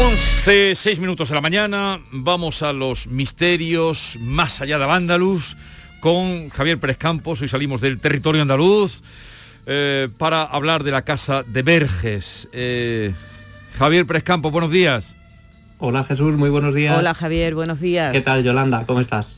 11, 0.00 0.76
6 0.76 1.00
minutos 1.00 1.28
de 1.28 1.34
la 1.34 1.40
mañana, 1.40 2.00
vamos 2.12 2.62
a 2.62 2.72
los 2.72 3.08
misterios 3.08 4.16
más 4.20 4.60
allá 4.60 4.78
de 4.78 4.84
Andaluz 4.84 5.56
con 5.98 6.50
Javier 6.50 6.78
Pérez 6.78 6.98
Campos, 6.98 7.40
hoy 7.40 7.48
salimos 7.48 7.80
del 7.80 7.98
territorio 7.98 8.40
andaluz 8.40 9.02
eh, 9.66 10.08
para 10.16 10.44
hablar 10.44 10.84
de 10.84 10.92
la 10.92 11.02
casa 11.02 11.42
de 11.42 11.62
Verges. 11.62 12.48
Eh, 12.52 13.12
Javier 13.76 14.06
Pérez 14.06 14.22
Campos, 14.22 14.52
buenos 14.52 14.70
días. 14.70 15.16
Hola 15.78 16.04
Jesús, 16.04 16.36
muy 16.36 16.50
buenos 16.50 16.74
días. 16.74 16.96
Hola 16.96 17.12
Javier, 17.12 17.56
buenos 17.56 17.80
días. 17.80 18.12
¿Qué 18.12 18.20
tal 18.20 18.44
Yolanda? 18.44 18.84
¿Cómo 18.86 19.00
estás? 19.00 19.36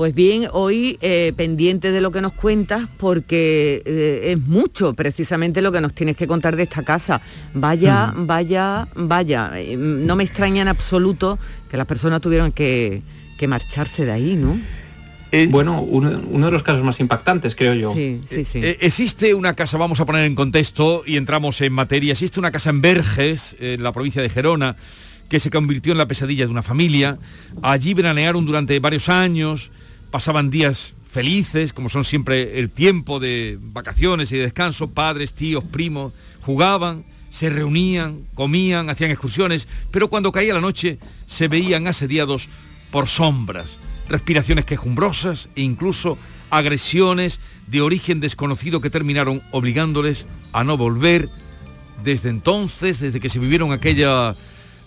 Pues 0.00 0.14
bien, 0.14 0.48
hoy 0.52 0.96
eh, 1.02 1.34
pendiente 1.36 1.92
de 1.92 2.00
lo 2.00 2.10
que 2.10 2.22
nos 2.22 2.32
cuentas, 2.32 2.88
porque 2.96 3.82
eh, 3.84 4.32
es 4.32 4.38
mucho 4.38 4.94
precisamente 4.94 5.60
lo 5.60 5.72
que 5.72 5.82
nos 5.82 5.92
tienes 5.92 6.16
que 6.16 6.26
contar 6.26 6.56
de 6.56 6.62
esta 6.62 6.82
casa. 6.82 7.20
Vaya, 7.52 8.06
mm. 8.06 8.26
vaya, 8.26 8.88
vaya. 8.94 9.50
Eh, 9.56 9.76
no 9.76 10.16
me 10.16 10.24
extraña 10.24 10.62
en 10.62 10.68
absoluto 10.68 11.38
que 11.70 11.76
las 11.76 11.84
personas 11.84 12.22
tuvieran 12.22 12.50
que, 12.50 13.02
marcharse 13.46 14.06
de 14.06 14.12
ahí, 14.12 14.36
¿no? 14.36 14.58
bueno, 15.50 15.82
uno, 15.82 16.46
de 16.46 16.50
los 16.50 16.62
casos 16.62 16.82
más 16.82 16.98
impactantes, 16.98 17.54
creo 17.54 17.74
yo. 17.74 17.92
Sí, 17.92 18.22
sí, 18.26 18.44
sí. 18.44 18.58
existe 18.62 19.34
una 19.34 19.52
casa, 19.52 19.76
vamos 19.76 20.00
a 20.00 20.06
poner 20.06 20.24
en 20.24 20.34
contexto 20.34 21.02
y 21.04 21.18
entramos 21.18 21.60
en 21.60 21.74
materia, 21.74 22.12
existe 22.12 22.40
una 22.40 22.50
casa 22.50 22.70
en 22.70 22.80
Verges, 22.80 23.54
en 23.60 23.82
la 23.82 23.92
provincia 23.92 24.22
de 24.22 24.30
Gerona, 24.30 24.76
que 25.28 25.40
se 25.40 25.50
convirtió 25.50 25.92
en 25.92 25.98
la 25.98 26.08
pesadilla 26.08 26.46
de 26.46 26.50
una 26.50 26.62
familia. 26.62 27.18
Allí 27.60 27.92
veranearon 27.92 28.46
durante 28.46 28.80
varios 28.80 29.10
años, 29.10 29.70
pasaban 30.10 30.50
días 30.50 30.94
felices, 31.10 31.72
como 31.72 31.88
son 31.88 32.04
siempre 32.04 32.60
el 32.60 32.70
tiempo 32.70 33.18
de 33.18 33.58
vacaciones 33.60 34.30
y 34.32 34.36
de 34.36 34.44
descanso, 34.44 34.90
padres, 34.90 35.32
tíos, 35.32 35.64
primos, 35.64 36.12
jugaban, 36.42 37.04
se 37.30 37.50
reunían, 37.50 38.26
comían, 38.34 38.90
hacían 38.90 39.10
excursiones, 39.10 39.68
pero 39.90 40.08
cuando 40.08 40.32
caía 40.32 40.54
la 40.54 40.60
noche 40.60 40.98
se 41.26 41.48
veían 41.48 41.86
asediados 41.86 42.48
por 42.90 43.08
sombras, 43.08 43.76
respiraciones 44.08 44.64
quejumbrosas 44.64 45.48
e 45.54 45.62
incluso 45.62 46.18
agresiones 46.50 47.40
de 47.68 47.80
origen 47.80 48.20
desconocido 48.20 48.80
que 48.80 48.90
terminaron 48.90 49.42
obligándoles 49.52 50.26
a 50.52 50.64
no 50.64 50.76
volver 50.76 51.30
desde 52.02 52.30
entonces, 52.30 52.98
desde 52.98 53.20
que 53.20 53.28
se 53.28 53.38
vivieron 53.38 53.72
aquella, 53.72 54.34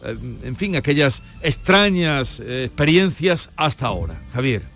eh, 0.04 0.18
en 0.44 0.56
fin, 0.56 0.76
aquellas 0.76 1.22
extrañas 1.42 2.42
eh, 2.42 2.66
experiencias 2.66 3.50
hasta 3.56 3.88
ahora. 3.88 4.22
Javier. 4.34 4.73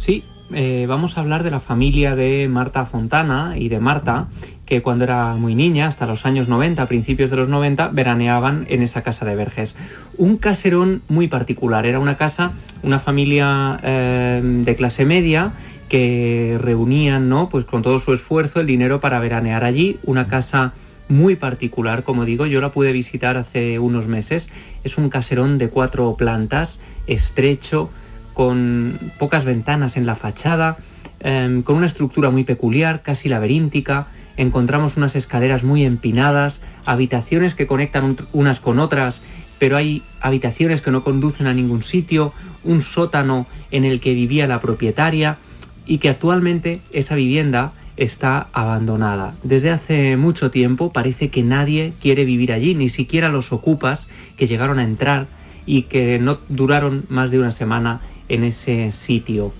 Sí, 0.00 0.24
eh, 0.54 0.86
vamos 0.88 1.18
a 1.18 1.20
hablar 1.20 1.42
de 1.42 1.50
la 1.50 1.60
familia 1.60 2.16
de 2.16 2.48
Marta 2.48 2.86
Fontana 2.86 3.52
y 3.58 3.68
de 3.68 3.80
Marta, 3.80 4.28
que 4.64 4.80
cuando 4.80 5.04
era 5.04 5.34
muy 5.34 5.54
niña, 5.54 5.88
hasta 5.88 6.06
los 6.06 6.24
años 6.24 6.48
90, 6.48 6.86
principios 6.86 7.30
de 7.30 7.36
los 7.36 7.50
90, 7.50 7.88
veraneaban 7.88 8.66
en 8.70 8.82
esa 8.82 9.02
casa 9.02 9.26
de 9.26 9.34
Verges. 9.34 9.74
Un 10.16 10.38
caserón 10.38 11.02
muy 11.08 11.28
particular, 11.28 11.84
era 11.84 11.98
una 11.98 12.16
casa, 12.16 12.52
una 12.82 12.98
familia 12.98 13.78
eh, 13.82 14.40
de 14.42 14.74
clase 14.74 15.04
media 15.04 15.52
que 15.90 16.56
reunían, 16.62 17.28
¿no? 17.28 17.50
Pues 17.50 17.66
con 17.66 17.82
todo 17.82 18.00
su 18.00 18.14
esfuerzo 18.14 18.60
el 18.60 18.66
dinero 18.66 19.00
para 19.00 19.20
veranear 19.20 19.64
allí, 19.64 19.98
una 20.04 20.28
casa 20.28 20.72
muy 21.08 21.36
particular, 21.36 22.04
como 22.04 22.24
digo, 22.24 22.46
yo 22.46 22.62
la 22.62 22.72
pude 22.72 22.92
visitar 22.92 23.36
hace 23.36 23.78
unos 23.78 24.06
meses. 24.06 24.48
Es 24.82 24.96
un 24.96 25.10
caserón 25.10 25.58
de 25.58 25.68
cuatro 25.68 26.16
plantas, 26.16 26.78
estrecho, 27.06 27.90
con 28.40 29.12
pocas 29.18 29.44
ventanas 29.44 29.98
en 29.98 30.06
la 30.06 30.14
fachada, 30.14 30.78
em, 31.18 31.62
con 31.62 31.76
una 31.76 31.86
estructura 31.86 32.30
muy 32.30 32.42
peculiar, 32.42 33.02
casi 33.02 33.28
laberíntica. 33.28 34.06
Encontramos 34.38 34.96
unas 34.96 35.14
escaleras 35.14 35.62
muy 35.62 35.84
empinadas, 35.84 36.62
habitaciones 36.86 37.54
que 37.54 37.66
conectan 37.66 38.16
unas 38.32 38.58
con 38.58 38.78
otras, 38.78 39.20
pero 39.58 39.76
hay 39.76 40.02
habitaciones 40.22 40.80
que 40.80 40.90
no 40.90 41.04
conducen 41.04 41.48
a 41.48 41.52
ningún 41.52 41.82
sitio, 41.82 42.32
un 42.64 42.80
sótano 42.80 43.46
en 43.72 43.84
el 43.84 44.00
que 44.00 44.14
vivía 44.14 44.46
la 44.46 44.62
propietaria 44.62 45.36
y 45.84 45.98
que 45.98 46.08
actualmente 46.08 46.80
esa 46.94 47.16
vivienda 47.16 47.74
está 47.98 48.46
abandonada. 48.54 49.34
Desde 49.42 49.70
hace 49.70 50.16
mucho 50.16 50.50
tiempo 50.50 50.94
parece 50.94 51.28
que 51.28 51.42
nadie 51.42 51.92
quiere 52.00 52.24
vivir 52.24 52.54
allí, 52.54 52.74
ni 52.74 52.88
siquiera 52.88 53.28
los 53.28 53.52
ocupas 53.52 54.06
que 54.38 54.46
llegaron 54.46 54.78
a 54.78 54.84
entrar 54.84 55.26
y 55.66 55.82
que 55.82 56.18
no 56.18 56.38
duraron 56.48 57.04
más 57.10 57.30
de 57.30 57.38
una 57.38 57.52
semana 57.52 58.00
en 58.30 58.44
ese 58.44 58.92
sitio. 58.92 59.52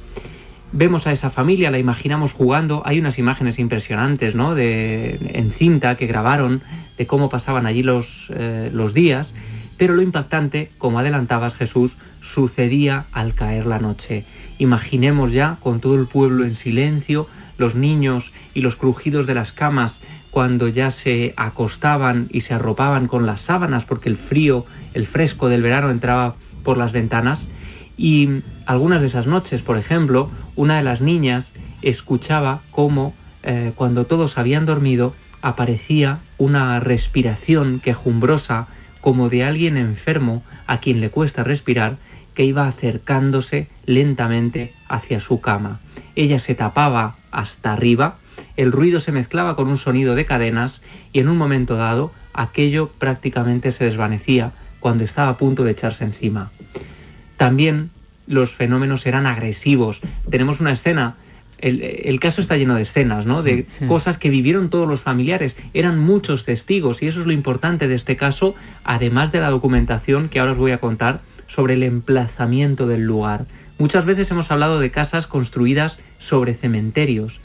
Vemos 0.72 1.06
a 1.06 1.12
esa 1.12 1.30
familia, 1.30 1.70
la 1.70 1.78
imaginamos 1.78 2.32
jugando, 2.32 2.82
hay 2.86 3.00
unas 3.00 3.18
imágenes 3.18 3.58
impresionantes, 3.58 4.34
¿no? 4.34 4.54
De, 4.54 5.18
en 5.34 5.50
cinta 5.50 5.96
que 5.96 6.06
grabaron 6.06 6.62
de 6.96 7.06
cómo 7.06 7.28
pasaban 7.28 7.66
allí 7.66 7.82
los, 7.82 8.28
eh, 8.30 8.70
los 8.72 8.94
días, 8.94 9.32
pero 9.76 9.94
lo 9.94 10.02
impactante, 10.02 10.70
como 10.78 11.00
adelantabas 11.00 11.54
Jesús, 11.54 11.96
sucedía 12.20 13.06
al 13.12 13.34
caer 13.34 13.66
la 13.66 13.80
noche. 13.80 14.24
Imaginemos 14.58 15.32
ya 15.32 15.58
con 15.60 15.80
todo 15.80 15.96
el 15.96 16.06
pueblo 16.06 16.44
en 16.44 16.54
silencio, 16.54 17.26
los 17.58 17.74
niños 17.74 18.32
y 18.54 18.60
los 18.60 18.76
crujidos 18.76 19.26
de 19.26 19.34
las 19.34 19.52
camas 19.52 20.00
cuando 20.30 20.68
ya 20.68 20.92
se 20.92 21.34
acostaban 21.36 22.28
y 22.30 22.42
se 22.42 22.54
arropaban 22.54 23.08
con 23.08 23.26
las 23.26 23.42
sábanas 23.42 23.84
porque 23.84 24.08
el 24.08 24.16
frío, 24.16 24.64
el 24.94 25.08
fresco 25.08 25.48
del 25.48 25.62
verano 25.62 25.90
entraba 25.90 26.36
por 26.62 26.78
las 26.78 26.92
ventanas 26.92 27.48
y 28.00 28.40
algunas 28.64 29.02
de 29.02 29.08
esas 29.08 29.26
noches, 29.26 29.60
por 29.60 29.76
ejemplo, 29.76 30.30
una 30.56 30.78
de 30.78 30.82
las 30.82 31.02
niñas 31.02 31.52
escuchaba 31.82 32.62
cómo 32.70 33.12
eh, 33.42 33.72
cuando 33.76 34.06
todos 34.06 34.38
habían 34.38 34.64
dormido 34.64 35.14
aparecía 35.42 36.18
una 36.38 36.80
respiración 36.80 37.78
quejumbrosa 37.78 38.68
como 39.02 39.28
de 39.28 39.44
alguien 39.44 39.76
enfermo 39.76 40.42
a 40.66 40.80
quien 40.80 41.02
le 41.02 41.10
cuesta 41.10 41.44
respirar 41.44 41.98
que 42.32 42.46
iba 42.46 42.66
acercándose 42.66 43.68
lentamente 43.84 44.72
hacia 44.88 45.20
su 45.20 45.42
cama. 45.42 45.80
Ella 46.16 46.40
se 46.40 46.54
tapaba 46.54 47.16
hasta 47.30 47.74
arriba, 47.74 48.16
el 48.56 48.72
ruido 48.72 49.00
se 49.00 49.12
mezclaba 49.12 49.56
con 49.56 49.68
un 49.68 49.76
sonido 49.76 50.14
de 50.14 50.24
cadenas 50.24 50.80
y 51.12 51.20
en 51.20 51.28
un 51.28 51.36
momento 51.36 51.76
dado 51.76 52.12
aquello 52.32 52.92
prácticamente 52.98 53.72
se 53.72 53.84
desvanecía 53.84 54.52
cuando 54.80 55.04
estaba 55.04 55.32
a 55.32 55.36
punto 55.36 55.64
de 55.64 55.72
echarse 55.72 56.04
encima. 56.04 56.50
También 57.40 57.88
los 58.26 58.52
fenómenos 58.52 59.06
eran 59.06 59.26
agresivos. 59.26 60.02
Tenemos 60.28 60.60
una 60.60 60.72
escena 60.72 61.16
el, 61.56 62.20
caso 62.20 62.42
está 62.42 62.58
lleno 62.58 62.74
de 62.74 62.82
escenas, 62.82 63.24
¿no? 63.24 63.42
De 63.42 63.66
cosas 63.88 64.18
que 64.18 64.28
vivieron 64.28 64.68
todos 64.68 64.86
los 64.86 65.00
familiares. 65.00 65.56
Eran 65.72 65.98
muchos 65.98 66.44
testigos 66.44 67.02
y 67.02 67.06
eso 67.06 67.20
es 67.20 67.26
lo 67.26 67.32
importante 67.32 67.88
de 67.88 67.94
este 67.94 68.18
caso, 68.18 68.54
además 68.84 69.32
de 69.32 69.40
la 69.40 69.48
documentación 69.48 70.28
que 70.28 70.38
ahora 70.38 70.52
os 70.52 70.58
voy 70.58 70.72
a 70.72 70.80
contar 70.80 71.22
sobre 71.46 71.72
el 71.72 71.82
emplazamiento 71.82 72.86
del 72.86 73.04
lugar. 73.04 73.46
Muchas 73.78 74.04
veces 74.04 74.30
hemos 74.30 74.50
hablado 74.50 74.78
de 74.78 74.90
casas 74.90 75.26
construidas 75.26 75.98
sobre 76.18 76.52
cementerios. 76.52 77.40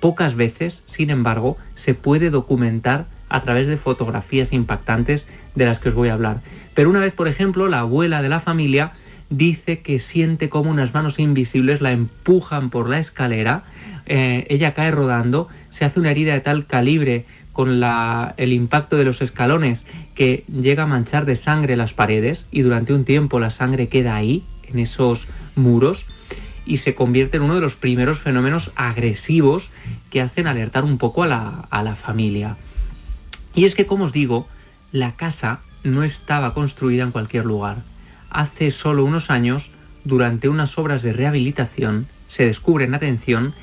Pocas 0.00 0.34
veces, 0.34 0.82
sin 0.86 1.10
embargo, 1.10 1.58
se 1.76 1.94
puede 1.94 2.30
documentar 2.30 3.06
a 3.28 3.42
través 3.42 3.68
de 3.68 3.76
fotografías 3.76 4.52
impactantes 4.52 5.26
de 5.54 5.66
las 5.66 5.78
que 5.78 5.90
os 5.90 5.94
voy 5.94 6.08
a 6.08 6.14
hablar. 6.14 6.42
Pero 6.74 6.90
una 6.90 6.98
vez, 6.98 7.14
por 7.14 7.28
ejemplo, 7.28 7.68
la 7.68 7.80
abuela 7.80 8.20
de 8.20 8.28
la 8.28 8.40
familia 8.40 8.94
dice 9.30 9.80
que 9.80 9.98
siente 9.98 10.48
como 10.48 10.70
unas 10.70 10.94
manos 10.94 11.18
invisibles 11.18 11.80
la 11.80 11.92
empujan 11.92 12.70
por 12.70 12.88
la 12.88 12.98
escalera, 12.98 13.64
eh, 14.06 14.46
ella 14.48 14.74
cae 14.74 14.90
rodando, 14.90 15.48
se 15.70 15.84
hace 15.84 16.00
una 16.00 16.10
herida 16.10 16.32
de 16.32 16.40
tal 16.40 16.66
calibre 16.66 17.26
con 17.52 17.82
el 18.36 18.52
impacto 18.52 18.96
de 18.96 19.04
los 19.04 19.20
escalones 19.20 19.84
que 20.14 20.44
llega 20.46 20.84
a 20.84 20.86
manchar 20.86 21.26
de 21.26 21.36
sangre 21.36 21.76
las 21.76 21.92
paredes 21.92 22.46
y 22.52 22.62
durante 22.62 22.94
un 22.94 23.04
tiempo 23.04 23.40
la 23.40 23.50
sangre 23.50 23.88
queda 23.88 24.14
ahí, 24.14 24.44
en 24.68 24.78
esos 24.78 25.26
muros, 25.56 26.06
y 26.66 26.78
se 26.78 26.94
convierte 26.94 27.38
en 27.38 27.42
uno 27.42 27.56
de 27.56 27.60
los 27.60 27.74
primeros 27.74 28.20
fenómenos 28.20 28.70
agresivos 28.76 29.70
que 30.10 30.20
hacen 30.20 30.46
alertar 30.46 30.84
un 30.84 30.98
poco 30.98 31.24
a 31.24 31.26
la, 31.26 31.66
a 31.70 31.82
la 31.82 31.96
familia. 31.96 32.56
Y 33.54 33.64
es 33.64 33.74
que, 33.74 33.86
como 33.86 34.04
os 34.04 34.12
digo, 34.12 34.46
la 34.92 35.16
casa 35.16 35.60
no 35.82 36.04
estaba 36.04 36.54
construida 36.54 37.02
en 37.02 37.10
cualquier 37.10 37.44
lugar 37.44 37.78
hace 38.30 38.70
solo 38.70 39.04
unos 39.04 39.30
años, 39.30 39.70
durante 40.04 40.48
unas 40.48 40.78
obras 40.78 41.02
de 41.02 41.12
rehabilitación, 41.12 42.06
se 42.28 42.46
descubren, 42.46 42.94
atención, 42.94 43.54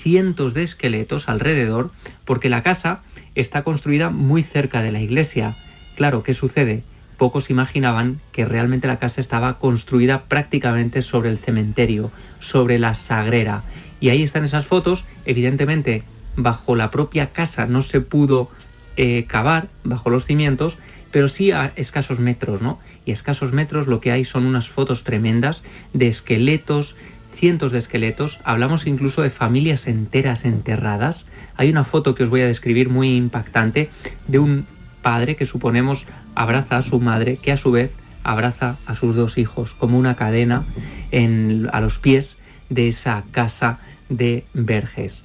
cientos 0.00 0.54
de 0.54 0.64
esqueletos 0.64 1.28
alrededor, 1.28 1.90
porque 2.24 2.50
la 2.50 2.62
casa 2.62 3.02
está 3.34 3.64
construida 3.64 4.10
muy 4.10 4.42
cerca 4.42 4.82
de 4.82 4.92
la 4.92 5.00
iglesia. 5.00 5.56
Claro, 5.96 6.22
¿qué 6.22 6.34
sucede? 6.34 6.82
Pocos 7.16 7.50
imaginaban 7.50 8.20
que 8.32 8.44
realmente 8.44 8.88
la 8.88 8.98
casa 8.98 9.20
estaba 9.20 9.58
construida 9.58 10.24
prácticamente 10.24 11.02
sobre 11.02 11.30
el 11.30 11.38
cementerio, 11.38 12.10
sobre 12.40 12.78
la 12.78 12.94
sagrera. 12.94 13.62
Y 14.00 14.08
ahí 14.08 14.22
están 14.22 14.44
esas 14.44 14.66
fotos, 14.66 15.04
evidentemente 15.24 16.04
bajo 16.36 16.76
la 16.76 16.90
propia 16.90 17.32
casa 17.32 17.66
no 17.66 17.82
se 17.82 18.00
pudo 18.00 18.50
eh, 18.96 19.24
cavar, 19.26 19.68
bajo 19.82 20.10
los 20.10 20.24
cimientos, 20.24 20.76
pero 21.14 21.28
sí 21.28 21.52
a 21.52 21.72
escasos 21.76 22.18
metros, 22.18 22.60
¿no? 22.60 22.80
Y 23.06 23.12
escasos 23.12 23.52
metros 23.52 23.86
lo 23.86 24.00
que 24.00 24.10
hay 24.10 24.24
son 24.24 24.46
unas 24.46 24.68
fotos 24.68 25.04
tremendas 25.04 25.62
de 25.92 26.08
esqueletos, 26.08 26.96
cientos 27.36 27.70
de 27.70 27.78
esqueletos, 27.78 28.40
hablamos 28.42 28.84
incluso 28.88 29.22
de 29.22 29.30
familias 29.30 29.86
enteras 29.86 30.44
enterradas. 30.44 31.24
Hay 31.56 31.70
una 31.70 31.84
foto 31.84 32.16
que 32.16 32.24
os 32.24 32.30
voy 32.30 32.40
a 32.40 32.48
describir 32.48 32.88
muy 32.88 33.14
impactante 33.14 33.90
de 34.26 34.40
un 34.40 34.66
padre 35.02 35.36
que 35.36 35.46
suponemos 35.46 36.04
abraza 36.34 36.78
a 36.78 36.82
su 36.82 36.98
madre, 36.98 37.36
que 37.36 37.52
a 37.52 37.58
su 37.58 37.70
vez 37.70 37.92
abraza 38.24 38.76
a 38.84 38.96
sus 38.96 39.14
dos 39.14 39.38
hijos, 39.38 39.72
como 39.78 39.96
una 39.96 40.16
cadena 40.16 40.64
a 41.70 41.80
los 41.80 42.00
pies 42.00 42.38
de 42.70 42.88
esa 42.88 43.22
casa 43.30 43.78
de 44.08 44.46
Verges. 44.52 45.22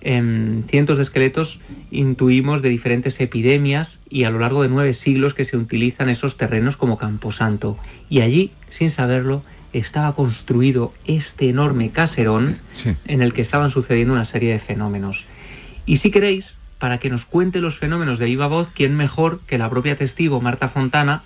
En 0.00 0.64
cientos 0.68 0.96
de 0.96 1.02
esqueletos 1.02 1.60
intuimos 1.90 2.62
de 2.62 2.68
diferentes 2.68 3.20
epidemias 3.20 3.98
y 4.08 4.24
a 4.24 4.30
lo 4.30 4.38
largo 4.38 4.62
de 4.62 4.68
nueve 4.68 4.94
siglos 4.94 5.34
que 5.34 5.44
se 5.44 5.56
utilizan 5.56 6.08
esos 6.08 6.36
terrenos 6.36 6.76
como 6.76 6.98
camposanto. 6.98 7.76
Y 8.08 8.20
allí, 8.20 8.52
sin 8.70 8.90
saberlo, 8.90 9.42
estaba 9.72 10.14
construido 10.14 10.92
este 11.04 11.48
enorme 11.48 11.90
caserón 11.90 12.58
en 13.06 13.22
el 13.22 13.32
que 13.32 13.42
estaban 13.42 13.70
sucediendo 13.70 14.14
una 14.14 14.24
serie 14.24 14.52
de 14.52 14.60
fenómenos. 14.60 15.26
Y 15.84 15.98
si 15.98 16.10
queréis, 16.10 16.54
para 16.78 16.98
que 16.98 17.10
nos 17.10 17.26
cuente 17.26 17.60
los 17.60 17.76
fenómenos 17.76 18.18
de 18.18 18.26
viva 18.26 18.46
voz, 18.46 18.68
¿quién 18.72 18.96
mejor 18.96 19.40
que 19.46 19.58
la 19.58 19.68
propia 19.68 19.96
testigo 19.96 20.40
Marta 20.40 20.68
Fontana, 20.68 21.22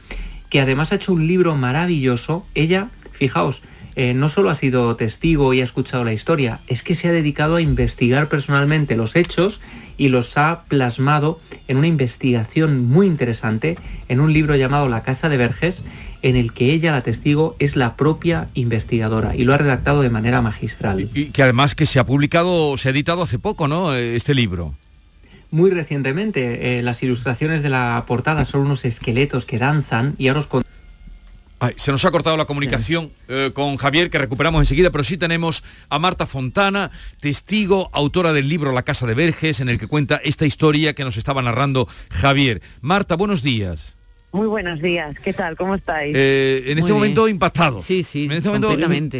que 0.48 0.60
además 0.60 0.92
ha 0.92 0.96
hecho 0.96 1.12
un 1.12 1.26
libro 1.26 1.54
maravilloso? 1.56 2.46
Ella, 2.54 2.88
fijaos, 3.12 3.62
eh, 3.96 4.14
no 4.14 4.28
solo 4.28 4.50
ha 4.50 4.54
sido 4.54 4.96
testigo 4.96 5.52
y 5.54 5.60
ha 5.60 5.64
escuchado 5.64 6.04
la 6.04 6.12
historia, 6.12 6.60
es 6.66 6.82
que 6.82 6.94
se 6.94 7.08
ha 7.08 7.12
dedicado 7.12 7.56
a 7.56 7.60
investigar 7.60 8.28
personalmente 8.28 8.96
los 8.96 9.16
hechos 9.16 9.60
y 9.98 10.08
los 10.08 10.36
ha 10.36 10.62
plasmado 10.68 11.40
en 11.68 11.76
una 11.76 11.86
investigación 11.86 12.84
muy 12.84 13.06
interesante 13.06 13.76
en 14.08 14.20
un 14.20 14.32
libro 14.32 14.56
llamado 14.56 14.88
La 14.88 15.02
Casa 15.02 15.28
de 15.28 15.36
Verges, 15.36 15.82
en 16.22 16.36
el 16.36 16.52
que 16.52 16.72
ella, 16.72 16.92
la 16.92 17.02
testigo, 17.02 17.56
es 17.58 17.76
la 17.76 17.96
propia 17.96 18.48
investigadora 18.54 19.34
y 19.36 19.44
lo 19.44 19.54
ha 19.54 19.58
redactado 19.58 20.02
de 20.02 20.10
manera 20.10 20.40
magistral. 20.40 21.08
Y, 21.14 21.26
que 21.26 21.42
además 21.42 21.74
que 21.74 21.86
se 21.86 21.98
ha 21.98 22.06
publicado, 22.06 22.76
se 22.78 22.88
ha 22.88 22.92
editado 22.92 23.22
hace 23.22 23.38
poco, 23.38 23.68
¿no? 23.68 23.94
Este 23.94 24.34
libro 24.34 24.74
muy 25.52 25.70
recientemente. 25.70 26.78
Eh, 26.78 26.82
las 26.82 27.02
ilustraciones 27.02 27.62
de 27.62 27.68
la 27.68 28.02
portada 28.08 28.44
son 28.44 28.62
unos 28.62 28.84
esqueletos 28.84 29.44
que 29.44 29.58
danzan 29.58 30.14
y 30.18 30.26
ahora 30.28 30.40
os 30.40 30.46
se 31.76 31.92
nos 31.92 32.04
ha 32.04 32.10
cortado 32.10 32.36
la 32.36 32.44
comunicación 32.44 33.12
eh, 33.28 33.50
con 33.54 33.76
Javier, 33.76 34.10
que 34.10 34.18
recuperamos 34.18 34.60
enseguida, 34.60 34.90
pero 34.90 35.04
sí 35.04 35.16
tenemos 35.16 35.62
a 35.88 35.98
Marta 35.98 36.26
Fontana, 36.26 36.90
testigo, 37.20 37.90
autora 37.92 38.32
del 38.32 38.48
libro 38.48 38.72
La 38.72 38.82
Casa 38.82 39.06
de 39.06 39.14
Verges, 39.14 39.60
en 39.60 39.68
el 39.68 39.78
que 39.78 39.86
cuenta 39.86 40.20
esta 40.24 40.46
historia 40.46 40.94
que 40.94 41.04
nos 41.04 41.16
estaba 41.16 41.42
narrando 41.42 41.88
Javier. 42.10 42.62
Marta, 42.80 43.16
buenos 43.16 43.42
días. 43.42 43.96
Muy 44.32 44.46
buenos 44.46 44.80
días, 44.80 45.14
¿qué 45.22 45.34
tal? 45.34 45.56
¿Cómo 45.56 45.74
estáis? 45.74 46.14
Eh, 46.16 46.64
en 46.68 46.78
este 46.78 46.92
momento 46.92 47.28
impactado. 47.28 47.80
Sí, 47.80 48.02
sí, 48.02 48.24
en 48.24 48.32
este 48.32 48.48
momento 48.48 48.72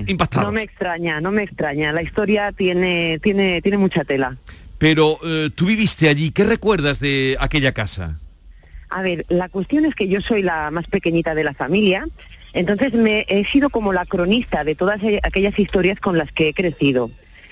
impactado. 0.07 0.47
No 0.47 0.53
me 0.53 0.63
extraña, 0.63 1.21
no 1.21 1.31
me 1.31 1.43
extraña. 1.43 1.93
La 1.93 2.03
historia 2.03 2.51
tiene, 2.53 3.19
tiene, 3.23 3.61
tiene 3.61 3.77
mucha 3.77 4.05
tela. 4.05 4.39
Pero 4.79 5.19
eh, 5.23 5.51
tú 5.55 5.67
viviste 5.67 6.09
allí, 6.09 6.31
¿qué 6.31 6.45
recuerdas 6.45 6.99
de 6.99 7.37
aquella 7.39 7.73
casa? 7.73 8.19
A 8.95 9.01
ver, 9.01 9.25
la 9.31 9.49
cuestión 9.49 9.87
es 9.87 9.95
que 9.95 10.07
yo 10.07 10.21
soy 10.21 10.43
la 10.43 10.71
más 10.71 10.87
pequeñita 10.87 11.35
de 11.35 11.45
la 11.45 11.55
familia, 11.55 12.07
entonces 12.53 12.93
me 12.93 13.25
he 13.27 13.43
sido 13.47 13.71
como 13.71 13.95
la 13.95 14.05
cronista 14.05 14.65
de 14.65 14.75
todas 14.75 15.03
e, 15.03 15.19
aquellas 15.23 15.59
historias 15.59 15.99
con 15.99 16.19
las 16.19 16.31
que 16.31 16.49
he 16.49 16.55
crecido. 16.55 17.11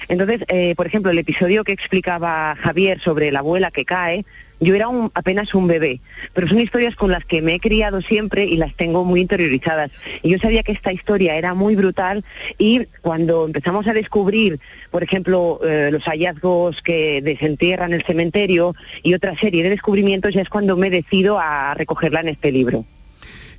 Entonces, 0.08 0.42
eh, 0.48 0.74
por 0.76 0.86
ejemplo, 0.86 1.10
el 1.10 1.18
episodio 1.18 1.64
que 1.64 1.72
explicaba 1.72 2.56
Javier 2.56 3.00
sobre 3.00 3.32
la 3.32 3.38
abuela 3.38 3.70
que 3.70 3.86
cae, 3.86 4.26
yo 4.60 4.74
era 4.74 4.86
apenas 5.14 5.54
un 5.54 5.66
bebé, 5.66 6.00
pero 6.34 6.46
son 6.46 6.60
historias 6.60 6.94
con 6.94 7.10
las 7.10 7.24
que 7.24 7.42
me 7.42 7.54
he 7.54 7.60
criado 7.60 8.02
siempre 8.02 8.44
y 8.44 8.56
las 8.56 8.74
tengo 8.76 9.04
muy 9.04 9.20
interiorizadas. 9.20 9.90
Y 10.22 10.30
yo 10.30 10.38
sabía 10.38 10.62
que 10.62 10.72
esta 10.72 10.92
historia 10.92 11.36
era 11.36 11.54
muy 11.54 11.76
brutal 11.76 12.24
y 12.58 12.86
cuando 13.00 13.46
empezamos 13.46 13.86
a 13.86 13.94
descubrir, 13.94 14.60
por 14.90 15.02
ejemplo, 15.02 15.60
eh, 15.64 15.88
los 15.90 16.04
hallazgos 16.04 16.82
que 16.82 17.22
desentierran 17.22 17.92
el 17.92 18.02
cementerio 18.02 18.74
y 19.02 19.14
otra 19.14 19.36
serie 19.36 19.62
de 19.62 19.70
descubrimientos, 19.70 20.34
ya 20.34 20.42
es 20.42 20.48
cuando 20.48 20.76
me 20.76 20.90
decido 20.90 21.38
a 21.38 21.74
recogerla 21.74 22.20
en 22.20 22.28
este 22.28 22.52
libro. 22.52 22.84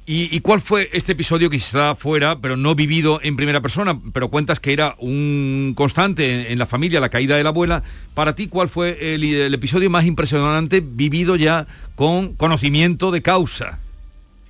¿Y, 0.07 0.39
cuál 0.42 0.59
fue 0.62 0.89
este 0.94 1.13
episodio 1.13 1.50
que 1.50 1.57
quizá 1.57 1.95
fuera, 1.95 2.39
pero 2.39 2.57
no 2.57 2.75
vivido 2.75 3.19
en 3.24 3.36
primera 3.38 3.62
persona, 3.62 3.98
pero 4.12 4.30
cuentas 4.30 4.59
que 4.59 4.74
era 4.74 4.95
un 5.00 5.74
constante 5.75 6.51
en, 6.51 6.59
la 6.59 6.65
familia, 6.65 7.00
la 7.00 7.09
caída 7.09 7.38
de 7.38 7.44
la 7.44 7.50
abuela? 7.50 7.83
Para 8.13 8.36
ti, 8.36 8.48
¿cuál 8.48 8.68
fue 8.68 9.13
el 9.13 9.53
episodio 9.53 9.89
más 9.89 10.06
impresionante 10.06 10.81
vivido 10.83 11.36
ya 11.38 11.68
con 11.95 12.33
conocimiento 12.33 13.12
de 13.12 13.21
causa? 13.21 13.80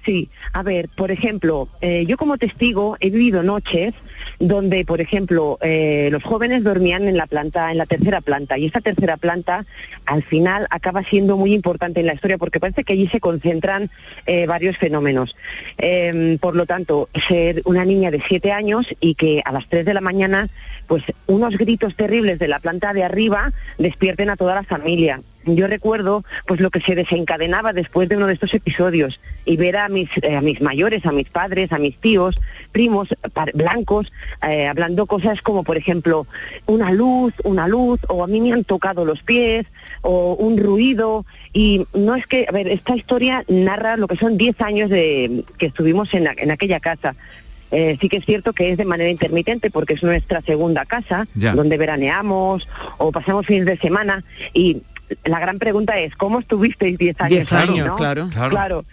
Sí, 0.03 0.29
a 0.53 0.63
ver, 0.63 0.89
por 0.89 1.11
ejemplo, 1.11 1.67
eh, 1.79 2.05
yo 2.07 2.17
como 2.17 2.37
testigo 2.37 2.97
he 2.99 3.11
vivido 3.11 3.43
noches 3.43 3.93
donde, 4.39 4.83
por 4.83 4.99
ejemplo, 4.99 5.59
eh, 5.61 6.09
los 6.11 6.23
jóvenes 6.23 6.63
dormían 6.63 7.07
en 7.07 7.17
la 7.17 7.27
planta, 7.27 7.71
en 7.71 7.77
la 7.77 7.85
tercera 7.85 8.19
planta, 8.19 8.57
y 8.57 8.65
esta 8.65 8.81
tercera 8.81 9.17
planta 9.17 9.65
al 10.07 10.23
final 10.23 10.65
acaba 10.71 11.03
siendo 11.03 11.37
muy 11.37 11.53
importante 11.53 11.99
en 11.99 12.07
la 12.07 12.15
historia 12.15 12.39
porque 12.39 12.59
parece 12.59 12.83
que 12.83 12.93
allí 12.93 13.07
se 13.09 13.19
concentran 13.19 13.91
eh, 14.25 14.47
varios 14.47 14.77
fenómenos. 14.77 15.35
Em, 15.77 16.39
por 16.39 16.55
lo 16.55 16.65
tanto, 16.65 17.07
ser 17.27 17.61
una 17.65 17.85
niña 17.85 18.09
de 18.09 18.21
siete 18.27 18.51
años 18.51 18.87
y 18.99 19.13
que 19.13 19.43
a 19.45 19.51
las 19.51 19.67
tres 19.69 19.85
de 19.85 19.93
la 19.93 20.01
mañana, 20.01 20.49
pues 20.87 21.03
unos 21.27 21.57
gritos 21.57 21.95
terribles 21.95 22.39
de 22.39 22.47
la 22.47 22.59
planta 22.59 22.93
de 22.93 23.03
arriba 23.03 23.53
despierten 23.77 24.31
a 24.31 24.35
toda 24.35 24.55
la 24.55 24.63
familia 24.63 25.21
yo 25.45 25.67
recuerdo 25.67 26.23
pues 26.45 26.59
lo 26.59 26.69
que 26.69 26.81
se 26.81 26.95
desencadenaba 26.95 27.73
después 27.73 28.09
de 28.09 28.17
uno 28.17 28.27
de 28.27 28.33
estos 28.33 28.53
episodios 28.53 29.19
y 29.45 29.57
ver 29.57 29.77
a 29.77 29.89
mis, 29.89 30.09
eh, 30.21 30.35
a 30.35 30.41
mis 30.41 30.61
mayores, 30.61 31.05
a 31.05 31.11
mis 31.11 31.29
padres, 31.29 31.71
a 31.71 31.79
mis 31.79 31.97
tíos, 31.97 32.35
primos 32.71 33.09
blancos, 33.53 34.11
eh, 34.47 34.67
hablando 34.67 35.05
cosas 35.05 35.41
como 35.41 35.63
por 35.63 35.77
ejemplo 35.77 36.27
una 36.65 36.91
luz, 36.91 37.33
una 37.43 37.67
luz, 37.67 37.99
o 38.07 38.23
a 38.23 38.27
mí 38.27 38.41
me 38.41 38.53
han 38.53 38.63
tocado 38.63 39.05
los 39.05 39.23
pies, 39.23 39.65
o 40.01 40.33
un 40.33 40.57
ruido, 40.57 41.25
y 41.53 41.85
no 41.93 42.15
es 42.15 42.25
que, 42.27 42.45
a 42.47 42.51
ver, 42.51 42.67
esta 42.67 42.95
historia 42.95 43.43
narra 43.47 43.97
lo 43.97 44.07
que 44.07 44.15
son 44.15 44.37
10 44.37 44.61
años 44.61 44.89
de 44.89 45.43
que 45.57 45.67
estuvimos 45.67 46.13
en, 46.13 46.27
en 46.37 46.51
aquella 46.51 46.79
casa. 46.79 47.15
Eh, 47.71 47.97
sí 48.01 48.09
que 48.09 48.17
es 48.17 48.25
cierto 48.25 48.51
que 48.51 48.71
es 48.71 48.77
de 48.77 48.83
manera 48.83 49.09
intermitente 49.09 49.71
porque 49.71 49.93
es 49.93 50.03
nuestra 50.03 50.41
segunda 50.41 50.85
casa, 50.85 51.25
donde 51.33 51.77
veraneamos 51.77 52.67
o 52.97 53.11
pasamos 53.13 53.45
fines 53.45 53.65
de 53.65 53.77
semana 53.77 54.25
y 54.53 54.81
la 55.25 55.39
gran 55.39 55.59
pregunta 55.59 55.97
es, 55.99 56.15
¿cómo 56.15 56.39
estuvisteis 56.39 56.97
10 56.97 57.21
años? 57.21 57.49
10 57.49 57.53
años, 57.53 57.95
claro. 57.97 58.29
claro. 58.49 58.85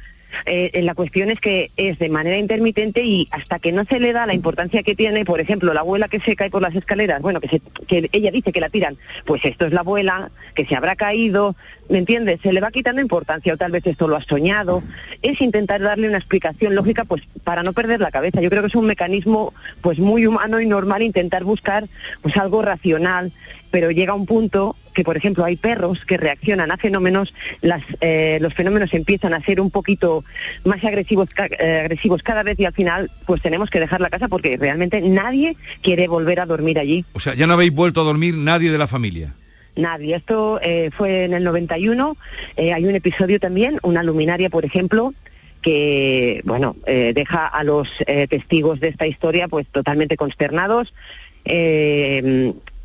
Eh, 0.45 0.81
la 0.83 0.95
cuestión 0.95 1.31
es 1.31 1.41
que 1.41 1.71
es 1.77 1.99
de 1.99 2.09
manera 2.11 2.37
intermitente 2.37 3.03
y 3.03 3.29
hasta 3.31 3.59
que 3.59 3.73
no 3.73 3.85
se 3.85 3.99
le 3.99 4.13
da 4.13 4.27
la 4.27 4.35
importancia 4.35 4.83
que 4.83 4.95
tiene, 4.95 5.25
por 5.25 5.41
ejemplo, 5.41 5.73
la 5.73 5.81
abuela 5.81 6.09
que 6.09 6.21
se 6.21 6.37
cae 6.37 6.51
por 6.51 6.63
las 6.63 6.75
escaleras, 6.75 7.23
bueno, 7.23 7.41
que, 7.41 7.49
se, 7.49 7.61
que 7.87 8.09
ella 8.13 8.31
dice 8.31 8.53
que 8.53 8.61
la 8.61 8.69
tiran, 8.69 8.99
pues 9.25 9.45
esto 9.45 9.67
es 9.67 9.73
la 9.73 9.81
abuela, 9.81 10.31
que 10.55 10.67
se 10.67 10.77
habrá 10.77 10.97
caído, 10.97 11.57
¿me 11.89 11.99
entiendes? 11.99 12.41
Se 12.43 12.53
le 12.53 12.61
va 12.61 12.71
quitando 12.71 13.01
importancia 13.01 13.55
o 13.55 13.57
tal 13.57 13.73
vez 13.73 13.87
esto 13.87 14.09
lo 14.09 14.17
ha 14.17 14.23
soñado. 14.23 14.83
Es 15.23 15.41
intentar 15.41 15.81
darle 15.81 16.09
una 16.09 16.19
explicación 16.19 16.75
lógica, 16.75 17.05
pues 17.05 17.23
para 17.45 17.63
no 17.63 17.73
perder 17.73 18.01
la 18.01 18.11
cabeza. 18.11 18.41
Yo 18.41 18.51
creo 18.51 18.63
que 18.63 18.69
es 18.69 18.75
un 18.75 18.87
mecanismo 18.87 19.55
pues 19.81 19.99
muy 19.99 20.27
humano 20.27 20.61
y 20.61 20.67
normal 20.67 21.03
intentar 21.03 21.45
buscar 21.45 21.89
pues 22.23 22.37
algo 22.37 22.63
racional 22.63 23.33
pero 23.71 23.91
llega 23.91 24.15
un 24.15 24.27
punto 24.27 24.77
que, 24.95 25.05
por 25.05 25.17
ejemplo, 25.17 25.45
hay 25.45 25.57
perros 25.57 26.05
que 26.05 26.17
reaccionan 26.17 26.71
a 26.71 26.77
fenómenos, 26.77 27.35
las, 27.61 27.83
eh, 28.01 28.39
los 28.41 28.55
fenómenos 28.55 28.93
empiezan 28.95 29.35
a 29.35 29.41
ser 29.43 29.61
un 29.61 29.71
poquito 29.71 30.25
más 30.65 30.83
agresivos, 30.85 31.29
eh, 31.61 31.81
agresivos 31.81 32.23
cada 32.23 32.43
vez 32.43 32.59
y 32.59 32.65
al 32.65 32.73
final 32.73 33.11
pues 33.27 33.43
tenemos 33.43 33.71
que 33.71 33.81
dejar 33.81 34.01
la 34.01 34.11
casa 34.11 34.29
porque 34.29 34.57
realmente 34.57 35.01
nadie 35.03 35.57
quiere 35.83 36.09
volver 36.09 36.41
a 36.41 36.47
dormir 36.47 36.79
allí. 36.79 37.05
O 37.13 37.21
sea, 37.21 37.35
ya 37.35 37.47
no 37.47 37.53
habéis 37.53 37.73
vuelto 37.73 38.01
a 38.01 38.05
dormir 38.05 38.35
nadie 38.35 38.73
de 38.73 38.79
la 38.79 38.89
familia. 38.89 39.35
Nadie. 39.79 40.17
Esto 40.17 40.61
eh, 40.63 40.91
fue 40.95 41.25
en 41.25 41.35
el 41.35 41.45
91. 41.45 42.17
hay 42.57 42.85
un 42.85 42.95
episodio 42.95 43.41
también, 43.41 43.79
una 43.83 44.03
luminaria, 44.03 44.51
por 44.51 44.65
ejemplo, 44.65 45.15
que 45.63 46.41
bueno 46.45 46.77
deja 46.87 47.47
a 47.47 47.65
los 47.65 47.91
testigos 48.29 48.79
de 48.79 48.89
esta 48.89 49.07
historia 49.09 49.49
pues 49.49 49.67
totalmente 49.67 50.17
consternados. 50.17 50.93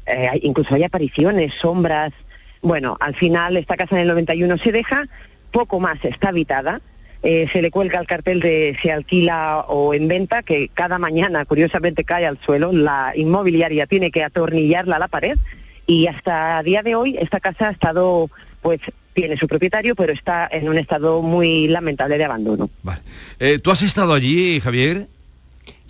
Eh, 0.05 0.39
incluso 0.41 0.75
hay 0.75 0.83
apariciones, 0.83 1.53
sombras. 1.55 2.13
Bueno, 2.62 2.97
al 3.00 3.15
final 3.15 3.57
esta 3.57 3.77
casa 3.77 3.95
en 3.95 4.03
el 4.03 4.07
91 4.09 4.57
se 4.57 4.71
deja, 4.71 5.05
poco 5.51 5.79
más 5.79 6.03
está 6.03 6.29
habitada. 6.29 6.81
Eh, 7.21 7.47
se 7.53 7.62
le 7.62 7.71
cuelga 7.71 8.00
el 8.00 8.07
cartel 8.07 8.41
de 8.41 8.77
se 8.81 8.91
alquila 8.91 9.65
o 9.69 9.93
en 9.93 10.09
venta, 10.09 10.43
que 10.43 10.67
cada 10.73 11.00
mañana 11.00 11.45
curiosamente 11.45 12.03
cae 12.03 12.25
al 12.25 12.38
suelo. 12.39 12.73
La 12.73 13.13
inmobiliaria 13.15 13.88
tiene 13.88 14.12
que 14.12 14.23
atornillarla 14.23 14.97
a 14.97 15.00
la 15.00 15.07
pared 15.07 15.38
y 15.85 16.07
hasta 16.07 16.57
a 16.57 16.63
día 16.63 16.83
de 16.83 16.95
hoy 16.95 17.17
esta 17.19 17.39
casa 17.39 17.69
ha 17.69 17.71
estado 17.71 18.29
pues 18.61 18.79
tiene 19.13 19.37
su 19.37 19.47
propietario, 19.47 19.95
pero 19.95 20.11
está 20.11 20.49
en 20.51 20.67
un 20.67 20.77
estado 20.77 21.21
muy 21.21 21.67
lamentable 21.67 22.17
de 22.17 22.25
abandono. 22.25 22.69
Vale. 22.81 23.01
Eh, 23.39 23.59
¿Tú 23.59 23.71
has 23.71 23.81
estado 23.81 24.13
allí, 24.13 24.59
Javier? 24.59 25.07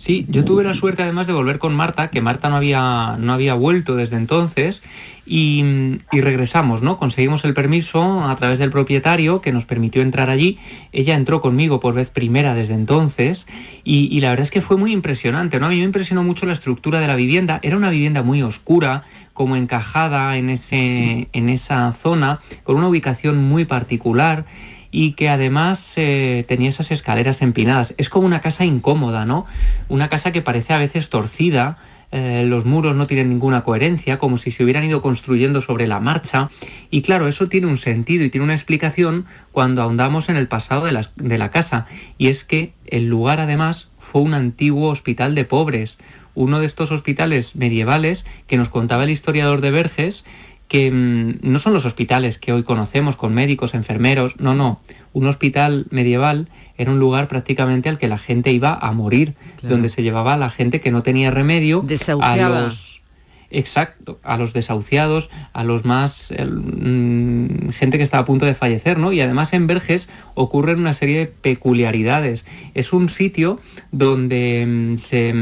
Sí, 0.04 0.26
yo 0.28 0.44
tuve 0.44 0.64
la 0.64 0.74
suerte 0.74 1.02
además 1.02 1.26
de 1.26 1.32
volver 1.32 1.58
con 1.58 1.74
Marta, 1.74 2.10
que 2.10 2.20
Marta 2.20 2.50
no 2.50 2.56
había, 2.56 3.16
no 3.18 3.32
había 3.32 3.54
vuelto 3.54 3.96
desde 3.96 4.16
entonces, 4.16 4.82
y, 5.24 5.64
regresamos, 6.12 6.82
¿no? 6.82 6.98
Conseguimos 6.98 7.42
el 7.46 7.54
permiso 7.54 8.22
a 8.22 8.36
través 8.36 8.58
del 8.58 8.70
propietario 8.70 9.40
que 9.40 9.50
nos 9.50 9.64
permitió 9.64 10.02
entrar 10.02 10.28
allí. 10.28 10.58
Ella 10.92 11.14
entró 11.14 11.40
conmigo 11.40 11.80
por 11.80 11.94
vez 11.94 12.10
primera 12.10 12.54
desde 12.54 12.74
entonces 12.74 13.46
y, 13.82 14.20
la 14.20 14.28
verdad 14.28 14.42
es 14.42 14.50
que 14.50 14.60
fue 14.60 14.76
muy 14.76 14.92
impresionante, 14.92 15.58
¿no? 15.58 15.66
A 15.66 15.68
mí 15.70 15.78
me 15.78 15.84
impresionó 15.84 16.22
mucho 16.22 16.44
la 16.44 16.52
estructura 16.52 17.00
de 17.00 17.06
la 17.06 17.16
vivienda. 17.16 17.58
Era 17.62 17.78
una 17.78 17.88
vivienda 17.88 18.22
muy 18.22 18.42
oscura, 18.42 19.04
como 19.32 19.56
encajada 19.56 20.36
en, 20.36 20.50
ese, 20.50 21.28
en 21.32 21.48
esa 21.48 21.90
zona, 21.92 22.40
con 22.62 22.76
una 22.76 22.88
ubicación 22.88 23.42
muy 23.42 23.64
particular 23.64 24.44
y 24.94 25.14
que 25.14 25.28
además 25.28 25.94
eh, 25.96 26.44
tenía 26.46 26.68
esas 26.68 26.92
escaleras 26.92 27.42
empinadas. 27.42 27.94
Es 27.98 28.08
como 28.08 28.26
una 28.26 28.40
casa 28.40 28.64
incómoda, 28.64 29.26
¿no? 29.26 29.44
Una 29.88 30.08
casa 30.08 30.30
que 30.30 30.40
parece 30.40 30.72
a 30.72 30.78
veces 30.78 31.10
torcida, 31.10 31.78
eh, 32.12 32.44
los 32.46 32.64
muros 32.64 32.94
no 32.94 33.08
tienen 33.08 33.28
ninguna 33.28 33.64
coherencia, 33.64 34.20
como 34.20 34.38
si 34.38 34.52
se 34.52 34.62
hubieran 34.62 34.84
ido 34.84 35.02
construyendo 35.02 35.60
sobre 35.62 35.88
la 35.88 35.98
marcha. 35.98 36.48
Y 36.92 37.02
claro, 37.02 37.26
eso 37.26 37.48
tiene 37.48 37.66
un 37.66 37.76
sentido 37.76 38.24
y 38.24 38.30
tiene 38.30 38.44
una 38.44 38.54
explicación 38.54 39.26
cuando 39.50 39.82
ahondamos 39.82 40.28
en 40.28 40.36
el 40.36 40.46
pasado 40.46 40.86
de 40.86 40.92
la, 40.92 41.10
de 41.16 41.38
la 41.38 41.50
casa. 41.50 41.86
Y 42.16 42.28
es 42.28 42.44
que 42.44 42.72
el 42.86 43.06
lugar 43.06 43.40
además 43.40 43.88
fue 43.98 44.22
un 44.22 44.32
antiguo 44.32 44.90
hospital 44.90 45.34
de 45.34 45.44
pobres, 45.44 45.98
uno 46.36 46.60
de 46.60 46.66
estos 46.66 46.92
hospitales 46.92 47.56
medievales 47.56 48.24
que 48.46 48.58
nos 48.58 48.68
contaba 48.68 49.02
el 49.02 49.10
historiador 49.10 49.60
de 49.60 49.72
Verges, 49.72 50.24
que 50.68 50.90
mm, 50.90 51.38
no 51.42 51.58
son 51.58 51.74
los 51.74 51.84
hospitales 51.84 52.38
que 52.38 52.52
hoy 52.52 52.62
conocemos 52.62 53.16
con 53.16 53.34
médicos, 53.34 53.74
enfermeros, 53.74 54.38
no, 54.38 54.54
no. 54.54 54.80
Un 55.12 55.26
hospital 55.26 55.86
medieval 55.90 56.48
era 56.76 56.90
un 56.90 56.98
lugar 56.98 57.28
prácticamente 57.28 57.88
al 57.88 57.98
que 57.98 58.08
la 58.08 58.18
gente 58.18 58.52
iba 58.52 58.74
a 58.74 58.92
morir, 58.92 59.34
donde 59.62 59.88
se 59.88 60.02
llevaba 60.02 60.34
a 60.34 60.36
la 60.36 60.50
gente 60.50 60.80
que 60.80 60.90
no 60.90 61.02
tenía 61.04 61.30
remedio, 61.30 61.84
a 62.20 62.36
los 62.36 62.94
exacto, 63.54 64.18
a 64.22 64.36
los 64.36 64.52
desahuciados, 64.52 65.30
a 65.52 65.64
los 65.64 65.84
más 65.84 66.32
mm, 66.36 67.70
gente 67.70 67.98
que 67.98 68.04
estaba 68.04 68.22
a 68.22 68.26
punto 68.26 68.46
de 68.46 68.54
fallecer, 68.54 68.98
¿no? 68.98 69.12
Y 69.12 69.20
además 69.20 69.52
en 69.52 69.66
Verges 69.66 70.08
ocurren 70.34 70.78
una 70.78 70.94
serie 70.94 71.18
de 71.18 71.26
peculiaridades. 71.26 72.44
Es 72.74 72.92
un 72.92 73.08
sitio 73.08 73.60
donde 73.92 74.64
mm, 74.66 74.98
se 74.98 75.32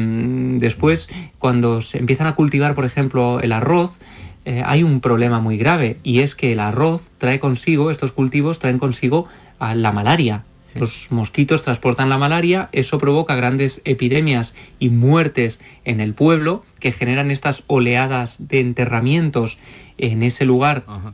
después 0.61 1.09
cuando 1.39 1.83
se 1.83 1.99
empiezan 1.99 2.27
a 2.27 2.35
cultivar, 2.35 2.75
por 2.75 2.85
ejemplo, 2.85 3.41
el 3.41 3.53
arroz, 3.53 3.99
eh, 4.45 4.63
hay 4.65 4.83
un 4.83 5.01
problema 5.01 5.41
muy 5.41 5.57
grave 5.57 5.99
y 6.03 6.21
es 6.21 6.35
que 6.35 6.53
el 6.53 6.61
arroz 6.61 7.03
trae 7.19 7.41
consigo, 7.41 7.91
estos 7.91 8.13
cultivos 8.13 8.59
traen 8.59 8.79
consigo 8.79 9.29
a 9.59 9.75
la 9.75 9.93
malaria. 9.93 10.45
Los 10.75 11.09
mosquitos 11.11 11.63
transportan 11.63 12.09
la 12.09 12.17
malaria, 12.17 12.71
eso 12.73 12.99
provoca 12.99 13.35
grandes 13.35 13.83
epidemias 13.85 14.55
y 14.79 14.89
muertes 14.89 15.61
en 15.85 16.01
el 16.01 16.15
pueblo 16.15 16.65
que 16.81 16.93
generan 16.93 17.31
estas 17.31 17.63
oleadas 17.67 18.37
de 18.39 18.61
enterramientos 18.61 19.59
en 19.99 20.23
ese 20.23 20.47
lugar 20.47 20.85
Ah, 20.89 21.13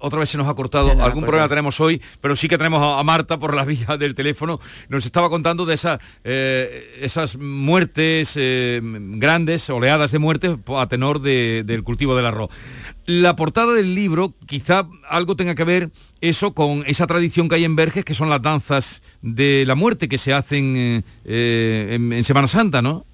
otra 0.00 0.20
vez 0.20 0.30
se 0.30 0.38
nos 0.38 0.48
ha 0.48 0.54
cortado, 0.54 0.90
algún 1.02 1.24
problema 1.24 1.48
tenemos 1.48 1.80
hoy, 1.80 2.00
pero 2.20 2.36
sí 2.36 2.48
que 2.48 2.58
tenemos 2.58 2.98
a, 2.98 3.02
Marta 3.02 3.38
por 3.38 3.54
la 3.54 3.64
vía 3.64 3.96
del 3.98 4.14
teléfono. 4.14 4.60
Nos 4.88 5.06
estaba 5.06 5.30
contando 5.30 5.66
de 5.66 5.78
eh, 6.24 6.98
esas 7.00 7.36
muertes 7.36 8.34
eh, 8.36 8.80
grandes, 8.82 9.68
oleadas 9.70 10.12
de 10.12 10.18
muertes 10.18 10.56
a 10.76 10.86
tenor 10.86 11.20
del 11.20 11.82
cultivo 11.82 12.14
del 12.14 12.26
arroz. 12.26 12.50
La 13.06 13.34
portada 13.34 13.72
del 13.72 13.94
libro, 13.94 14.34
quizá 14.46 14.86
algo 15.08 15.34
tenga 15.34 15.54
que 15.54 15.64
ver 15.64 15.90
eso 16.20 16.52
con 16.54 16.84
esa 16.86 17.06
tradición 17.06 17.48
que 17.48 17.56
hay 17.56 17.64
en 17.64 17.74
Verges, 17.74 18.04
que 18.04 18.14
son 18.14 18.28
las 18.28 18.42
danzas 18.42 19.02
de 19.22 19.64
la 19.66 19.74
muerte 19.74 20.08
que 20.08 20.18
se 20.18 20.32
hacen 20.32 21.04
eh, 21.24 21.98
en 21.98 22.24
Semana 22.24 22.46
Santa, 22.46 22.82
¿no? 22.82 23.06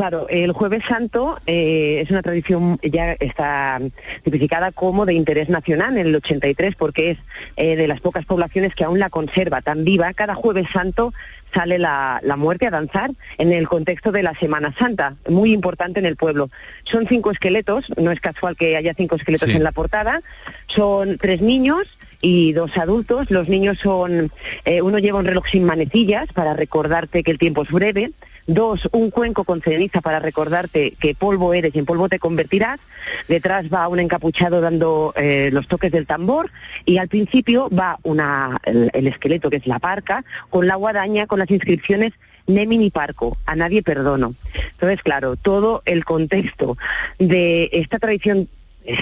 Claro, 0.00 0.28
el 0.30 0.52
Jueves 0.52 0.82
Santo 0.88 1.38
eh, 1.46 2.00
es 2.02 2.10
una 2.10 2.22
tradición 2.22 2.80
ya 2.82 3.12
está 3.20 3.78
tipificada 4.24 4.72
como 4.72 5.04
de 5.04 5.12
interés 5.12 5.50
nacional 5.50 5.98
en 5.98 6.06
el 6.06 6.16
83 6.16 6.74
porque 6.74 7.10
es 7.10 7.18
eh, 7.58 7.76
de 7.76 7.86
las 7.86 8.00
pocas 8.00 8.24
poblaciones 8.24 8.74
que 8.74 8.84
aún 8.84 8.98
la 8.98 9.10
conserva 9.10 9.60
tan 9.60 9.84
viva. 9.84 10.14
Cada 10.14 10.34
Jueves 10.34 10.68
Santo 10.72 11.12
sale 11.52 11.78
la, 11.78 12.22
muerte 12.38 12.66
a 12.66 12.70
danzar 12.70 13.10
en 13.36 13.52
el 13.52 13.68
contexto 13.68 14.10
de 14.10 14.22
la 14.22 14.34
Semana 14.36 14.74
Santa, 14.78 15.16
muy 15.28 15.52
importante 15.52 16.00
en 16.00 16.06
el 16.06 16.16
pueblo. 16.16 16.48
Son 16.84 17.06
cinco 17.06 17.30
esqueletos, 17.30 17.84
no 17.98 18.10
es 18.10 18.20
casual 18.20 18.56
que 18.56 18.78
haya 18.78 18.94
cinco 18.94 19.16
esqueletos 19.16 19.50
en 19.50 19.62
la 19.62 19.72
portada, 19.72 20.22
son 20.66 21.18
tres 21.18 21.42
niños 21.42 21.82
y 22.22 22.54
dos 22.54 22.74
adultos. 22.78 23.30
Los 23.30 23.50
niños 23.50 23.76
son, 23.82 24.32
eh, 24.64 24.80
uno 24.80 24.98
lleva 24.98 25.18
un 25.18 25.26
reloj 25.26 25.46
sin 25.46 25.64
manecillas 25.64 26.32
para 26.32 26.54
recordarte 26.54 27.22
que 27.22 27.30
el 27.32 27.38
tiempo 27.38 27.64
es 27.64 27.70
breve, 27.70 28.12
Dos, 28.52 28.88
un 28.90 29.12
cuenco 29.12 29.44
con 29.44 29.62
ceniza 29.62 30.00
para 30.00 30.18
recordarte 30.18 30.96
que 30.98 31.14
polvo 31.14 31.54
eres 31.54 31.72
y 31.72 31.78
en 31.78 31.86
polvo 31.86 32.08
te 32.08 32.18
convertirás. 32.18 32.80
Detrás 33.28 33.66
va 33.72 33.86
un 33.86 34.00
encapuchado 34.00 34.60
dando 34.60 35.14
eh, 35.16 35.50
los 35.52 35.68
toques 35.68 35.92
del 35.92 36.04
tambor 36.04 36.50
y 36.84 36.98
al 36.98 37.06
principio 37.06 37.70
va 37.70 38.00
una, 38.02 38.58
el, 38.64 39.06
esqueleto 39.06 39.50
que 39.50 39.58
es 39.58 39.68
la 39.68 39.78
parca 39.78 40.24
con 40.48 40.66
la 40.66 40.74
guadaña 40.74 41.28
con 41.28 41.38
las 41.38 41.48
inscripciones 41.48 42.12
Nemini 42.48 42.90
Parco, 42.90 43.38
a 43.46 43.54
nadie 43.54 43.84
perdono. 43.84 44.34
Entonces, 44.72 45.00
claro, 45.04 45.36
todo 45.36 45.82
el 45.84 46.04
contexto 46.04 46.76
de 47.20 47.70
esta 47.72 48.00
tradición 48.00 48.48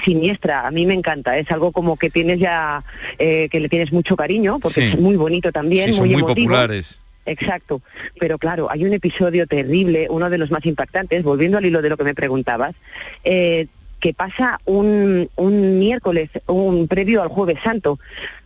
siniestra, 0.04 0.66
a 0.66 0.70
mí 0.70 0.84
me 0.84 0.92
encanta, 0.92 1.38
es 1.38 1.50
algo 1.50 1.72
como 1.72 1.96
que 1.96 2.10
tienes 2.10 2.38
ya, 2.38 2.84
eh, 3.18 3.48
que 3.50 3.60
le 3.60 3.70
tienes 3.70 3.94
mucho 3.94 4.14
cariño, 4.14 4.58
porque 4.58 4.90
es 4.90 5.00
muy 5.00 5.16
bonito 5.16 5.52
también, 5.52 5.96
muy, 5.96 6.10
muy 6.10 6.22
populares. 6.22 7.00
Exacto, 7.28 7.82
pero 8.18 8.38
claro, 8.38 8.68
hay 8.70 8.84
un 8.84 8.94
episodio 8.94 9.46
terrible, 9.46 10.06
uno 10.08 10.30
de 10.30 10.38
los 10.38 10.50
más 10.50 10.64
impactantes, 10.64 11.22
volviendo 11.22 11.58
al 11.58 11.66
hilo 11.66 11.82
de 11.82 11.90
lo 11.90 11.98
que 11.98 12.04
me 12.04 12.14
preguntabas, 12.14 12.74
eh, 13.22 13.66
que 14.00 14.14
pasa 14.14 14.60
un, 14.64 15.28
un 15.36 15.78
miércoles, 15.78 16.30
un 16.46 16.88
previo 16.88 17.20
al 17.22 17.28
jueves 17.28 17.58
santo. 17.62 17.98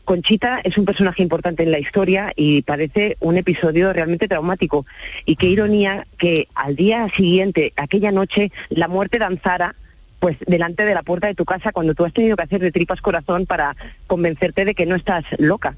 Conchita 0.04 0.60
es 0.64 0.78
un 0.78 0.84
personaje 0.84 1.22
importante 1.22 1.62
en 1.62 1.70
la 1.70 1.78
historia 1.78 2.32
y 2.34 2.62
parece 2.62 3.16
un 3.20 3.36
episodio 3.36 3.92
realmente 3.92 4.26
traumático. 4.26 4.84
Y 5.26 5.36
qué 5.36 5.46
ironía 5.46 6.06
que 6.18 6.48
al 6.54 6.74
día 6.74 7.08
siguiente, 7.14 7.72
aquella 7.76 8.10
noche, 8.10 8.50
la 8.70 8.88
muerte 8.88 9.18
danzara 9.18 9.76
pues 10.18 10.36
delante 10.46 10.84
de 10.84 10.94
la 10.94 11.02
puerta 11.02 11.26
de 11.26 11.34
tu 11.34 11.44
casa 11.44 11.72
cuando 11.72 11.94
tú 11.94 12.04
has 12.04 12.12
tenido 12.12 12.36
que 12.36 12.44
hacer 12.44 12.60
de 12.60 12.72
tripas 12.72 13.00
corazón 13.00 13.44
para 13.46 13.76
convencerte 14.06 14.64
de 14.64 14.74
que 14.74 14.86
no 14.86 14.96
estás 14.96 15.24
loca. 15.38 15.76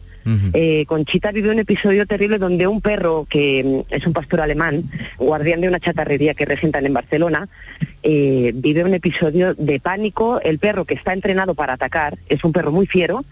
Eh, 0.52 0.84
Conchita 0.86 1.32
vivió 1.32 1.52
un 1.52 1.58
episodio 1.58 2.06
terrible 2.06 2.38
donde 2.38 2.66
un 2.66 2.80
perro, 2.80 3.26
que 3.28 3.84
mm, 3.88 3.94
es 3.94 4.06
un 4.06 4.12
pastor 4.12 4.40
alemán, 4.40 4.90
guardián 5.18 5.60
de 5.60 5.68
una 5.68 5.80
chatarrería 5.80 6.34
que 6.34 6.46
regentan 6.46 6.86
en 6.86 6.94
Barcelona, 6.94 7.48
eh, 8.02 8.52
vive 8.54 8.84
un 8.84 8.94
episodio 8.94 9.54
de 9.54 9.80
pánico. 9.80 10.40
El 10.40 10.58
perro 10.58 10.84
que 10.84 10.94
está 10.94 11.12
entrenado 11.12 11.54
para 11.54 11.74
atacar 11.74 12.18
es 12.28 12.44
un 12.44 12.52
perro 12.52 12.72
muy 12.72 12.86
fiero. 12.86 13.24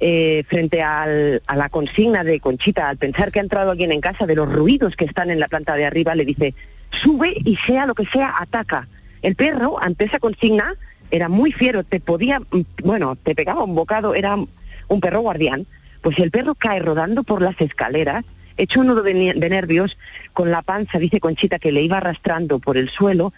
Eh, 0.00 0.44
frente 0.46 0.80
a 0.80 1.06
la 1.08 1.68
consigna 1.70 2.22
de 2.22 2.38
Conchita, 2.38 2.88
al 2.88 2.98
pensar 2.98 3.32
que 3.32 3.40
ha 3.40 3.42
entrado 3.42 3.72
alguien 3.72 3.90
en 3.90 4.00
casa, 4.00 4.26
de 4.26 4.36
los 4.36 4.48
ruidos 4.52 4.94
que 4.94 5.04
están 5.04 5.28
en 5.28 5.40
la 5.40 5.48
planta 5.48 5.74
de 5.74 5.86
arriba, 5.86 6.14
le 6.14 6.24
dice, 6.24 6.54
sube 6.90 7.34
y 7.44 7.56
sea 7.56 7.84
lo 7.84 7.96
que 7.96 8.06
sea, 8.06 8.34
ataca. 8.38 8.86
El 9.22 9.34
perro, 9.34 9.82
ante 9.82 10.04
esa 10.04 10.20
consigna, 10.20 10.74
era 11.10 11.28
muy 11.28 11.52
fiero, 11.52 11.82
te 11.84 12.00
podía, 12.00 12.40
mm, 12.40 12.60
bueno, 12.84 13.16
te 13.16 13.34
pegaba 13.34 13.64
un 13.64 13.74
bocado, 13.74 14.14
era 14.14 14.36
un 14.36 15.00
perro 15.00 15.20
guardián, 15.20 15.66
pues 16.00 16.18
el 16.18 16.30
perro 16.30 16.54
cae 16.54 16.80
rodando 16.80 17.22
por 17.24 17.42
las 17.42 17.60
escaleras, 17.60 18.24
hecho 18.56 18.80
un 18.80 18.88
nudo 18.88 19.02
de, 19.02 19.14
nervios, 19.14 19.96
con 20.32 20.50
la 20.50 20.62
panza, 20.62 20.98
dice 20.98 21.20
Conchita, 21.20 21.58
que 21.58 21.72
le 21.72 21.82
iba 21.82 21.98
arrastrando 21.98 22.58
por 22.58 22.76
el 22.76 22.88
suelo, 22.88 23.32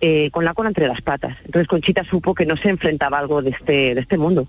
eh, 0.00 0.30
con 0.30 0.44
la 0.44 0.54
cola 0.54 0.68
entre 0.68 0.88
las 0.88 1.02
patas. 1.02 1.36
Entonces 1.44 1.68
Conchita 1.68 2.04
supo 2.04 2.34
que 2.34 2.46
no 2.46 2.56
se 2.56 2.70
enfrentaba 2.70 3.18
a 3.18 3.20
algo 3.20 3.42
de 3.42 3.50
este, 3.50 3.94
de 3.94 4.00
este 4.00 4.16
mundo. 4.16 4.48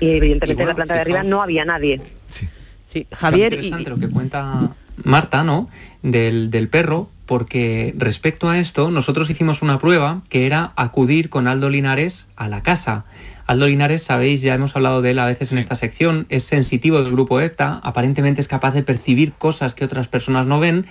Y 0.00 0.10
evidentemente 0.10 0.62
en 0.62 0.68
la 0.68 0.74
planta 0.74 0.94
de 0.94 1.00
arriba 1.00 1.22
no 1.22 1.40
había 1.40 1.64
nadie. 1.64 2.02
Sí, 2.28 2.46
sí. 2.84 3.06
Javier... 3.10 3.54
y... 3.54 3.70
lo 3.70 3.96
que 3.96 4.10
cuenta 4.10 4.74
Marta, 5.02 5.44
¿no? 5.44 5.68
Del, 6.02 6.50
del 6.50 6.68
perro, 6.68 7.08
porque 7.26 7.94
respecto 7.96 8.48
a 8.48 8.58
esto, 8.58 8.90
nosotros 8.90 9.30
hicimos 9.30 9.62
una 9.62 9.78
prueba 9.78 10.22
que 10.28 10.46
era 10.46 10.72
acudir 10.76 11.28
con 11.30 11.48
Aldo 11.48 11.70
Linares 11.70 12.26
a 12.36 12.48
la 12.48 12.62
casa. 12.62 13.04
Aldo 13.46 13.68
Linares, 13.68 14.02
sabéis, 14.02 14.42
ya 14.42 14.54
hemos 14.54 14.74
hablado 14.74 15.02
de 15.02 15.12
él 15.12 15.20
a 15.20 15.26
veces 15.26 15.52
en 15.52 15.58
esta 15.58 15.76
sección, 15.76 16.26
es 16.30 16.42
sensitivo 16.42 17.00
del 17.00 17.12
grupo 17.12 17.40
EPTA, 17.40 17.80
aparentemente 17.84 18.40
es 18.40 18.48
capaz 18.48 18.72
de 18.72 18.82
percibir 18.82 19.34
cosas 19.34 19.72
que 19.72 19.84
otras 19.84 20.08
personas 20.08 20.46
no 20.46 20.58
ven. 20.58 20.86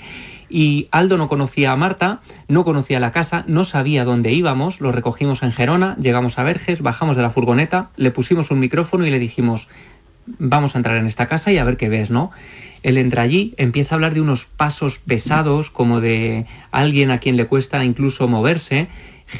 Y 0.47 0.87
Aldo 0.91 1.17
no 1.17 1.27
conocía 1.27 1.73
a 1.73 1.75
Marta, 1.75 2.21
no 2.47 2.63
conocía 2.63 3.01
la 3.01 3.11
casa, 3.11 3.43
no 3.47 3.65
sabía 3.65 4.05
dónde 4.05 4.31
íbamos, 4.31 4.79
lo 4.79 4.93
recogimos 4.93 5.43
en 5.43 5.51
Gerona, 5.51 5.97
llegamos 5.99 6.39
a 6.39 6.43
Verges, 6.43 6.81
bajamos 6.81 7.17
de 7.17 7.23
la 7.23 7.31
furgoneta, 7.31 7.89
le 7.97 8.11
pusimos 8.11 8.51
un 8.51 8.59
micrófono 8.59 9.05
y 9.05 9.11
le 9.11 9.19
dijimos, 9.19 9.67
vamos 10.25 10.75
a 10.75 10.77
entrar 10.77 10.95
en 10.95 11.07
esta 11.07 11.27
casa 11.27 11.51
y 11.51 11.57
a 11.57 11.65
ver 11.65 11.75
qué 11.75 11.89
ves, 11.89 12.09
¿no? 12.09 12.31
Él 12.83 12.97
entra 12.97 13.23
allí, 13.23 13.53
empieza 13.57 13.95
a 13.95 13.97
hablar 13.97 14.13
de 14.13 14.21
unos 14.21 14.45
pasos 14.45 14.99
pesados, 14.99 15.71
como 15.71 15.99
de 15.99 16.45
alguien 16.71 17.11
a 17.11 17.17
quien 17.17 17.35
le 17.35 17.47
cuesta 17.47 17.83
incluso 17.83 18.27
moverse, 18.27 18.87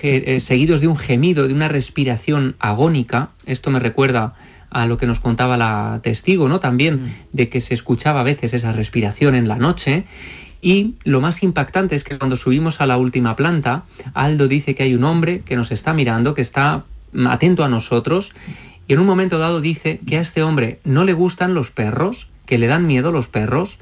eh, 0.01 0.39
seguidos 0.41 0.81
de 0.81 0.87
un 0.87 0.97
gemido, 0.97 1.47
de 1.47 1.53
una 1.53 1.67
respiración 1.67 2.55
agónica. 2.59 3.29
Esto 3.45 3.71
me 3.71 3.79
recuerda 3.79 4.35
a 4.69 4.85
lo 4.87 4.97
que 4.97 5.05
nos 5.05 5.19
contaba 5.19 5.57
la 5.57 6.01
testigo, 6.03 6.49
¿no? 6.49 6.59
También 6.59 6.95
mm. 6.95 7.13
de 7.33 7.49
que 7.49 7.61
se 7.61 7.73
escuchaba 7.73 8.21
a 8.21 8.23
veces 8.23 8.53
esa 8.53 8.73
respiración 8.73 9.35
en 9.35 9.47
la 9.47 9.55
noche. 9.55 10.05
Y 10.61 10.95
lo 11.03 11.21
más 11.21 11.43
impactante 11.43 11.95
es 11.95 12.03
que 12.03 12.17
cuando 12.17 12.35
subimos 12.37 12.81
a 12.81 12.87
la 12.87 12.97
última 12.97 13.35
planta, 13.35 13.83
Aldo 14.13 14.47
dice 14.47 14.75
que 14.75 14.83
hay 14.83 14.95
un 14.95 15.03
hombre 15.03 15.41
que 15.45 15.55
nos 15.55 15.71
está 15.71 15.93
mirando, 15.93 16.33
que 16.33 16.41
está 16.41 16.83
atento 17.27 17.63
a 17.63 17.69
nosotros, 17.69 18.33
y 18.87 18.93
en 18.93 18.99
un 18.99 19.05
momento 19.05 19.37
dado 19.37 19.61
dice 19.61 19.99
que 20.05 20.17
a 20.17 20.21
este 20.21 20.43
hombre 20.43 20.79
no 20.83 21.03
le 21.03 21.13
gustan 21.13 21.53
los 21.53 21.71
perros, 21.71 22.27
que 22.45 22.57
le 22.57 22.67
dan 22.67 22.87
miedo 22.87 23.11
los 23.11 23.27
perros, 23.27 23.77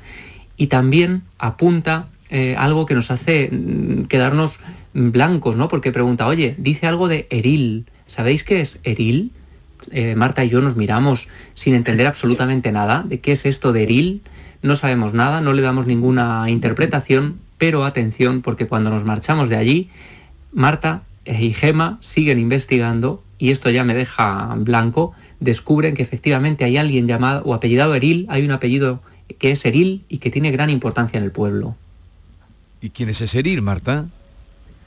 y 0.58 0.68
también 0.68 1.24
apunta 1.40 2.08
eh, 2.30 2.56
algo 2.58 2.86
que 2.86 2.96
nos 2.96 3.12
hace 3.12 3.50
mm, 3.52 4.04
quedarnos 4.04 4.54
blancos, 4.94 5.56
¿no? 5.56 5.70
Porque 5.70 5.92
pregunta, 5.92 6.28
oye, 6.28 6.56
dice 6.58 6.88
algo 6.88 7.08
de 7.08 7.28
eril. 7.30 7.86
¿Sabéis 8.08 8.44
qué 8.44 8.62
es 8.62 8.80
eril? 8.84 9.32
Eh, 9.92 10.16
Marta 10.16 10.46
y 10.46 10.50
yo 10.50 10.62
nos 10.62 10.76
miramos 10.76 11.28
sin 11.56 11.74
entender 11.74 12.08
absolutamente 12.08 12.72
nada 12.72 13.04
de 13.04 13.20
qué 13.20 13.34
es 13.34 13.46
esto 13.46 13.74
de 13.74 13.84
eril. 13.84 14.22
No 14.62 14.76
sabemos 14.76 15.14
nada, 15.14 15.42
no 15.42 15.54
le 15.54 15.62
damos 15.62 15.88
ninguna 15.88 16.50
interpretación, 16.50 17.40
pero 17.58 17.84
atención, 17.84 18.42
porque 18.42 18.68
cuando 18.68 18.90
nos 18.90 19.04
marchamos 19.04 19.50
de 19.50 19.58
allí, 19.58 19.90
Marta 20.54 21.04
y 21.26 21.54
Gema 21.54 21.98
siguen 22.02 22.40
investigando 22.40 23.24
y 23.40 23.52
esto 23.52 23.70
ya 23.70 23.84
me 23.84 23.94
deja 23.94 24.54
blanco. 24.58 25.14
Descubren 25.40 25.96
que 25.96 26.04
efectivamente 26.04 26.64
hay 26.64 26.78
alguien 26.78 27.08
llamado 27.08 27.42
o 27.44 27.54
apellidado 27.54 27.96
Eril, 27.96 28.26
hay 28.30 28.46
un 28.46 28.52
apellido 28.52 29.02
que 29.40 29.52
es 29.52 29.66
Eril 29.66 30.04
y 30.08 30.20
que 30.20 30.30
tiene 30.30 30.52
gran 30.52 30.70
importancia 30.70 31.18
en 31.18 31.26
el 31.26 31.32
pueblo. 31.32 31.76
¿Y 32.80 32.92
quién 32.92 33.10
es 33.10 33.20
ese 33.22 33.40
Eril, 33.40 33.62
Marta? 33.62 34.08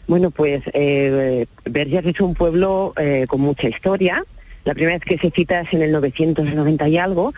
Bueno, 0.06 0.30
pues 0.30 0.62
eh, 0.72 1.46
es 1.64 2.20
un 2.20 2.34
pueblo 2.34 2.92
eh, 2.96 3.26
con 3.28 3.40
mucha 3.40 3.68
historia, 3.68 4.24
la 4.66 4.74
primera 4.74 4.98
vez 4.98 5.04
que 5.04 5.16
se 5.16 5.30
cita 5.30 5.60
es 5.60 5.72
en 5.72 5.82
el 5.82 5.92
990 5.92 6.88
y 6.88 6.98
algo, 6.98 7.32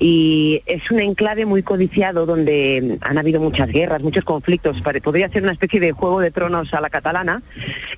y 0.00 0.62
es 0.66 0.90
un 0.90 0.98
enclave 0.98 1.46
muy 1.46 1.62
codiciado 1.62 2.26
donde 2.26 2.98
han 3.02 3.18
habido 3.18 3.40
muchas 3.40 3.68
guerras, 3.68 4.02
muchos 4.02 4.24
conflictos. 4.24 4.82
Podría 4.82 5.28
ser 5.28 5.44
una 5.44 5.52
especie 5.52 5.78
de 5.78 5.92
juego 5.92 6.18
de 6.18 6.32
tronos 6.32 6.74
a 6.74 6.80
la 6.80 6.90
catalana. 6.90 7.40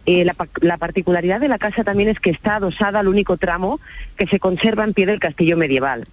Eh, 0.04 0.26
la, 0.26 0.76
particularidad 0.76 1.40
de 1.40 1.48
la 1.48 1.56
casa 1.56 1.82
también 1.82 2.10
es 2.10 2.20
que 2.20 2.28
está 2.28 2.56
adosada 2.56 3.00
al 3.00 3.08
único 3.08 3.38
tramo 3.38 3.80
que 4.18 4.26
se 4.26 4.38
conserva 4.38 4.84
en 4.84 4.92
pie 4.92 5.06
del 5.06 5.18
castillo 5.18 5.56
medieval. 5.56 6.04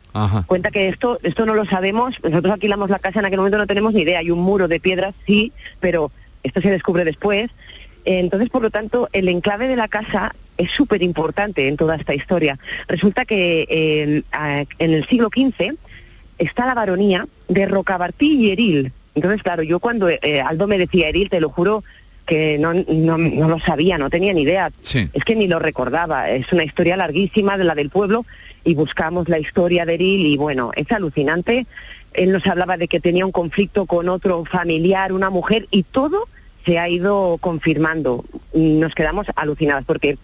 Cuenta 0.47 0.71
que 0.71 0.87
esto, 0.87 1.19
esto 1.23 1.45
no 1.45 1.55
lo 1.55 1.65
sabemos, 1.65 2.15
nosotros 2.23 2.53
alquilamos 2.53 2.89
la 2.89 2.99
casa 2.99 3.19
en 3.19 3.25
aquel 3.25 3.39
momento 3.39 3.57
no 3.57 3.67
tenemos 3.67 3.93
ni 3.93 4.03
idea, 4.03 4.19
hay 4.19 4.31
un 4.31 4.39
muro 4.39 4.69
de 4.69 4.79
piedras, 4.79 5.13
sí, 5.27 5.51
pero 5.81 6.09
esto 6.43 6.61
se 6.61 6.71
descubre 6.71 7.03
después. 7.03 7.51
Entonces, 8.05 8.49
por 8.49 8.61
lo 8.61 8.69
tanto, 8.69 9.09
el 9.13 9.29
enclave 9.29 9.67
de 9.67 9.75
la 9.75 9.87
casa 9.87 10.33
es 10.57 10.71
súper 10.71 11.01
importante 11.03 11.67
en 11.67 11.77
toda 11.77 11.95
esta 11.95 12.13
historia. 12.13 12.59
Resulta 12.87 13.25
que 13.25 14.23
en 14.31 14.93
el 14.93 15.07
siglo 15.07 15.29
XV 15.33 15.75
está 16.37 16.65
la 16.65 16.73
baronía 16.73 17.27
de 17.47 17.65
Rocabartí 17.65 18.35
y 18.35 18.51
Eril. 18.51 18.91
Entonces, 19.15 19.43
claro, 19.43 19.63
yo 19.63 19.79
cuando 19.79 20.09
eh, 20.09 20.41
Aldo 20.45 20.67
me 20.67 20.77
decía 20.77 21.09
Eril, 21.09 21.29
te 21.29 21.41
lo 21.41 21.49
juro 21.49 21.83
que 22.25 22.57
no, 22.59 22.73
no, 22.73 23.17
lo 23.17 23.59
sabía, 23.59 23.97
no 23.97 24.09
tenía 24.09 24.33
ni 24.33 24.43
idea. 24.43 24.71
Es 25.13 25.23
que 25.25 25.35
ni 25.35 25.47
lo 25.47 25.59
recordaba. 25.59 26.29
Es 26.29 26.51
una 26.53 26.63
historia 26.63 26.95
larguísima 26.95 27.57
de 27.57 27.65
la 27.65 27.75
del 27.75 27.89
pueblo 27.89 28.25
y 28.63 28.75
buscamos 28.75 29.27
la 29.27 29.39
historia 29.39 29.85
de 29.85 29.95
Eril 29.95 30.25
y 30.25 30.37
bueno, 30.37 30.71
es 30.75 30.91
alucinante. 30.91 31.65
Él 32.13 32.31
nos 32.31 32.45
hablaba 32.47 32.77
de 32.77 32.87
que 32.87 32.99
tenía 32.99 33.25
un 33.25 33.31
conflicto 33.31 33.85
con 33.85 34.09
otro 34.09 34.45
familiar, 34.45 35.13
una 35.13 35.29
mujer 35.29 35.67
y 35.71 35.83
todo 35.83 36.27
se 36.65 36.79
ha 36.79 36.89
ido 36.89 37.37
confirmando. 37.39 38.25
Nos 38.53 38.95
quedamos 38.95 39.27
alucinadas 39.35 39.85
porque 39.85 40.17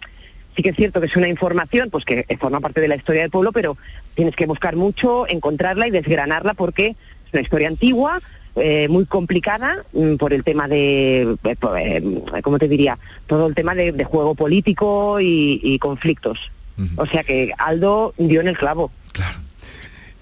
sí 0.55 0.63
que 0.63 0.69
es 0.69 0.75
cierto 0.75 0.99
que 0.99 1.07
es 1.07 1.15
una 1.15 1.27
información 1.27 1.89
pues 1.89 2.03
que 2.05 2.25
forma 2.39 2.59
parte 2.59 2.81
de 2.81 2.87
la 2.87 2.95
historia 2.95 3.21
del 3.21 3.31
pueblo, 3.31 3.51
pero 3.51 3.77
tienes 4.15 4.35
que 4.35 4.45
buscar 4.45 4.75
mucho, 4.75 5.27
encontrarla 5.27 5.87
y 5.87 5.91
desgranarla 5.91 6.53
porque 6.53 6.95
es 7.25 7.33
una 7.33 7.41
historia 7.41 7.67
antigua, 7.67 8.21
eh, 8.55 8.87
muy 8.89 9.05
complicada 9.05 9.85
mm, 9.93 10.15
por 10.15 10.33
el 10.33 10.43
tema 10.43 10.67
de, 10.67 11.37
eh, 11.43 11.55
eh, 11.77 12.41
¿cómo 12.41 12.57
te 12.57 12.67
diría? 12.67 12.97
Todo 13.27 13.45
el 13.45 13.53
tema 13.53 13.75
de, 13.75 14.03
juego 14.03 14.33
político 14.33 15.19
y, 15.21 15.77
conflictos. 15.79 16.51
O 16.95 17.07
sea 17.07 17.23
que 17.23 17.51
Aldo 17.57 18.13
dio 18.17 18.41
en 18.41 18.47
el 18.47 18.57
clavo. 18.57 18.91
Claro. 19.11 19.39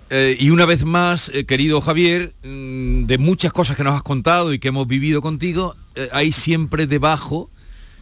Y 0.10 0.50
una 0.50 0.66
vez 0.66 0.86
más, 0.86 1.32
querido 1.48 1.82
Javier, 1.82 2.34
mm, 2.44 3.06
de 3.06 3.18
muchas 3.18 3.52
cosas 3.52 3.76
que 3.76 3.84
nos 3.84 3.96
has 3.96 4.04
contado 4.04 4.54
y 4.54 4.60
que 4.60 4.70
hemos 4.70 4.88
vivido 4.88 5.22
contigo, 5.22 5.76
hay 6.12 6.32
siempre 6.32 6.88
debajo 6.88 7.50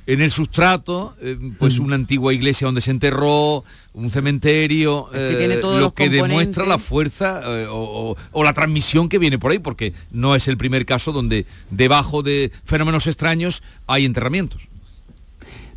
en 0.06 0.22
el 0.22 0.32
sustrato, 0.32 1.16
eh, 1.22 1.38
pues 1.58 1.80
una 1.80 1.96
antigua 1.96 2.34
iglesia 2.34 2.66
donde 2.66 2.82
se 2.82 2.92
enterró, 2.92 3.64
un 3.94 4.12
cementerio, 4.12 5.10
eh, 5.14 5.60
lo 5.62 5.94
que 5.94 6.10
demuestra 6.10 6.66
la 6.66 6.78
fuerza 6.78 7.42
eh, 7.46 7.68
o, 7.70 8.16
la 8.44 8.54
transmisión 8.54 9.08
que 9.08 9.18
viene 9.18 9.40
por 9.40 9.52
ahí, 9.52 9.60
porque 9.60 9.94
no 10.12 10.36
es 10.36 10.48
el 10.48 10.58
primer 10.58 10.86
caso 10.86 11.12
donde 11.12 11.46
debajo 11.70 12.22
de 12.22 12.52
fenómenos 12.66 13.08
extraños 13.08 13.64
hay 13.88 14.06
enterramientos. 14.06 14.68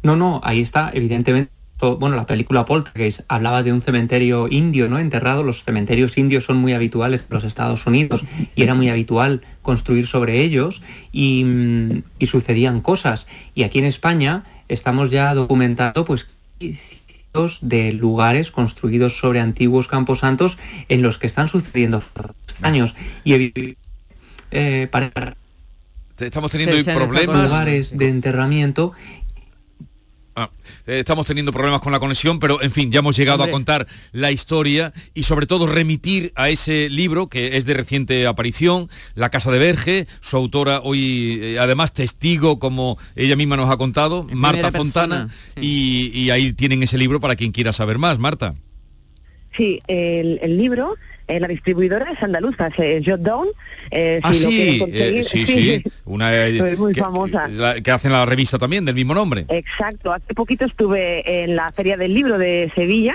No, 0.03 0.17
no, 0.17 0.41
ahí 0.45 0.61
está, 0.61 0.91
evidentemente 0.93 1.56
bueno, 1.79 2.17
la 2.17 2.27
película 2.27 2.65
Poltergeist 2.65 3.21
hablaba 3.29 3.63
de 3.63 3.73
un 3.73 3.83
cementerio 3.83 4.49
indio, 4.49 4.89
¿no? 4.89 4.99
Enterrado. 4.99 5.43
Los 5.43 5.63
cementerios 5.63 6.17
indios 6.17 6.45
son 6.45 6.57
muy 6.57 6.73
habituales 6.73 7.27
en 7.29 7.35
los 7.35 7.45
Estados 7.45 7.87
Unidos 7.87 8.25
y 8.55 8.63
era 8.63 8.75
muy 8.75 8.89
habitual 8.89 9.43
construir 9.63 10.07
sobre 10.07 10.41
ellos 10.41 10.81
y, 11.13 11.45
mm, 11.45 12.27
sucedían 12.27 12.81
cosas. 12.81 13.27
Y 13.55 13.65
aquí 13.65 13.79
en 13.79 13.85
España 13.85 14.45
estamos 14.69 15.11
ya 15.11 15.35
documentando, 15.35 16.05
pues, 16.05 16.27
de 17.61 17.93
lugares 17.93 18.51
construidos 18.51 19.19
sobre 19.19 19.41
antiguos 19.41 19.89
camposantos 19.89 20.57
en 20.89 21.03
los 21.03 21.19
que 21.19 21.27
están 21.27 21.49
sucediendo 21.49 22.03
extraños. 22.47 22.95
Y 23.25 23.53
eh, 24.51 24.89
para 24.91 25.37
estamos 26.19 26.51
teniendo 26.51 26.95
problemas 26.95 27.51
lugares 27.51 27.97
de 27.97 28.09
enterramiento 28.09 28.93
Ah, 30.39 30.51
eh, 30.87 30.99
estamos 30.99 31.27
teniendo 31.27 31.51
problemas 31.51 31.81
con 31.81 31.93
la 31.93 31.99
conexión, 31.99 32.39
pero 32.39 32.61
en 32.61 32.71
fin, 32.71 32.93
ya 32.93 32.99
hemos 32.99 33.17
llegado 33.17 33.43
a 33.43 33.51
contar 33.51 33.87
la 34.13 34.31
historia 34.31 34.93
y 35.15 35.23
sobre 35.23 35.47
todo 35.47 35.67
remitir 35.67 36.31
a 36.37 36.51
ese 36.51 36.91
libro 36.91 37.29
que 37.29 37.57
es 37.57 37.65
de 37.65 37.73
reciente 37.73 38.27
aparición, 38.27 38.91
La 39.15 39.31
Casa 39.31 39.51
de 39.51 39.59
Verge, 39.59 40.07
su 40.21 40.37
autora 40.37 40.83
hoy 40.85 41.41
eh, 41.43 41.59
además 41.59 41.95
testigo, 41.95 42.59
como 42.59 42.99
ella 43.15 43.35
misma 43.35 43.57
nos 43.57 43.71
ha 43.71 43.79
contado, 43.79 44.25
Marta 44.31 44.71
Fontana, 44.71 45.31
y, 45.59 46.29
ahí 46.29 46.53
tienen 46.53 46.83
ese 46.83 46.99
libro 46.99 47.19
para 47.19 47.35
quien 47.35 47.53
quiera 47.53 47.73
saber 47.73 47.97
más, 47.97 48.19
Marta. 48.19 48.55
Sí, 49.57 49.81
el 49.89 50.59
libro 50.59 50.97
eh, 51.29 51.41
la 51.41 51.49
distribuidora 51.49 52.13
es 52.13 52.23
andaluza, 52.23 52.69
es 52.79 53.05
Jotdown. 53.05 53.49
Eh, 53.91 54.21
ah, 54.23 54.33
sí, 54.33 54.81
eh, 54.93 55.25
sí, 55.29 55.45
sí, 55.45 55.83
una 56.05 56.31
muy 56.79 56.95
famosa. 56.95 57.49
que 57.83 57.91
hacen 57.91 58.13
la 58.13 58.25
revista 58.25 58.59
también 58.59 58.85
del 58.85 58.95
mismo 58.95 59.13
nombre. 59.13 59.45
Exacto, 59.49 60.13
hace 60.13 60.35
poquito 60.35 60.65
estuve 60.65 61.43
en 61.43 61.57
la 61.57 61.73
Feria 61.73 61.97
del 61.97 62.15
Libro 62.15 62.39
de 62.39 62.71
Sevilla, 62.77 63.15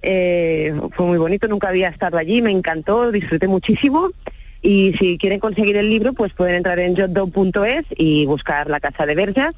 fue 0.00 1.06
muy 1.06 1.18
bonito, 1.18 1.46
nunca 1.46 1.68
había 1.68 1.88
estado 1.88 2.18
allí, 2.18 2.42
me 2.42 2.50
encantó, 2.50 3.12
disfruté 3.12 3.46
muchísimo. 3.46 4.10
Y 4.60 4.94
si 4.98 5.18
quieren 5.18 5.38
conseguir 5.38 5.76
el 5.76 5.88
libro, 5.88 6.14
pues 6.14 6.32
pueden 6.32 6.56
entrar 6.56 6.80
en 6.80 6.96
jotdown.es 6.96 7.84
y 7.96 8.26
buscar 8.26 8.68
La 8.68 8.80
Casa 8.80 9.06
de 9.06 9.14
Verjas 9.14 9.54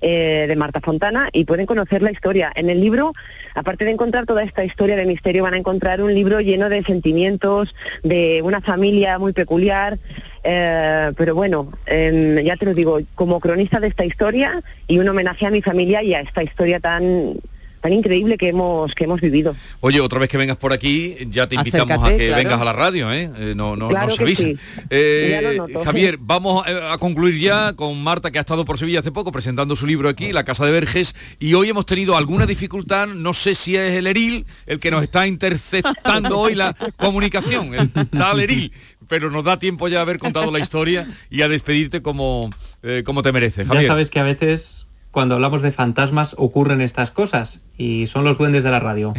eh, 0.00 0.46
de 0.48 0.56
Marta 0.56 0.80
Fontana 0.80 1.28
y 1.32 1.44
pueden 1.44 1.66
conocer 1.66 2.02
la 2.02 2.10
historia. 2.10 2.52
En 2.54 2.70
el 2.70 2.80
libro, 2.80 3.12
aparte 3.54 3.84
de 3.84 3.90
encontrar 3.90 4.26
toda 4.26 4.42
esta 4.42 4.64
historia 4.64 4.96
de 4.96 5.06
misterio, 5.06 5.42
van 5.42 5.54
a 5.54 5.58
encontrar 5.58 6.02
un 6.02 6.14
libro 6.14 6.40
lleno 6.40 6.68
de 6.68 6.82
sentimientos, 6.84 7.74
de 8.02 8.40
una 8.42 8.60
familia 8.60 9.18
muy 9.18 9.32
peculiar. 9.32 9.98
Eh, 10.42 11.12
pero 11.16 11.34
bueno, 11.34 11.72
em, 11.86 12.38
ya 12.38 12.56
te 12.56 12.64
lo 12.64 12.74
digo, 12.74 13.00
como 13.14 13.40
cronista 13.40 13.80
de 13.80 13.88
esta 13.88 14.04
historia 14.04 14.62
y 14.86 14.98
un 14.98 15.08
homenaje 15.08 15.46
a 15.46 15.50
mi 15.50 15.60
familia 15.60 16.02
y 16.02 16.14
a 16.14 16.20
esta 16.20 16.42
historia 16.42 16.80
tan 16.80 17.34
tan 17.80 17.92
increíble 17.92 18.36
que 18.36 18.48
hemos 18.48 18.94
que 18.94 19.04
hemos 19.04 19.20
vivido. 19.20 19.56
Oye, 19.80 20.00
otra 20.00 20.18
vez 20.18 20.28
que 20.28 20.36
vengas 20.36 20.56
por 20.56 20.72
aquí, 20.72 21.16
ya 21.30 21.48
te 21.48 21.54
invitamos 21.54 22.02
a 22.02 22.16
que 22.16 22.30
vengas 22.30 22.60
a 22.60 22.64
la 22.64 22.72
radio, 22.72 23.12
¿eh? 23.12 23.30
eh 23.38 23.54
no, 23.56 23.76
no, 23.76 23.90
no 23.90 24.10
se 24.10 24.22
avisa. 24.22 24.46
Eh, 24.90 25.58
Javier, 25.84 26.18
vamos 26.20 26.64
a, 26.66 26.98
concluir 26.98 27.38
ya 27.38 27.72
con 27.74 28.02
Marta, 28.02 28.30
que 28.30 28.38
ha 28.38 28.42
estado 28.42 28.64
por 28.64 28.78
Sevilla 28.78 29.00
hace 29.00 29.12
poco 29.12 29.32
presentando 29.32 29.76
su 29.76 29.86
libro 29.86 30.08
aquí, 30.08 30.32
La 30.32 30.44
Casa 30.44 30.66
de 30.66 30.72
Verges, 30.72 31.14
y 31.38 31.54
hoy 31.54 31.70
hemos 31.70 31.86
tenido 31.86 32.16
alguna 32.16 32.46
dificultad, 32.46 33.08
no 33.08 33.34
sé 33.34 33.54
si 33.54 33.76
es 33.76 33.94
el 33.94 34.06
Eril 34.06 34.46
el 34.66 34.78
que 34.78 34.90
nos 34.90 35.02
está 35.02 35.26
interceptando 35.26 36.38
hoy 36.38 36.54
la 36.54 36.74
comunicación, 36.96 37.74
el 37.74 37.90
tal 38.10 38.40
Eril, 38.40 38.72
pero 39.08 39.30
nos 39.30 39.44
da 39.44 39.58
tiempo 39.58 39.88
ya 39.88 39.98
a 39.98 40.02
haber 40.02 40.18
contado 40.18 40.52
la 40.52 40.58
historia 40.58 41.08
y 41.30 41.42
a 41.42 41.48
despedirte 41.48 42.02
como, 42.02 42.50
eh, 42.82 43.02
como 43.04 43.22
te 43.22 43.32
merece. 43.32 43.64
Ya 43.64 43.86
sabes 43.86 44.10
que 44.10 44.20
a 44.20 44.24
veces 44.24 44.79
cuando 45.10 45.34
hablamos 45.34 45.62
de 45.62 45.72
fantasmas 45.72 46.34
ocurren 46.38 46.80
estas 46.80 47.10
cosas 47.10 47.60
y 47.76 48.06
son 48.06 48.24
los 48.24 48.36
duendes 48.36 48.62
de 48.62 48.70
la 48.70 48.78
radio. 48.78 49.14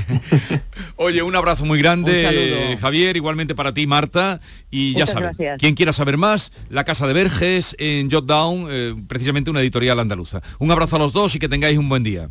Oye, 0.96 1.24
un 1.24 1.36
abrazo 1.36 1.66
muy 1.66 1.80
grande, 1.80 2.78
Javier, 2.80 3.18
igualmente 3.18 3.56
para 3.56 3.74
ti, 3.74 3.88
Marta. 3.88 4.40
Y 4.70 4.94
ya 4.94 5.08
sabes, 5.08 5.36
quien 5.58 5.74
quiera 5.74 5.94
saber 5.94 6.18
más, 6.18 6.52
La 6.70 6.84
Casa 6.84 7.08
de 7.08 7.14
Verges 7.14 7.76
en 7.80 8.12
Jotdown, 8.12 8.68
eh, 8.70 8.96
precisamente 9.08 9.50
una 9.50 9.62
editorial 9.62 10.00
andaluza. 10.00 10.42
Un 10.60 10.72
abrazo 10.72 10.98
a 10.98 11.00
los 11.00 11.12
dos 11.12 11.36
y 11.36 11.40
que 11.40 11.50
tengáis 11.50 11.78
un 11.78 11.90
buen 11.90 12.04
día. 12.04 12.30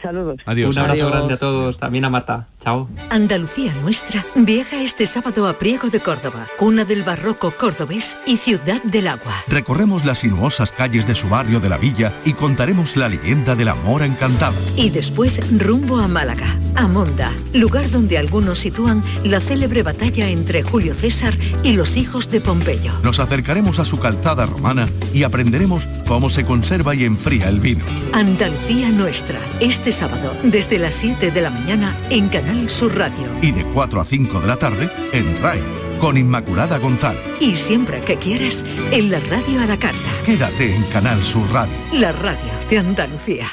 Saludos. 0.00 0.40
Adiós. 0.46 0.74
Un 0.76 0.82
abrazo 0.82 1.10
grande 1.10 1.34
a 1.34 1.36
todos, 1.36 1.78
también 1.78 2.04
a 2.04 2.10
Marta. 2.10 2.48
Chao. 2.62 2.88
Andalucía 3.10 3.74
Nuestra 3.82 4.24
viaja 4.36 4.80
este 4.80 5.06
sábado 5.06 5.48
a 5.48 5.54
Priego 5.54 5.90
de 5.90 6.00
Córdoba, 6.00 6.46
cuna 6.58 6.84
del 6.84 7.02
barroco 7.02 7.50
cordobés 7.50 8.16
y 8.24 8.36
ciudad 8.36 8.80
del 8.84 9.08
agua. 9.08 9.32
Recorremos 9.48 10.04
las 10.04 10.18
sinuosas 10.18 10.70
calles 10.70 11.06
de 11.06 11.14
su 11.16 11.28
barrio 11.28 11.58
de 11.58 11.68
la 11.68 11.76
villa 11.76 12.12
y 12.24 12.34
contaremos 12.34 12.96
la 12.96 13.08
leyenda 13.08 13.56
de 13.56 13.64
la 13.64 13.74
mora 13.74 14.06
encantada. 14.06 14.54
Y 14.76 14.90
después 14.90 15.40
rumbo 15.58 15.98
a 15.98 16.06
Málaga, 16.06 16.46
a 16.76 16.86
Monda, 16.86 17.32
lugar 17.52 17.90
donde 17.90 18.16
algunos 18.16 18.60
sitúan 18.60 19.02
la 19.24 19.40
célebre 19.40 19.82
batalla 19.82 20.28
entre 20.28 20.62
Julio 20.62 20.94
César 20.94 21.36
y 21.64 21.72
los 21.72 21.96
hijos 21.96 22.30
de 22.30 22.40
Pompeyo. 22.40 22.92
Nos 23.02 23.18
acercaremos 23.18 23.80
a 23.80 23.84
su 23.84 23.98
calzada 23.98 24.46
romana 24.46 24.88
y 25.12 25.24
aprenderemos 25.24 25.88
cómo 26.06 26.30
se 26.30 26.46
conserva 26.46 26.94
y 26.94 27.04
enfría 27.04 27.48
el 27.48 27.60
vino. 27.60 27.84
Andalucía 28.12 28.88
Nuestra, 28.90 29.40
este 29.58 29.81
sábado, 29.90 30.36
desde 30.44 30.78
las 30.78 30.94
7 30.94 31.32
de 31.32 31.40
la 31.40 31.50
mañana 31.50 31.96
en 32.10 32.28
Canal 32.28 32.70
Sur 32.70 32.96
Radio. 32.96 33.26
Y 33.40 33.50
de 33.50 33.64
4 33.64 34.00
a 34.00 34.04
5 34.04 34.40
de 34.40 34.46
la 34.46 34.56
tarde 34.56 34.90
en 35.12 35.42
RAI, 35.42 35.60
con 35.98 36.16
Inmaculada 36.16 36.78
González. 36.78 37.22
Y 37.40 37.56
siempre 37.56 38.00
que 38.02 38.16
quieras, 38.16 38.64
en 38.92 39.10
la 39.10 39.18
radio 39.28 39.60
a 39.62 39.66
la 39.66 39.78
carta. 39.78 40.10
Quédate 40.24 40.76
en 40.76 40.82
Canal 40.84 41.20
Sur 41.22 41.50
Radio. 41.50 41.74
La 41.92 42.12
radio 42.12 42.52
de 42.70 42.78
Andalucía. 42.78 43.46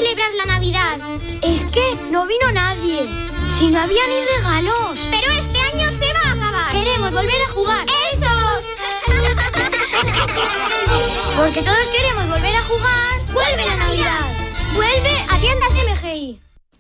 Celebrar 0.04 0.34
la 0.36 0.46
Navidad. 0.46 1.00
Es 1.42 1.66
que 1.66 1.96
no 2.12 2.28
vino 2.28 2.52
nadie. 2.52 3.08
Si 3.48 3.70
no 3.70 3.80
había 3.80 4.06
ni 4.08 4.20
regalos. 4.38 5.00
Pero 5.10 5.32
este 5.32 5.58
año 5.60 5.90
se 5.92 6.14
va 6.14 6.20
a 6.30 6.34
acabar. 6.34 6.72
Queremos 6.72 7.12
volver 7.12 7.42
a 7.42 7.48
jugar. 7.48 7.86
¡Esos! 8.12 8.66
Porque 11.38 11.62
todos 11.62 11.90
queremos 11.90 12.28
volver 12.28 12.54
a 12.56 12.64
jugar. 12.64 13.22
¡Vuelve 13.32 13.66
la 13.66 13.78
Navidad! 13.78 14.26
¡Vuelve 14.74 15.26
a 15.30 15.38
tiendas 15.40 15.74
MGI! 15.74 16.42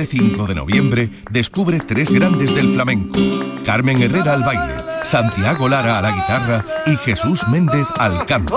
Este 0.00 0.18
5 0.18 0.46
de 0.46 0.54
noviembre 0.54 1.10
descubre 1.30 1.78
tres 1.78 2.10
grandes 2.10 2.54
del 2.54 2.72
flamenco. 2.72 3.18
Carmen 3.66 4.00
Herrera 4.00 4.32
al 4.32 4.42
baile, 4.42 4.72
Santiago 5.04 5.68
Lara 5.68 5.98
a 5.98 6.00
la 6.00 6.10
guitarra 6.10 6.64
y 6.86 6.96
Jesús 6.96 7.46
Méndez 7.48 7.86
al 7.98 8.24
canto. 8.24 8.56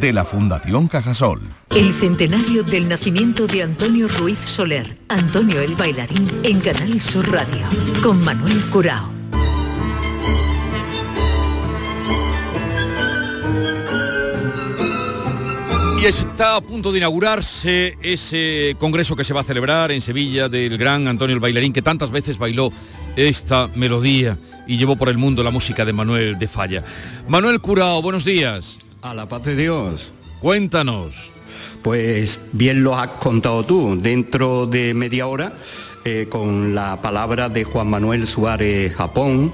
de 0.00 0.12
la 0.12 0.24
Fundación 0.24 0.88
Cajasol. 0.88 1.40
El 1.70 1.92
centenario 1.92 2.62
del 2.62 2.88
nacimiento 2.88 3.46
de 3.46 3.62
Antonio 3.62 4.08
Ruiz 4.08 4.38
Soler, 4.38 4.98
Antonio 5.08 5.60
el 5.60 5.74
bailarín, 5.74 6.28
en 6.42 6.60
Canal 6.60 7.00
Sur 7.00 7.30
Radio, 7.30 7.66
con 8.02 8.22
Manuel 8.24 8.64
Curao. 8.70 9.10
Y 16.00 16.04
está 16.04 16.56
a 16.56 16.60
punto 16.60 16.92
de 16.92 16.98
inaugurarse 16.98 17.96
ese 18.02 18.76
congreso 18.78 19.16
que 19.16 19.24
se 19.24 19.32
va 19.32 19.40
a 19.40 19.44
celebrar 19.44 19.90
en 19.90 20.02
Sevilla 20.02 20.48
del 20.48 20.76
gran 20.76 21.08
Antonio 21.08 21.34
el 21.34 21.40
bailarín 21.40 21.72
que 21.72 21.82
tantas 21.82 22.10
veces 22.10 22.36
bailó 22.36 22.70
esta 23.16 23.68
melodía 23.74 24.36
y 24.66 24.76
llevó 24.76 24.96
por 24.96 25.08
el 25.08 25.16
mundo 25.16 25.42
la 25.42 25.50
música 25.50 25.84
de 25.84 25.94
Manuel 25.94 26.38
de 26.38 26.48
Falla. 26.48 26.84
Manuel 27.28 27.60
Curao, 27.60 28.02
buenos 28.02 28.24
días. 28.24 28.78
A 29.06 29.14
la 29.14 29.28
paz 29.28 29.44
de 29.44 29.54
Dios. 29.54 30.10
Cuéntanos. 30.40 31.14
Pues 31.80 32.40
bien 32.50 32.82
lo 32.82 32.98
has 32.98 33.06
contado 33.06 33.64
tú, 33.64 33.96
dentro 33.96 34.66
de 34.66 34.94
media 34.94 35.28
hora, 35.28 35.52
eh, 36.04 36.26
con 36.28 36.74
la 36.74 37.00
palabra 37.00 37.48
de 37.48 37.62
Juan 37.62 37.86
Manuel 37.86 38.26
Suárez 38.26 38.92
Japón, 38.96 39.52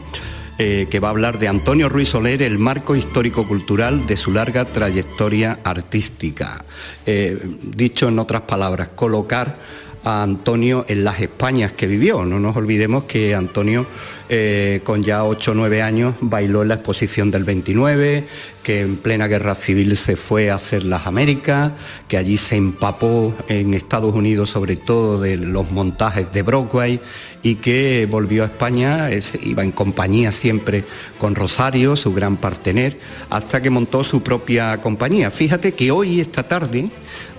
eh, 0.56 0.86
que 0.90 1.00
va 1.00 1.08
a 1.08 1.10
hablar 1.10 1.38
de 1.38 1.48
Antonio 1.48 1.90
Ruiz 1.90 2.08
Soler, 2.08 2.42
el 2.42 2.58
marco 2.58 2.96
histórico-cultural 2.96 4.06
de 4.06 4.16
su 4.16 4.32
larga 4.32 4.64
trayectoria 4.64 5.58
artística. 5.64 6.64
Eh, 7.04 7.38
dicho 7.62 8.08
en 8.08 8.18
otras 8.20 8.42
palabras, 8.42 8.88
colocar 8.94 9.58
a 10.04 10.22
Antonio 10.22 10.84
en 10.88 11.04
las 11.04 11.20
Españas 11.20 11.72
que 11.72 11.86
vivió. 11.86 12.24
No 12.24 12.40
nos 12.40 12.56
olvidemos 12.56 13.04
que 13.04 13.34
Antonio 13.34 13.86
eh, 14.28 14.80
con 14.84 15.02
ya 15.02 15.24
8 15.24 15.52
o 15.52 15.54
9 15.54 15.82
años 15.82 16.14
bailó 16.20 16.62
en 16.62 16.68
la 16.68 16.74
exposición 16.76 17.30
del 17.30 17.44
29, 17.44 18.24
que 18.62 18.80
en 18.80 18.96
plena 18.96 19.26
guerra 19.26 19.54
civil 19.54 19.96
se 19.96 20.16
fue 20.16 20.50
a 20.50 20.54
hacer 20.54 20.84
las 20.84 21.06
Américas, 21.06 21.72
que 22.08 22.16
allí 22.16 22.36
se 22.36 22.56
empapó 22.56 23.34
en 23.48 23.74
Estados 23.74 24.14
Unidos 24.14 24.50
sobre 24.50 24.76
todo 24.76 25.20
de 25.20 25.36
los 25.36 25.70
montajes 25.70 26.32
de 26.32 26.42
Broadway 26.42 27.00
y 27.42 27.56
que 27.56 28.08
volvió 28.10 28.44
a 28.44 28.46
España, 28.46 29.10
iba 29.42 29.64
en 29.64 29.72
compañía 29.72 30.32
siempre 30.32 30.84
con 31.18 31.34
Rosario, 31.34 31.96
su 31.96 32.14
gran 32.14 32.36
partener, 32.36 32.98
hasta 33.28 33.60
que 33.60 33.68
montó 33.68 34.04
su 34.04 34.22
propia 34.22 34.80
compañía. 34.80 35.30
Fíjate 35.30 35.72
que 35.72 35.90
hoy, 35.90 36.20
esta 36.20 36.44
tarde, 36.44 36.88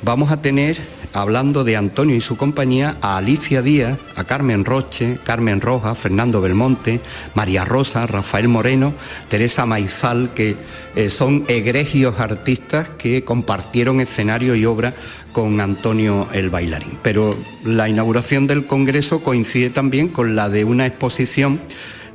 vamos 0.03 0.31
a 0.31 0.41
tener 0.41 0.77
hablando 1.13 1.63
de 1.63 1.77
Antonio 1.77 2.15
y 2.15 2.21
su 2.21 2.37
compañía, 2.37 2.97
a 3.01 3.17
Alicia 3.17 3.61
Díaz, 3.61 3.97
a 4.15 4.23
Carmen 4.23 4.65
Roche, 4.65 5.19
Carmen 5.23 5.61
Roja, 5.61 5.95
Fernando 5.95 6.41
Belmonte, 6.41 7.01
María 7.35 7.65
Rosa, 7.65 8.07
Rafael 8.07 8.47
Moreno, 8.47 8.93
Teresa 9.29 9.65
Maizal, 9.65 10.33
que 10.33 10.57
eh, 10.95 11.09
son 11.09 11.45
egregios 11.47 12.19
artistas 12.19 12.89
que 12.89 13.23
compartieron 13.23 14.01
escenario 14.01 14.55
y 14.55 14.65
obra 14.65 14.93
con 15.31 15.59
Antonio 15.61 16.27
el 16.33 16.49
bailarín. 16.49 16.97
Pero 17.01 17.37
la 17.63 17.89
inauguración 17.89 18.47
del 18.47 18.65
Congreso 18.65 19.23
coincide 19.23 19.69
también 19.69 20.07
con 20.07 20.35
la 20.35 20.49
de 20.49 20.63
una 20.63 20.85
exposición 20.85 21.59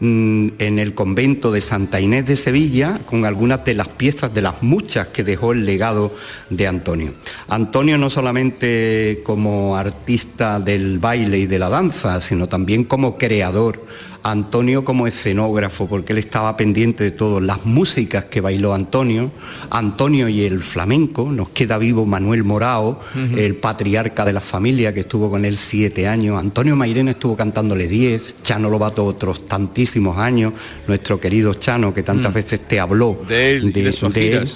Mm, 0.01 0.51
en 0.61 0.79
el 0.79 0.95
convento 0.95 1.51
de 1.51 1.61
Santa 1.61 2.01
Inés 2.01 2.25
de 2.27 2.37
Sevilla 2.37 3.01
con 3.05 3.25
algunas 3.25 3.65
de 3.65 3.75
las 3.75 3.89
piezas, 3.89 4.33
de 4.33 4.43
las 4.43 4.63
muchas 4.63 5.09
que 5.09 5.25
dejó 5.25 5.53
el 5.53 5.67
legado 5.67 6.15
de 6.51 6.69
Antonio. 6.69 7.15
Antonio 7.49 7.99
no 7.99 8.09
solamente 8.09 9.23
como 9.25 9.77
artista 9.77 10.61
del 10.61 11.01
baile 11.01 11.39
y 11.39 11.47
de 11.49 11.59
la 11.59 11.69
danza, 11.69 12.21
sino 12.21 12.47
también 12.47 12.85
como 12.85 13.19
creador 13.19 13.85
Antonio 14.23 14.85
como 14.85 15.07
escenógrafo, 15.07 15.87
porque 15.87 16.13
él 16.13 16.19
estaba 16.19 16.57
pendiente 16.57 17.05
de 17.05 17.11
todo, 17.11 17.41
las 17.41 17.65
músicas 17.65 18.25
que 18.25 18.41
bailó 18.41 18.75
Antonio, 18.75 19.31
Antonio 19.71 20.29
y 20.29 20.43
el 20.43 20.61
flamenco, 20.61 21.31
nos 21.31 21.51
queda 21.51 21.79
vivo 21.79 22.07
Manuel 22.07 22.45
Morao, 22.45 23.01
el 23.37 23.57
patriarca 23.57 24.25
de 24.25 24.33
la 24.33 24.41
familia 24.41 24.93
que 24.93 25.01
estuvo 25.01 25.31
con 25.31 25.45
él 25.45 25.57
siete 25.57 26.09
años, 26.09 26.39
Antonio 26.39 26.77
Mairena 26.77 27.13
estuvo 27.13 27.37
cantándole 27.37 27.89
diez, 27.89 28.37
Chano 28.43 28.71
Lobato 28.71 29.05
otros 29.05 29.47
tantísimos 29.47 30.19
años, 30.19 30.53
nuestro 30.87 31.21
querido 31.21 31.55
Chano 31.55 31.95
que 31.95 32.03
tantas 32.03 32.31
mm. 32.31 32.35
veces 32.35 32.61
te 32.69 32.81
habló 32.81 33.21
de 33.29 33.57
él, 33.57 33.73
de, 33.73 33.89
él. 33.89 34.49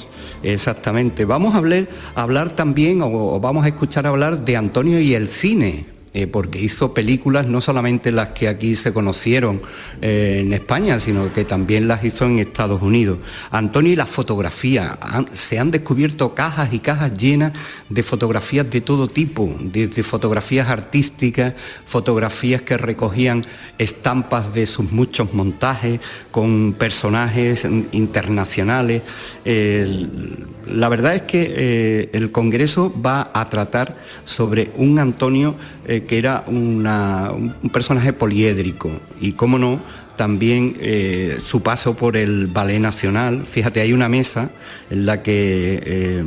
Exactamente. 0.43 1.25
Vamos 1.25 1.55
a 1.55 1.59
hablar, 1.59 1.89
hablar 2.15 2.51
también, 2.51 3.01
o 3.03 3.39
vamos 3.41 3.65
a 3.65 3.69
escuchar 3.69 4.07
hablar 4.07 4.45
de 4.45 4.57
Antonio 4.57 5.01
y 5.01 5.15
el 5.15 5.29
cine 5.29 5.92
eh, 6.15 6.27
porque 6.27 6.61
hizo 6.61 6.93
películas 6.93 7.47
no 7.47 7.63
solamente 7.63 8.13
las 8.13 8.29
que 8.31 8.49
aquí 8.49 8.77
se 8.77 8.93
conocieron 8.93 9.63
eh, 10.03 10.41
en 10.41 10.53
España, 10.53 11.01
sino 11.01 11.33
que 11.33 11.47
también 11.47 11.89
las 11.89 12.05
hizo 12.05 12.27
en 12.27 12.39
Estados 12.39 12.83
Unidos. 12.83 13.19
Antonio 13.51 13.93
y 13.93 13.97
la 13.97 14.05
fotografía, 14.05 14.99
se 15.33 15.59
han 15.59 15.71
descubierto 15.71 16.35
cajas 16.35 16.75
y 16.75 16.81
cajas 16.81 17.17
llenas 17.17 17.53
de 17.89 18.03
fotografías 18.03 18.69
de 18.69 18.83
todo 18.83 19.09
tipo, 19.09 19.57
desde 19.59 20.03
fotografías 20.03 20.69
artísticas, 20.69 21.55
fotografías 21.87 22.61
que 22.61 22.77
recogían 22.77 23.47
estampas 23.79 24.53
de 24.53 24.67
sus 24.67 24.93
muchos 24.93 25.33
montajes 25.33 26.01
con 26.31 26.75
personajes 26.79 27.67
internacionales. 27.93 29.03
la 29.45 30.89
verdad 30.89 31.15
es 31.15 31.23
que 31.23 31.55
eh, 31.57 32.11
el 32.13 32.31
Congreso 32.31 32.93
va 33.01 33.31
a 33.33 33.49
tratar 33.49 33.97
sobre 34.25 34.71
un 34.77 34.99
Antonio 34.99 35.57
que 35.87 36.19
era 36.19 36.45
un 36.47 37.71
personaje 37.73 38.13
poliédrico. 38.13 38.91
Y, 39.21 39.33
cómo 39.33 39.59
no, 39.59 39.81
también 40.23 40.77
eh, 40.79 41.41
su 41.43 41.63
paso 41.63 41.97
por 41.97 42.17
el 42.17 42.47
Ballet 42.47 42.79
Nacional. 42.79 43.45
Fíjate, 43.45 43.81
hay 43.81 43.93
una 43.93 44.09
mesa 44.09 44.51
en 44.89 45.05
la 45.05 45.21
que 45.21 45.83
eh, 45.85 46.25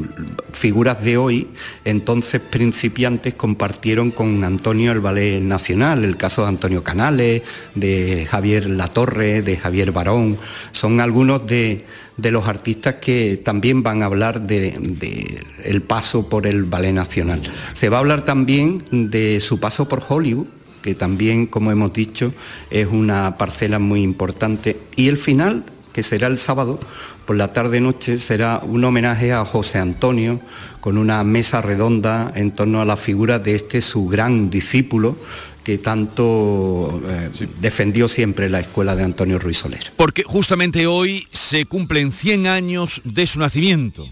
figuras 0.52 1.02
de 1.02 1.16
hoy, 1.16 1.48
entonces 1.86 2.42
principiantes, 2.42 3.36
compartieron 3.36 4.12
con 4.12 4.44
Antonio 4.44 4.92
el 4.92 5.00
Ballet 5.00 5.40
Nacional, 5.40 6.04
el 6.04 6.18
caso 6.18 6.42
de 6.42 6.50
Antonio 6.50 6.84
Canales, 6.84 7.44
de 7.74 8.28
Javier 8.30 8.70
Latorre, 8.70 9.42
de 9.42 9.56
Javier 9.56 9.94
Barón, 9.94 10.40
son 10.74 11.00
algunos 11.00 11.48
de, 11.48 11.86
los 12.18 12.50
artistas 12.50 12.96
que 12.96 13.40
también 13.46 13.82
van 13.82 14.04
a 14.04 14.08
hablar 14.08 14.42
de, 14.42 14.78
paso 15.88 16.28
por 16.28 16.48
el 16.48 16.66
Ballet 16.66 16.92
Nacional. 16.92 17.44
Se 17.72 17.88
va 17.88 17.96
a 17.96 18.00
hablar 18.02 18.26
también 18.26 18.84
de 18.92 19.40
su 19.40 19.62
paso 19.62 19.88
por 19.88 20.04
Hollywood, 20.06 20.48
que 20.86 20.94
también, 20.94 21.48
como 21.48 21.72
hemos 21.72 21.94
dicho, 21.94 22.32
es 22.70 22.86
una 22.86 23.40
parcela 23.40 23.80
muy 23.80 24.04
importante. 24.04 24.80
Y 24.96 25.08
el 25.08 25.18
final, 25.18 25.64
que 25.92 26.04
será 26.04 26.28
el 26.28 26.38
sábado, 26.38 26.80
por 27.26 27.38
la 27.38 27.54
tarde-noche, 27.54 28.20
será 28.20 28.62
un 28.64 28.84
homenaje 28.84 29.34
a 29.34 29.44
José 29.46 29.80
Antonio, 29.80 30.40
con 30.82 31.00
una 31.00 31.24
mesa 31.24 31.60
redonda 31.60 32.32
en 32.36 32.52
torno 32.52 32.82
a 32.82 32.86
la 32.86 32.98
figura 32.98 33.40
de 33.40 33.56
este 33.56 33.82
su 33.82 34.06
gran 34.06 34.52
discípulo, 34.52 35.18
que 35.64 35.80
tanto 35.80 37.02
eh, 37.08 37.32
defendió 37.60 38.08
siempre 38.08 38.48
la 38.48 38.60
escuela 38.60 38.96
de 38.96 39.06
Antonio 39.06 39.40
Ruiz 39.40 39.58
Soler. 39.58 39.92
Porque 39.98 40.22
justamente 40.22 40.86
hoy 40.86 41.28
se 41.32 41.66
cumplen 41.66 42.12
100 42.12 42.46
años 42.46 43.02
de 43.04 43.26
su 43.26 43.40
nacimiento 43.40 44.08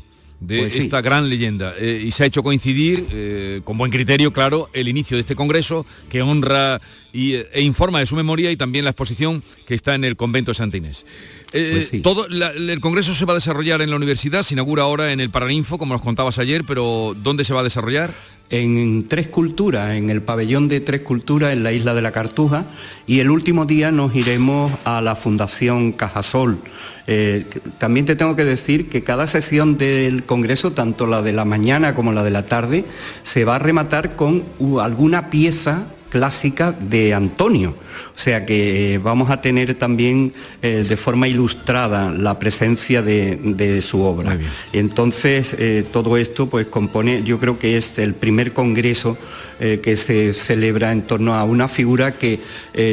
de 0.45 0.59
pues 0.59 0.75
esta 0.75 1.01
gran 1.01 1.29
leyenda. 1.29 1.73
Eh, 1.79 2.03
y 2.05 2.11
se 2.11 2.23
ha 2.23 2.25
hecho 2.25 2.43
coincidir, 2.43 3.07
eh, 3.11 3.61
con 3.63 3.77
buen 3.77 3.91
criterio, 3.91 4.33
claro, 4.33 4.69
el 4.73 4.87
inicio 4.87 5.15
de 5.15 5.21
este 5.21 5.35
congreso 5.35 5.85
que 6.09 6.21
honra 6.21 6.81
y, 7.13 7.35
e 7.35 7.61
informa 7.61 7.99
de 7.99 8.05
su 8.05 8.15
memoria 8.15 8.51
y 8.51 8.57
también 8.57 8.83
la 8.83 8.91
exposición 8.91 9.43
que 9.65 9.73
está 9.73 9.95
en 9.95 10.03
el 10.03 10.15
convento 10.15 10.51
de 10.51 10.55
Santa 10.55 10.77
Inés. 10.77 11.05
Eh, 11.53 11.87
pues 11.91 12.01
todo, 12.01 12.27
el 12.27 12.79
congreso 12.81 13.13
se 13.13 13.25
va 13.25 13.33
a 13.33 13.35
desarrollar 13.35 13.81
en 13.81 13.89
la 13.89 13.95
universidad, 13.95 14.43
se 14.43 14.55
inaugura 14.55 14.83
ahora 14.83 15.13
en 15.13 15.19
el 15.19 15.29
Paraninfo, 15.29 15.77
como 15.77 15.93
nos 15.93 16.01
contabas 16.01 16.39
ayer, 16.39 16.63
pero 16.65 17.15
¿dónde 17.15 17.45
se 17.45 17.53
va 17.53 17.61
a 17.61 17.63
desarrollar? 17.63 18.13
En 18.53 19.07
Tres 19.07 19.29
Culturas, 19.29 19.95
en 19.95 20.11
el 20.11 20.21
pabellón 20.21 20.67
de 20.67 20.79
Tres 20.79 21.01
Culturas 21.01 21.53
en 21.53 21.63
la 21.63 21.71
isla 21.71 21.95
de 21.95 22.03
la 22.03 22.11
Cartuja 22.11 22.65
y 23.07 23.19
el 23.19 23.31
último 23.31 23.65
día 23.65 23.91
nos 23.91 24.13
iremos 24.13 24.71
a 24.85 25.01
la 25.01 25.15
Fundación 25.15 25.91
Cajasol. 25.91 26.59
Eh, 27.07 27.45
también 27.79 28.05
te 28.05 28.15
tengo 28.15 28.35
que 28.35 28.45
decir 28.45 28.89
que 28.89 29.03
cada 29.03 29.25
sesión 29.25 29.79
del 29.79 30.23
Congreso, 30.23 30.71
tanto 30.71 31.07
la 31.07 31.23
de 31.23 31.33
la 31.33 31.45
mañana 31.45 31.95
como 31.95 32.13
la 32.13 32.21
de 32.21 32.29
la 32.29 32.45
tarde, 32.45 32.85
se 33.23 33.43
va 33.43 33.55
a 33.55 33.59
rematar 33.59 34.15
con 34.15 34.43
alguna 34.79 35.31
pieza 35.31 35.87
clásica 36.13 36.71
de 36.73 37.11
Antonio. 37.11 37.75
O 38.15 38.19
sea 38.19 38.45
que 38.45 38.99
vamos 39.03 39.31
a 39.31 39.41
tener 39.41 39.73
también 39.73 40.31
eh, 40.61 40.85
de 40.87 40.95
forma 40.95 41.27
ilustrada 41.27 42.11
la 42.11 42.37
presencia 42.37 43.01
de, 43.01 43.81
su 43.81 44.03
obra. 44.03 44.37
Entonces, 44.73 45.55
eh, 45.57 45.83
todo 45.91 46.15
esto 46.15 46.47
pues 46.47 46.67
compone, 46.67 47.23
yo 47.23 47.39
creo 47.39 47.57
que 47.57 47.77
es 47.77 47.97
el 47.97 48.13
primer 48.13 48.53
congreso 48.53 49.17
eh, 49.59 49.79
que 49.81 49.97
se 49.97 50.33
celebra 50.33 50.91
en 50.91 51.01
torno 51.01 51.33
a 51.33 51.43
una 51.45 51.67
figura 51.67 52.11
que 52.11 52.39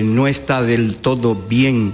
no 0.02 0.26
está 0.26 0.62
del 0.62 0.96
todo 0.96 1.34
bien 1.34 1.92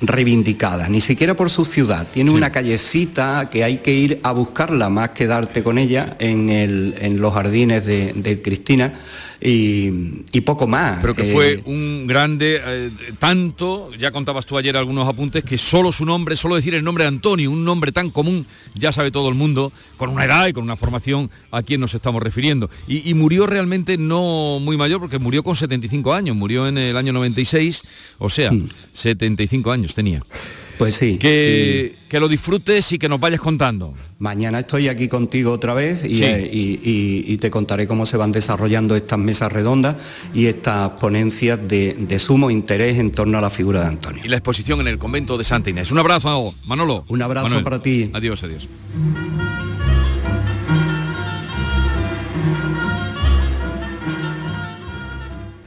reivindicada, 0.00 0.88
ni 0.88 1.00
siquiera 1.00 1.34
por 1.34 1.50
su 1.50 1.64
ciudad. 1.64 2.06
Tiene 2.12 2.30
una 2.30 2.52
callecita 2.52 3.48
que 3.50 3.64
hay 3.64 3.78
que 3.78 3.92
ir 3.92 4.20
a 4.22 4.30
buscarla 4.30 4.88
más 4.90 5.10
que 5.10 5.26
darte 5.26 5.64
con 5.64 5.78
ella 5.78 6.16
en, 6.20 7.20
los 7.20 7.34
jardines 7.34 7.84
de 7.84 8.42
Cristina 8.44 8.92
y, 9.44 10.40
poco 10.42 10.66
más. 10.66 11.00
Pero 11.00 11.14
que 11.14 11.24
fue 11.32 11.54
eh, 11.54 11.62
un 11.66 12.06
grande, 12.06 12.60
eh, 12.64 12.90
tanto, 13.18 13.90
ya 13.98 14.10
contabas 14.10 14.46
tú 14.46 14.56
ayer 14.56 14.76
algunos 14.76 15.08
apuntes, 15.08 15.44
que 15.44 15.58
solo 15.58 15.92
su 15.92 16.04
nombre, 16.04 16.36
solo 16.36 16.56
decir 16.56 16.74
el 16.74 16.84
nombre 16.84 17.04
de 17.04 17.08
Antonio, 17.08 17.50
un 17.50 17.64
nombre 17.64 17.92
tan 17.92 18.10
común, 18.10 18.46
ya 18.74 18.92
sabe 18.92 19.10
todo 19.10 19.28
el 19.28 19.34
mundo, 19.34 19.72
con 19.96 20.10
una 20.10 20.24
edad 20.24 20.46
y 20.46 20.52
con 20.52 20.64
una 20.64 20.76
formación 20.76 21.30
a 21.50 21.62
quien 21.62 21.80
nos 21.80 21.94
estamos 21.94 22.22
refiriendo. 22.22 22.70
Y, 22.86 23.12
murió 23.14 23.46
realmente 23.46 23.98
no 23.98 24.58
muy 24.60 24.76
mayor, 24.76 25.00
porque 25.00 25.18
murió 25.18 25.42
con 25.42 25.54
75 25.54 26.12
años, 26.12 26.34
murió 26.36 26.66
en 26.66 26.78
el 26.78 26.96
año 26.96 27.12
96, 27.12 27.82
o 28.18 28.30
sea, 28.30 28.50
75 28.92 29.68
hmm. 29.68 29.72
años 29.72 29.94
tenía. 29.94 30.22
Pues 30.82 30.96
sí. 30.96 31.16
Que, 31.16 31.94
que, 32.08 32.18
lo 32.18 32.26
disfrutes 32.26 32.90
y 32.90 32.98
que 32.98 33.08
nos 33.08 33.20
vayas 33.20 33.38
contando. 33.38 33.94
Mañana 34.18 34.58
estoy 34.58 34.88
aquí 34.88 35.06
contigo 35.06 35.52
otra 35.52 35.74
vez 35.74 36.00
eh, 36.02 36.50
y, 36.52 37.36
te 37.36 37.52
contaré 37.52 37.86
cómo 37.86 38.04
se 38.04 38.16
van 38.16 38.32
desarrollando 38.32 38.96
estas 38.96 39.20
mesas 39.20 39.52
redondas 39.52 39.94
y 40.34 40.46
estas 40.46 40.90
ponencias 40.90 41.60
de, 41.68 42.18
sumo 42.18 42.50
interés 42.50 42.98
en 42.98 43.12
torno 43.12 43.38
a 43.38 43.40
la 43.40 43.48
figura 43.48 43.82
de 43.82 43.86
Antonio. 43.86 44.22
Y 44.24 44.28
la 44.28 44.38
exposición 44.38 44.80
en 44.80 44.88
el 44.88 44.98
convento 44.98 45.38
de 45.38 45.44
Santa 45.44 45.70
Inés. 45.70 45.92
Un 45.92 46.00
abrazo, 46.00 46.52
Manolo. 46.64 47.04
Un 47.06 47.22
abrazo 47.22 47.62
para 47.62 47.80
ti. 47.80 48.10
Adiós, 48.12 48.42
adiós. 48.42 48.66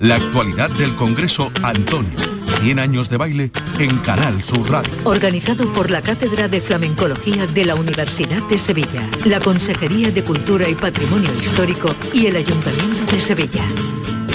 La 0.01 0.15
actualidad 0.15 0.69
del 0.71 0.93
Congreso 0.95 1.53
Antonio 1.63 2.34
100 2.65 2.79
años 2.79 3.09
de 3.11 3.17
baile 3.17 3.51
en 3.77 3.95
Canal 3.99 4.41
Sur. 4.41 4.65
Organizado 5.03 5.71
por 5.71 5.91
la 5.91 6.01
Cátedra 6.01 6.47
de 6.47 6.59
Flamencología 6.59 7.45
de 7.45 7.63
la 7.63 7.75
Universidad 7.75 8.41
de 8.49 8.57
Sevilla, 8.57 9.07
la 9.23 9.39
Consejería 9.39 10.09
de 10.09 10.23
Cultura 10.23 10.67
y 10.67 10.73
Patrimonio 10.73 11.29
Histórico 11.39 11.89
y 12.11 12.25
el 12.25 12.37
Ayuntamiento 12.37 13.05
de 13.11 13.21
Sevilla. 13.21 13.63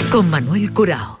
Con 0.09 0.29
Manuel 0.29 0.71
Curao. 0.71 1.20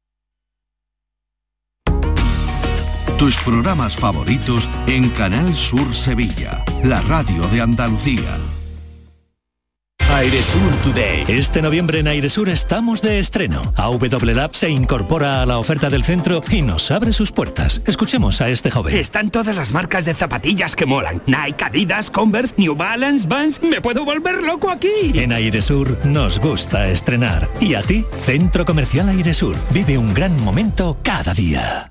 Tus 3.21 3.37
programas 3.37 3.95
favoritos 3.95 4.67
en 4.87 5.07
Canal 5.11 5.53
Sur 5.53 5.93
Sevilla, 5.93 6.65
la 6.83 7.03
radio 7.03 7.47
de 7.49 7.61
Andalucía. 7.61 8.39
Airesur 10.11 10.71
Today. 10.83 11.25
Este 11.27 11.61
noviembre 11.61 11.99
en 11.99 12.07
Airesur 12.07 12.49
estamos 12.49 13.03
de 13.03 13.19
estreno. 13.19 13.61
AW 13.77 13.99
Lab 14.33 14.55
se 14.55 14.71
incorpora 14.71 15.43
a 15.43 15.45
la 15.45 15.59
oferta 15.59 15.91
del 15.91 16.03
centro 16.03 16.41
y 16.49 16.63
nos 16.63 16.89
abre 16.89 17.13
sus 17.13 17.31
puertas. 17.31 17.83
Escuchemos 17.85 18.41
a 18.41 18.49
este 18.49 18.71
joven. 18.71 18.97
Están 18.97 19.29
todas 19.29 19.55
las 19.55 19.71
marcas 19.71 20.05
de 20.05 20.15
zapatillas 20.15 20.75
que 20.75 20.87
molan. 20.87 21.21
Nike, 21.27 21.63
Adidas, 21.63 22.09
Converse, 22.09 22.55
New 22.57 22.75
Balance, 22.75 23.27
Vans. 23.27 23.61
Me 23.61 23.81
puedo 23.81 24.03
volver 24.03 24.41
loco 24.41 24.71
aquí. 24.71 25.11
En 25.13 25.31
Airesur 25.31 25.95
nos 26.05 26.39
gusta 26.39 26.87
estrenar. 26.89 27.47
Y 27.59 27.75
a 27.75 27.83
ti, 27.83 28.03
Centro 28.25 28.65
Comercial 28.65 29.09
Airesur. 29.09 29.55
Vive 29.69 29.99
un 29.99 30.11
gran 30.11 30.43
momento 30.43 30.97
cada 31.03 31.35
día. 31.35 31.90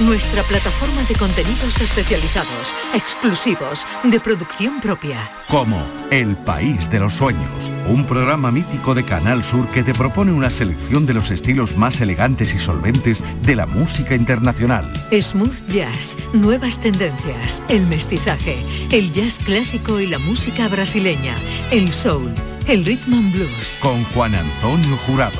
nuestra 0.00 0.42
plataforma 0.42 1.02
de 1.04 1.14
contenidos 1.14 1.80
especializados, 1.80 2.74
exclusivos, 2.94 3.86
de 4.02 4.20
producción 4.20 4.80
propia. 4.80 5.18
Como 5.48 5.80
El 6.10 6.36
País 6.36 6.90
de 6.90 7.00
los 7.00 7.14
Sueños, 7.14 7.72
un 7.88 8.04
programa 8.04 8.50
mítico 8.50 8.94
de 8.94 9.04
Canal 9.04 9.44
Sur 9.44 9.68
que 9.68 9.82
te 9.82 9.94
propone 9.94 10.32
una 10.32 10.50
selección 10.50 11.06
de 11.06 11.14
los 11.14 11.30
estilos 11.30 11.76
más 11.76 12.00
elegantes 12.00 12.54
y 12.54 12.58
solventes 12.58 13.22
de 13.42 13.56
la 13.56 13.66
música 13.66 14.14
internacional. 14.14 14.92
Smooth 15.12 15.68
Jazz, 15.68 16.16
nuevas 16.32 16.78
tendencias, 16.80 17.62
el 17.68 17.86
mestizaje, 17.86 18.56
el 18.90 19.12
jazz 19.12 19.38
clásico 19.44 20.00
y 20.00 20.06
la 20.06 20.18
música 20.18 20.68
brasileña, 20.68 21.34
el 21.70 21.92
soul, 21.92 22.32
el 22.66 22.84
rhythm 22.84 23.14
and 23.14 23.32
blues. 23.32 23.78
Con 23.80 24.02
Juan 24.04 24.34
Antonio 24.34 24.96
Jurado. 25.06 25.38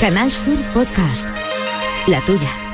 Canal 0.00 0.30
Sur 0.30 0.56
Podcast. 0.72 1.26
La 2.06 2.20
tuya. 2.22 2.73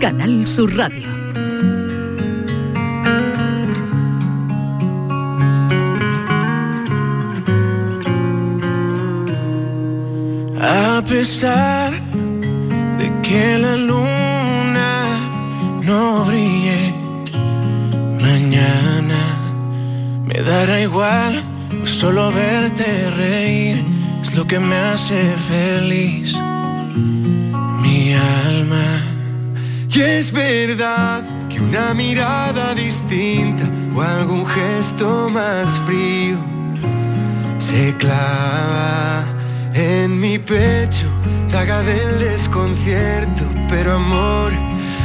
Canal 0.00 0.46
Sur 0.46 0.76
Radio. 0.76 1.08
A 10.60 11.02
pesar 11.08 11.92
de 12.98 13.12
que 13.22 13.58
la 13.58 13.76
luna 13.76 15.18
no 15.82 16.24
brille 16.24 16.94
mañana, 18.20 19.22
me 20.26 20.34
dará 20.42 20.80
igual 20.80 21.42
solo 21.84 22.30
verte 22.32 23.10
reír, 23.10 23.84
es 24.22 24.34
lo 24.34 24.46
que 24.46 24.58
me 24.58 24.76
hace 24.76 25.34
feliz. 25.48 26.36
Mi 27.82 28.14
alma 28.14 29.13
y 29.96 30.00
es 30.00 30.32
verdad 30.32 31.22
que 31.48 31.60
una 31.60 31.94
mirada 31.94 32.74
distinta 32.74 33.64
o 33.94 34.02
algún 34.02 34.44
gesto 34.44 35.28
más 35.30 35.78
frío 35.86 36.36
se 37.58 37.94
clava 37.96 39.24
en 39.72 40.18
mi 40.18 40.38
pecho, 40.38 41.06
daga 41.50 41.82
del 41.82 42.18
desconcierto, 42.18 43.44
pero 43.68 43.94
amor, 43.94 44.52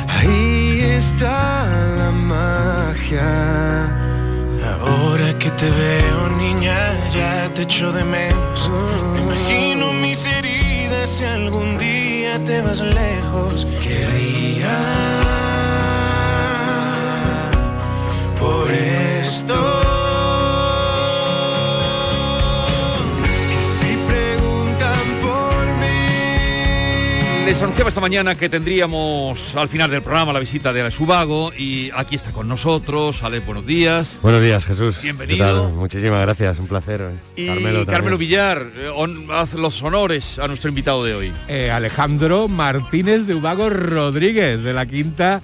ahí 0.07 0.79
está 0.81 1.67
la 1.97 2.11
magia. 2.11 3.29
Ahora 4.81 5.37
que 5.37 5.51
te 5.51 5.69
veo, 5.69 6.29
niña, 6.37 6.95
ya 7.13 7.51
te 7.53 7.63
echo 7.63 7.91
de 7.91 8.03
menos. 8.03 8.71
Me 9.13 9.21
imagino 9.21 9.93
mis 9.93 10.25
heridas 10.25 11.09
si 11.09 11.25
algún 11.25 11.77
día 11.77 11.98
te 12.45 12.61
vas 12.61 12.79
lejos. 12.81 13.65
Querría 13.81 14.77
por 18.39 18.71
esto. 18.71 19.78
Les 27.49 27.59
anunciaba 27.63 27.89
esta 27.89 27.99
mañana 27.99 28.35
que 28.35 28.47
tendríamos 28.47 29.55
al 29.55 29.67
final 29.69 29.89
del 29.89 30.03
programa 30.03 30.31
la 30.31 30.39
visita 30.39 30.71
de 30.71 30.81
Alex 30.81 30.99
Ubago 30.99 31.51
y 31.57 31.89
aquí 31.95 32.15
está 32.15 32.31
con 32.31 32.47
nosotros. 32.47 33.23
Alex, 33.23 33.43
buenos 33.43 33.65
días. 33.65 34.15
Buenos 34.21 34.43
días, 34.43 34.65
Jesús. 34.65 35.01
Bienvenido. 35.01 35.37
¿Qué 35.47 35.51
tal? 35.63 35.73
Muchísimas 35.73 36.21
gracias, 36.21 36.59
un 36.59 36.67
placer. 36.67 37.09
Y 37.35 37.47
Carmelo, 37.47 37.87
Carmelo. 37.87 38.17
Villar, 38.19 38.61
eh, 38.77 38.89
on- 38.95 39.31
haz 39.31 39.55
los 39.55 39.81
honores 39.81 40.37
a 40.37 40.47
nuestro 40.47 40.69
invitado 40.69 41.03
de 41.03 41.15
hoy. 41.15 41.33
Eh, 41.47 41.71
Alejandro 41.71 42.47
Martínez 42.47 43.25
de 43.25 43.33
Ubago 43.33 43.67
Rodríguez, 43.71 44.61
de 44.63 44.71
la 44.71 44.85
quinta 44.85 45.41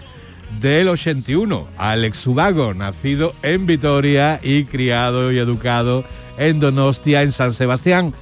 del 0.62 0.90
81. 0.90 1.68
Alex 1.76 2.28
Ubago, 2.28 2.76
nacido 2.76 3.34
en 3.42 3.66
Vitoria 3.66 4.40
y 4.44 4.66
criado 4.66 5.32
y 5.32 5.40
educado 5.40 6.04
en 6.38 6.60
Donostia, 6.60 7.24
en 7.24 7.32
San 7.32 7.52
Sebastián. 7.54 8.14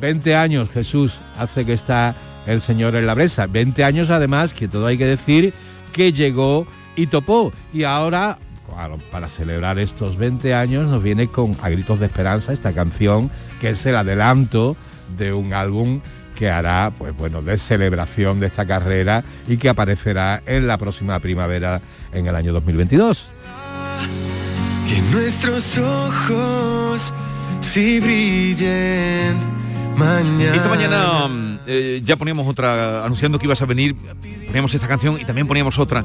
20 0.00 0.36
años, 0.36 0.68
Jesús, 0.72 1.18
hace 1.36 1.66
que 1.66 1.72
está 1.72 2.14
el 2.46 2.60
señor 2.60 2.96
en 2.96 3.06
la 3.06 3.14
bresa. 3.14 3.46
20 3.46 3.84
años 3.84 4.10
además, 4.10 4.52
que 4.52 4.68
todo 4.68 4.86
hay 4.86 4.98
que 4.98 5.06
decir, 5.06 5.52
que 5.92 6.12
llegó 6.12 6.66
y 6.96 7.06
topó. 7.06 7.52
Y 7.72 7.84
ahora, 7.84 8.38
claro, 8.68 8.98
para 9.10 9.28
celebrar 9.28 9.78
estos 9.78 10.16
20 10.16 10.54
años, 10.54 10.88
nos 10.88 11.02
viene 11.02 11.28
con 11.28 11.56
A 11.62 11.70
Gritos 11.70 12.00
de 12.00 12.06
Esperanza 12.06 12.52
esta 12.52 12.72
canción, 12.72 13.30
que 13.60 13.70
es 13.70 13.84
el 13.86 13.96
adelanto 13.96 14.76
de 15.16 15.32
un 15.32 15.52
álbum 15.52 16.00
que 16.34 16.50
hará, 16.50 16.92
pues 16.96 17.16
bueno, 17.16 17.42
de 17.42 17.56
celebración 17.56 18.40
de 18.40 18.46
esta 18.46 18.66
carrera 18.66 19.22
y 19.46 19.56
que 19.56 19.68
aparecerá 19.68 20.42
en 20.46 20.66
la 20.66 20.78
próxima 20.78 21.18
primavera 21.20 21.80
en 22.12 22.26
el 22.26 22.34
año 22.34 22.52
2022. 22.52 23.28
Que 24.88 25.00
nuestros 25.12 25.78
ojos 25.78 27.12
si 27.60 28.00
brillen 28.00 29.36
mañana. 29.96 30.54
Esta 30.54 30.68
mañana 30.68 31.28
mm, 31.28 31.53
eh, 31.66 32.00
ya 32.04 32.16
poníamos 32.16 32.46
otra, 32.46 33.04
anunciando 33.04 33.38
que 33.38 33.46
ibas 33.46 33.60
a 33.62 33.66
venir, 33.66 33.94
poníamos 34.46 34.74
esta 34.74 34.86
canción 34.88 35.18
y 35.20 35.24
también 35.24 35.46
poníamos 35.46 35.78
otra, 35.78 36.04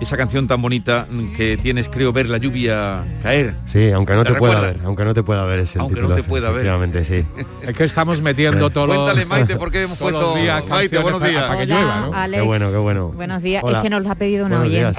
esa 0.00 0.16
canción 0.16 0.46
tan 0.48 0.60
bonita 0.62 1.06
que 1.36 1.56
tienes, 1.56 1.88
creo, 1.88 2.12
ver 2.12 2.28
la 2.28 2.38
lluvia 2.38 3.04
caer. 3.22 3.54
Sí, 3.66 3.90
aunque 3.90 4.14
no 4.14 4.24
¿Te 4.24 4.34
pueda 4.34 4.60
ver, 4.60 4.78
aunque 4.84 5.04
no 5.04 5.14
te 5.14 5.22
pueda 5.22 5.44
ver 5.44 5.60
es 5.60 5.74
el 5.74 5.82
Aunque 5.82 6.00
no 6.00 6.08
te 6.14 6.22
pueda 6.22 6.48
ver. 6.50 6.66
efectivamente, 6.66 7.04
sí. 7.04 7.24
Es 7.66 7.76
que 7.76 7.84
estamos 7.84 8.20
metiendo 8.22 8.70
todos 8.70 8.88
los- 8.88 8.96
Cuéntale, 8.96 9.26
Maite, 9.26 9.56
por 9.56 9.70
qué 9.70 9.82
hemos 9.82 9.98
puesto... 9.98 10.34
días 10.36 10.66
Maite, 10.68 10.98
buenos 10.98 11.20
para- 11.20 11.30
días. 11.30 11.44
para 11.44 11.58
que 11.66 11.72
Hola, 11.72 11.80
llueva, 11.80 12.00
¿no? 12.06 12.14
Alex. 12.14 12.40
Qué 12.42 12.46
bueno, 12.46 12.70
qué 12.70 12.76
bueno. 12.78 13.08
Buenos 13.08 13.42
días. 13.42 13.62
Hola. 13.64 13.78
Es 13.78 13.82
que 13.82 13.90
nos 13.90 14.02
lo 14.02 14.10
ha 14.10 14.14
pedido 14.14 14.46
una 14.46 14.58
Buenos 14.60 14.72
días. 14.72 14.96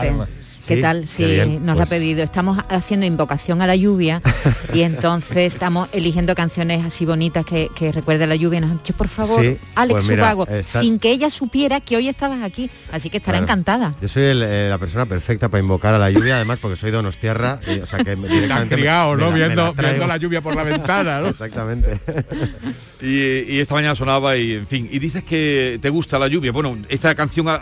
¿Qué 0.66 0.76
Sí, 0.76 0.82
tal? 0.82 1.02
qué 1.02 1.08
Sí, 1.08 1.26
bien, 1.26 1.66
nos 1.66 1.76
lo 1.76 1.84
ha 1.84 1.86
pues. 1.86 1.90
pedido. 2.00 2.24
Estamos 2.24 2.58
haciendo 2.70 3.06
invocación 3.06 3.62
a 3.62 3.68
la 3.68 3.76
lluvia 3.76 4.22
y 4.74 4.82
entonces 4.82 5.54
estamos 5.54 5.90
eligiendo 5.92 6.36
canciones 6.36 6.86
así 6.86 7.06
bonitas 7.06 7.46
que, 7.46 7.70
que 7.76 7.92
recuerden 7.92 8.30
la 8.30 8.36
lluvia. 8.36 8.62
Nos 8.62 8.72
han 8.72 8.78
dicho, 8.78 8.94
por 8.94 9.08
favor, 9.08 9.42
Sí, 9.44 9.58
Alex 9.76 9.94
pues 9.94 10.10
mira, 10.10 10.24
Ubago, 10.24 10.48
estás- 10.48 10.82
sin 10.82 11.00
que 11.00 11.12
ella 11.12 11.30
supiera 11.30 11.80
que 11.82 11.98
hoy 11.98 12.08
estabas 12.08 12.42
aquí. 12.44 12.70
Así 12.92 13.10
que 13.10 13.18
estará 13.18 13.38
encantada. 13.40 13.96
Yo 14.02 14.08
soy 14.08 14.24
el, 14.24 14.44
eh, 14.44 14.68
la 14.70 14.78
persona 14.78 15.06
perfecta 15.06 15.50
para 15.50 15.62
invocar 15.62 15.94
a 15.96 16.00
la 16.00 16.10
lluvia, 16.12 16.36
además 16.36 16.60
porque 16.62 16.76
soy 16.76 16.92
donostiarra, 16.92 17.60
y, 17.68 17.80
o 17.80 17.86
sea 17.86 18.04
que 18.04 18.16
me- 18.16 18.28
Te 18.32 18.34
han 18.34 18.42
directamente 18.42 18.76
me- 18.76 18.82
criado, 18.82 19.16
me 19.16 19.22
¿no? 19.24 19.32
me 19.32 19.40
la 19.40 19.46
Viendo, 19.48 19.74
viendo 19.74 20.08
la 20.08 20.18
lluvia 20.18 20.42
por 20.42 20.56
la 20.56 20.64
ventana, 20.64 21.20
¿no? 21.22 21.28
Exactamente. 21.30 22.00
Y, 23.02 23.54
y 23.56 23.60
esta 23.60 23.74
mañana 23.74 23.96
sonaba 23.96 24.36
y, 24.38 24.54
en 24.54 24.68
fin, 24.68 24.88
y 24.92 25.00
dices 25.00 25.24
que 25.24 25.80
te 25.82 25.90
gusta 25.90 26.20
la 26.20 26.28
lluvia. 26.28 26.52
Bueno, 26.52 26.78
esta 26.90 27.16
canción 27.16 27.50
a- 27.50 27.62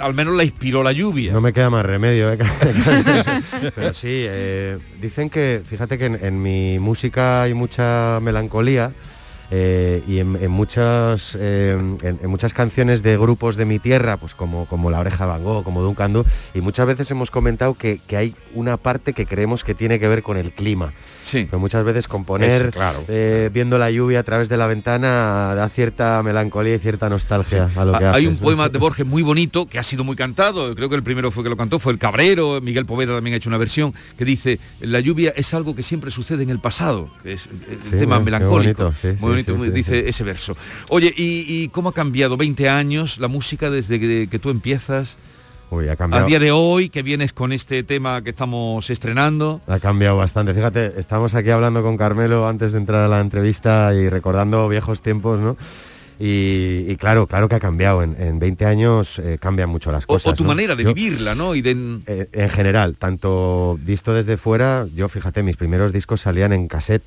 al 0.00 0.14
menos 0.14 0.34
la 0.34 0.44
inspiró 0.44 0.82
la 0.82 0.92
lluvia. 0.92 1.32
No 1.32 1.40
me 1.40 1.52
queda 1.52 1.70
más 1.70 1.84
remedio, 1.84 2.32
¿eh? 2.32 2.38
Pero 3.74 3.92
sí, 3.92 4.24
eh, 4.28 4.78
dicen 5.00 5.30
que, 5.30 5.62
fíjate 5.64 5.98
que 5.98 6.06
en, 6.06 6.18
en 6.24 6.42
mi 6.42 6.78
música 6.78 7.42
hay 7.42 7.54
mucha 7.54 8.18
melancolía 8.20 8.92
eh, 9.50 10.02
y 10.06 10.18
en, 10.18 10.36
en 10.36 10.50
muchas 10.50 11.36
eh, 11.40 11.72
en, 11.72 12.18
en 12.22 12.30
muchas 12.30 12.52
canciones 12.52 13.02
de 13.02 13.16
grupos 13.16 13.56
de 13.56 13.64
mi 13.64 13.78
tierra, 13.78 14.18
pues 14.18 14.34
como, 14.34 14.66
como 14.66 14.90
La 14.90 15.00
Oreja 15.00 15.24
Van 15.24 15.42
Gogh, 15.42 15.64
como 15.64 15.80
Duncan 15.82 16.12
Du, 16.12 16.24
y 16.52 16.60
muchas 16.60 16.86
veces 16.86 17.10
hemos 17.10 17.30
comentado 17.30 17.74
que, 17.74 17.98
que 18.06 18.16
hay 18.16 18.34
una 18.54 18.76
parte 18.76 19.14
que 19.14 19.24
creemos 19.24 19.64
que 19.64 19.74
tiene 19.74 19.98
que 19.98 20.08
ver 20.08 20.22
con 20.22 20.36
el 20.36 20.52
clima. 20.52 20.92
Sí. 21.22 21.46
Pero 21.50 21.58
muchas 21.58 21.84
veces 21.84 22.06
componer, 22.08 22.70
claro. 22.70 23.04
eh, 23.08 23.50
viendo 23.52 23.76
la 23.78 23.90
lluvia 23.90 24.20
a 24.20 24.22
través 24.22 24.48
de 24.48 24.56
la 24.56 24.66
ventana, 24.66 25.54
da 25.54 25.68
cierta 25.68 26.22
melancolía 26.22 26.74
y 26.74 26.78
cierta 26.78 27.08
nostalgia 27.08 27.70
a 27.76 27.84
lo 27.84 27.98
que 27.98 28.04
Hay 28.04 28.10
haces, 28.24 28.28
un 28.28 28.34
¿no? 28.34 28.40
poema 28.40 28.68
de 28.68 28.78
Borges 28.78 29.06
muy 29.06 29.22
bonito 29.22 29.66
que 29.66 29.78
ha 29.78 29.82
sido 29.82 30.04
muy 30.04 30.16
cantado, 30.16 30.74
creo 30.74 30.88
que 30.88 30.94
el 30.96 31.02
primero 31.02 31.30
fue 31.30 31.42
que 31.44 31.50
lo 31.50 31.56
cantó, 31.56 31.78
fue 31.78 31.92
el 31.92 31.98
Cabrero, 31.98 32.60
Miguel 32.60 32.86
Poveda 32.86 33.14
también 33.14 33.34
ha 33.34 33.36
hecho 33.36 33.48
una 33.50 33.58
versión 33.58 33.92
que 34.16 34.24
dice, 34.24 34.58
la 34.80 35.00
lluvia 35.00 35.32
es 35.36 35.52
algo 35.54 35.74
que 35.74 35.82
siempre 35.82 36.10
sucede 36.10 36.42
en 36.42 36.50
el 36.50 36.60
pasado, 36.60 37.10
que 37.22 37.32
es 37.34 37.48
el 37.70 37.80
Sí, 37.80 37.96
tema 37.96 38.20
melancólico. 38.20 38.92
bonito, 39.20 39.20
muy 39.20 39.30
bonito, 39.44 39.54
dice 39.74 40.08
ese 40.08 40.24
verso. 40.24 40.56
Oye, 40.88 41.12
¿y, 41.16 41.44
y 41.46 41.68
cómo 41.68 41.90
ha 41.90 41.94
cambiado 41.94 42.36
20 42.36 42.68
años 42.68 43.18
la 43.18 43.28
música 43.28 43.70
desde 43.70 43.98
que, 44.00 44.28
que 44.30 44.38
tú 44.38 44.50
empiezas? 44.50 45.16
Uy, 45.70 45.88
ha 45.88 45.96
cambiado. 45.96 46.24
A 46.24 46.28
día 46.28 46.38
de 46.38 46.50
hoy, 46.50 46.88
que 46.88 47.02
vienes 47.02 47.32
con 47.32 47.52
este 47.52 47.82
tema 47.82 48.22
que 48.22 48.30
estamos 48.30 48.88
estrenando. 48.88 49.60
Ha 49.66 49.78
cambiado 49.80 50.16
bastante. 50.16 50.54
Fíjate, 50.54 50.94
estamos 50.98 51.34
aquí 51.34 51.50
hablando 51.50 51.82
con 51.82 51.96
Carmelo 51.98 52.48
antes 52.48 52.72
de 52.72 52.78
entrar 52.78 53.04
a 53.04 53.08
la 53.08 53.20
entrevista 53.20 53.92
y 53.94 54.08
recordando 54.08 54.66
viejos 54.68 55.02
tiempos, 55.02 55.38
¿no? 55.40 55.56
Y, 56.20 56.86
y 56.88 56.96
claro, 56.96 57.26
claro 57.26 57.48
que 57.48 57.54
ha 57.56 57.60
cambiado. 57.60 58.02
En, 58.02 58.16
en 58.20 58.38
20 58.38 58.64
años 58.64 59.18
eh, 59.18 59.36
cambian 59.40 59.68
mucho 59.68 59.92
las 59.92 60.06
cosas. 60.06 60.32
o 60.32 60.34
tu 60.34 60.42
¿no? 60.42 60.48
manera 60.48 60.74
de 60.74 60.84
Yo, 60.84 60.94
vivirla, 60.94 61.34
¿no? 61.34 61.54
Y 61.54 61.60
de... 61.62 62.00
eh, 62.06 62.28
en 62.32 62.48
general, 62.50 62.96
tanto 62.98 63.78
visto 63.82 64.14
desde 64.14 64.36
fuera, 64.38 64.86
yo 64.94 65.08
fíjate, 65.08 65.42
mis 65.42 65.56
primeros 65.56 65.92
discos 65.92 66.22
salían 66.22 66.52
en 66.54 66.66
cassette 66.66 67.04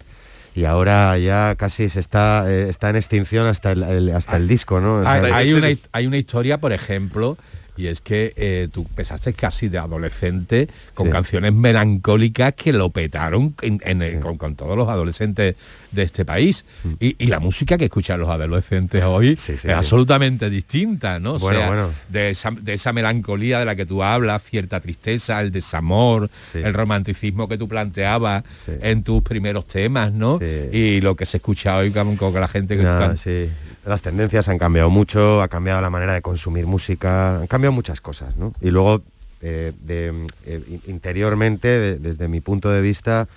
y 0.53 0.65
ahora 0.65 1.17
ya 1.17 1.55
casi 1.55 1.89
se 1.89 1.99
está, 1.99 2.45
eh, 2.49 2.67
está 2.69 2.89
en 2.89 2.97
extinción 2.97 3.47
hasta 3.47 3.71
el, 3.71 3.83
el- 3.83 4.09
hasta 4.15 4.37
el 4.37 4.47
disco, 4.47 4.79
¿no? 4.79 4.97
O 4.99 5.03
sea, 5.03 5.13
Hay, 5.13 5.31
hay 5.31 5.53
una, 5.53 5.67
hay 5.93 6.07
una 6.07 6.17
historia, 6.17 6.59
por 6.59 6.71
ejemplo, 6.73 7.37
y 7.77 7.87
es 7.87 8.01
que 8.01 8.33
eh, 8.35 8.67
tú 8.71 8.81
empezaste 8.89 9.33
casi 9.33 9.69
de 9.69 9.77
adolescente 9.77 10.67
con 10.93 11.07
Sí. 11.07 11.11
canciones 11.11 11.53
melancólicas 11.53 12.53
que 12.53 12.73
lo 12.73 12.89
petaron 12.89 13.55
en- 13.61 13.81
en 13.85 14.01
el- 14.01 14.19
con, 14.19 14.37
con 14.37 14.55
todos 14.55 14.77
los 14.77 14.87
adolescentes 14.89 15.55
de 15.91 16.03
este 16.03 16.25
país. 16.25 16.65
Mm. 16.83 16.89
Y, 16.99 17.15
y 17.23 17.27
la 17.27 17.39
música 17.39 17.77
que 17.77 17.85
escuchan 17.85 18.19
los 18.19 18.29
adolescentes 18.29 19.03
hoy 19.03 19.35
sí, 19.37 19.53
es 19.53 19.65
absolutamente 19.65 20.49
distinta, 20.49 21.19
¿no? 21.19 21.33
O 21.35 21.39
Bueno, 21.39 21.59
sea, 21.59 21.67
bueno. 21.67 21.89
De, 22.09 22.29
esa, 22.31 22.51
de 22.51 22.73
esa 22.73 22.93
melancolía 22.93 23.59
de 23.59 23.65
la 23.65 23.75
que 23.75 23.85
tú 23.85 24.03
hablas, 24.03 24.43
cierta 24.43 24.79
tristeza, 24.79 25.41
el 25.41 25.51
desamor, 25.51 26.29
el 26.53 26.73
romanticismo 26.73 27.47
que 27.47 27.57
tú 27.57 27.67
planteabas 27.67 28.43
en 28.81 29.03
tus 29.03 29.21
primeros 29.23 29.65
temas, 29.67 30.11
¿no? 30.11 30.39
Y 30.71 31.01
lo 31.01 31.15
que 31.15 31.25
se 31.25 31.37
escucha 31.37 31.77
hoy 31.77 31.91
con, 31.91 32.15
con 32.17 32.33
la 32.33 32.47
gente 32.47 32.77
que... 32.77 32.83
Sí. 33.17 33.49
Las 33.85 34.01
tendencias 34.01 34.47
han 34.47 34.59
cambiado 34.59 34.89
mucho, 34.89 35.41
ha 35.41 35.47
cambiado 35.47 35.81
la 35.81 35.89
manera 35.89 36.13
de 36.13 36.21
consumir 36.21 36.67
música, 36.67 37.37
han 37.39 37.47
cambiado 37.47 37.71
muchas 37.73 37.99
cosas, 38.01 38.37
¿no? 38.37 38.53
Y 38.61 38.69
luego, 38.69 39.01
eh, 39.41 39.73
de, 39.81 40.27
eh, 40.45 40.61
in- 40.69 40.81
interiormente, 40.87 41.67
de- 41.67 41.97
desde 41.97 42.27
mi 42.27 42.41
punto 42.41 42.69
de 42.69 42.79
vista, 42.81 43.27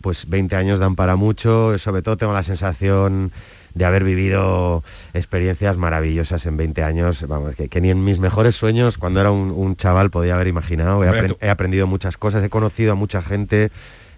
pues 0.00 0.28
20 0.30 0.56
años 0.56 0.78
dan 0.78 0.96
para 0.96 1.16
mucho, 1.16 1.76
sobre 1.78 2.00
todo 2.00 2.16
tengo 2.16 2.32
la 2.32 2.42
sensación 2.42 3.30
de 3.74 3.84
haber 3.84 4.02
vivido 4.02 4.82
experiencias 5.12 5.76
maravillosas 5.76 6.46
en 6.46 6.56
20 6.56 6.82
años, 6.82 7.24
vamos, 7.28 7.54
que, 7.54 7.68
que 7.68 7.80
ni 7.82 7.90
en 7.90 8.02
mis 8.02 8.18
mejores 8.18 8.56
sueños, 8.56 8.96
cuando 8.96 9.20
era 9.20 9.30
un, 9.30 9.50
un 9.50 9.76
chaval, 9.76 10.10
podía 10.10 10.34
haber 10.34 10.48
imaginado. 10.48 11.04
He 11.40 11.50
aprendido 11.50 11.86
muchas 11.86 12.16
cosas, 12.16 12.42
he 12.42 12.48
conocido 12.48 12.92
a 12.92 12.94
mucha 12.94 13.22
gente, 13.22 13.70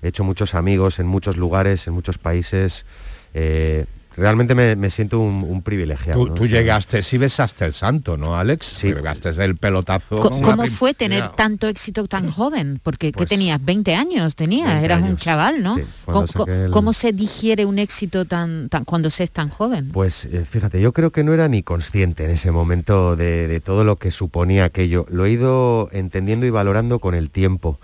he 0.02 0.08
hecho 0.08 0.22
muchos 0.22 0.54
amigos 0.54 1.00
en 1.00 1.06
muchos 1.08 1.36
lugares, 1.36 1.86
en 1.88 1.92
muchos 1.94 2.18
países. 2.18 2.86
eh, 3.34 3.84
realmente 4.16 4.54
me, 4.54 4.76
me 4.76 4.90
siento 4.90 5.18
un, 5.20 5.44
un 5.44 5.62
privilegiado. 5.62 6.32
Tú, 6.34 6.46
llegaste, 6.46 7.02
sí 7.02 7.18
besaste 7.18 7.64
el 7.64 7.72
santo, 7.72 8.16
¿no, 8.16 8.36
Alex? 8.36 8.66
Sí. 8.66 8.92
Pegaste 8.92 9.30
el 9.30 9.56
pelotazo. 9.56 10.20
¿Cómo 10.20 10.66
fue 10.66 10.94
tener 10.94 11.30
tanto 11.30 11.68
éxito 11.68 12.06
tan 12.06 12.30
joven? 12.30 12.80
Porque 12.82 13.12
¿qué 13.12 13.16
Pues, 13.18 13.28
tenías? 13.28 13.62
20 13.64 13.94
años 13.94 14.34
tenías, 14.34 14.68
20 14.68 14.84
eras 14.84 15.02
un 15.08 15.16
chaval, 15.16 15.62
¿no? 15.62 15.74
sí, 15.76 15.82
cuando 16.04 16.26
¿Cómo, 16.32 16.46
saqué 16.46 16.64
el- 16.64 16.70
cómo 16.70 16.92
se 16.92 17.12
digiere 17.12 17.64
un 17.66 17.78
éxito 17.78 18.24
tan, 18.24 18.68
tan 18.68 18.84
cuando 18.84 19.10
se 19.10 19.24
es 19.24 19.30
tan 19.30 19.48
joven? 19.48 19.90
Pues 19.92 20.24
eh, 20.26 20.44
fíjate, 20.48 20.80
yo 20.80 20.92
creo 20.92 21.10
que 21.10 21.24
no 21.24 21.32
era 21.32 21.48
ni 21.48 21.62
consciente 21.62 22.24
en 22.24 22.30
ese 22.32 22.50
momento 22.50 23.16
de, 23.16 23.48
de 23.48 23.60
todo 23.60 23.84
lo 23.84 23.96
que 23.96 24.10
suponía 24.10 24.64
aquello. 24.64 25.06
Lo 25.10 25.24
he 25.26 25.30
ido 25.30 25.88
entendiendo 25.92 26.46
y 26.46 26.50
valorando 26.50 26.98
con 26.98 27.14
el 27.14 27.30
tiempo. 27.30 27.78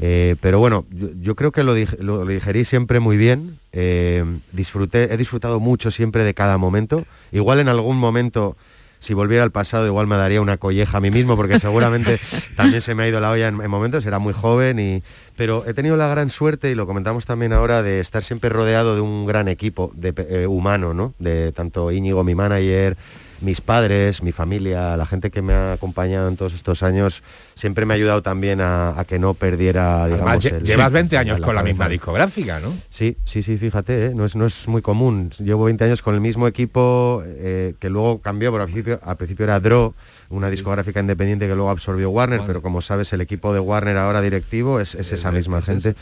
Eh, 0.00 0.36
pero 0.40 0.58
bueno, 0.60 0.86
yo, 0.90 1.08
yo 1.20 1.34
creo 1.34 1.50
que 1.52 1.62
lo, 1.64 1.74
lo- 1.74 2.24
lo 2.24 2.26
digerí 2.26 2.64
siempre 2.64 3.00
muy 3.00 3.16
bien. 3.16 3.58
eh, 3.72 4.24
disfruté, 4.52 5.12
he 5.12 5.16
disfrutado 5.16 5.60
mucho 5.60 5.90
siempre 5.90 6.24
de 6.24 6.34
cada 6.34 6.56
momento. 6.58 7.04
Igual 7.32 7.60
en 7.60 7.68
algún 7.68 7.96
momento, 7.98 8.56
si 9.00 9.12
volviera 9.14 9.42
al 9.44 9.50
pasado, 9.52 9.86
igual 9.86 10.06
me 10.06 10.16
daría 10.16 10.40
una 10.40 10.56
colleja 10.56 10.98
a 10.98 11.00
mí 11.00 11.10
mismo, 11.10 11.36
porque 11.36 11.58
seguramente 11.60 12.18
también 12.56 12.80
se 12.80 12.94
me 12.94 13.02
ha 13.04 13.08
ido 13.08 13.20
la 13.20 13.30
olla 13.30 13.48
en, 13.48 13.60
en 13.60 13.70
momentos, 13.70 14.06
era 14.06 14.18
muy 14.18 14.32
joven. 14.32 14.78
Y, 14.78 15.02
pero 15.36 15.64
he 15.66 15.74
tenido 15.74 15.96
la 15.96 16.08
gran 16.08 16.30
suerte, 16.30 16.70
y 16.70 16.74
lo 16.76 16.86
comentamos 16.86 17.26
también 17.26 17.52
ahora, 17.52 17.82
de 17.82 18.00
estar 18.00 18.22
siempre 18.24 18.50
rodeado 18.50 18.94
de 18.94 19.00
un 19.00 19.26
gran 19.26 19.48
equipo 19.48 19.90
de, 19.94 20.14
eh, 20.28 20.46
humano, 20.46 20.94
¿no? 20.94 21.14
De 21.18 21.52
tanto 21.52 21.90
Íñigo, 21.92 22.22
mi 22.24 22.34
manager, 22.34 22.96
mis 23.40 23.60
padres, 23.60 24.20
mi 24.24 24.32
familia, 24.32 24.96
la 24.96 25.06
gente 25.06 25.30
que 25.30 25.42
me 25.42 25.52
ha 25.52 25.72
acompañado 25.74 26.26
en 26.28 26.36
todos 26.36 26.54
estos 26.54 26.82
años, 26.82 27.22
siempre 27.58 27.84
me 27.84 27.94
ha 27.94 27.96
ayudado 27.96 28.22
también 28.22 28.60
a, 28.60 28.98
a 28.98 29.04
que 29.04 29.18
no 29.18 29.34
perdiera, 29.34 30.04
Además, 30.04 30.40
digamos, 30.40 30.44
el- 30.46 30.62
llevas 30.64 30.88
sí, 30.88 30.94
20 30.94 31.18
años 31.18 31.40
la 31.40 31.44
con 31.46 31.54
la 31.56 31.60
cabeza. 31.62 31.72
misma 31.74 31.88
discográfica, 31.88 32.60
¿no? 32.60 32.72
Sí, 32.88 33.16
sí, 33.24 33.42
sí, 33.42 33.56
fíjate, 33.58 34.06
¿eh? 34.06 34.12
no, 34.14 34.24
es, 34.24 34.36
no 34.36 34.46
es 34.46 34.68
muy 34.68 34.80
común. 34.80 35.30
Llevo 35.38 35.64
20 35.64 35.84
años 35.84 36.02
con 36.02 36.14
el 36.14 36.20
mismo 36.20 36.46
equipo 36.46 37.22
eh, 37.26 37.74
que 37.80 37.90
luego 37.90 38.20
cambió, 38.20 38.52
pero 38.52 38.62
al 38.62 38.68
principio, 38.68 39.00
al 39.02 39.16
principio 39.16 39.44
era 39.44 39.58
Draw, 39.58 39.92
una 40.30 40.50
discográfica 40.50 41.00
independiente 41.00 41.46
que 41.48 41.54
luego 41.54 41.70
absorbió 41.70 42.10
Warner, 42.10 42.42
pero 42.46 42.62
como 42.62 42.80
sabes, 42.82 43.12
el 43.12 43.20
equipo 43.22 43.52
de 43.52 43.60
Warner 43.60 43.96
ahora 43.96 44.20
directivo 44.20 44.78
es, 44.78 44.94
es 44.94 45.10
esa 45.12 45.32
misma 45.32 45.60
gente. 45.62 45.94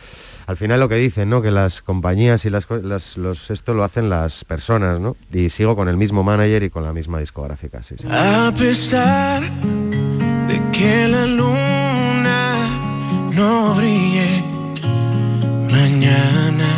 Al 0.48 0.56
final 0.56 0.78
lo 0.80 0.88
que 0.88 0.94
dicen, 0.96 1.28
¿no? 1.30 1.42
Que 1.42 1.50
las 1.50 1.80
compañías 1.82 2.44
y 2.44 2.50
las, 2.50 2.66
las- 2.82 3.16
los 3.16 3.50
esto 3.50 3.72
lo 3.74 3.82
hacen 3.84 4.08
las 4.10 4.44
personas, 4.44 5.00
¿no? 5.00 5.16
Y 5.32 5.48
sigo 5.50 5.74
con 5.76 5.88
el 5.88 5.96
mismo 5.96 6.22
manager 6.22 6.62
y 6.64 6.70
con 6.70 6.84
la 6.84 6.92
misma 6.92 7.18
discográfica, 7.20 7.82
sí, 7.82 7.94
sí. 7.98 8.06
A 8.10 8.52
pesar 8.56 9.42
de 9.60 9.85
que 10.78 11.08
la 11.08 11.24
luna 11.24 12.68
no 13.32 13.74
brille 13.74 14.42
mañana, 15.70 16.70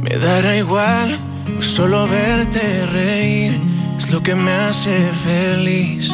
me 0.00 0.16
dará 0.18 0.56
igual 0.56 1.18
solo 1.60 2.06
verte 2.06 2.86
reír, 2.86 3.60
es 3.98 4.08
lo 4.10 4.22
que 4.22 4.36
me 4.36 4.52
hace 4.52 5.10
feliz. 5.24 6.12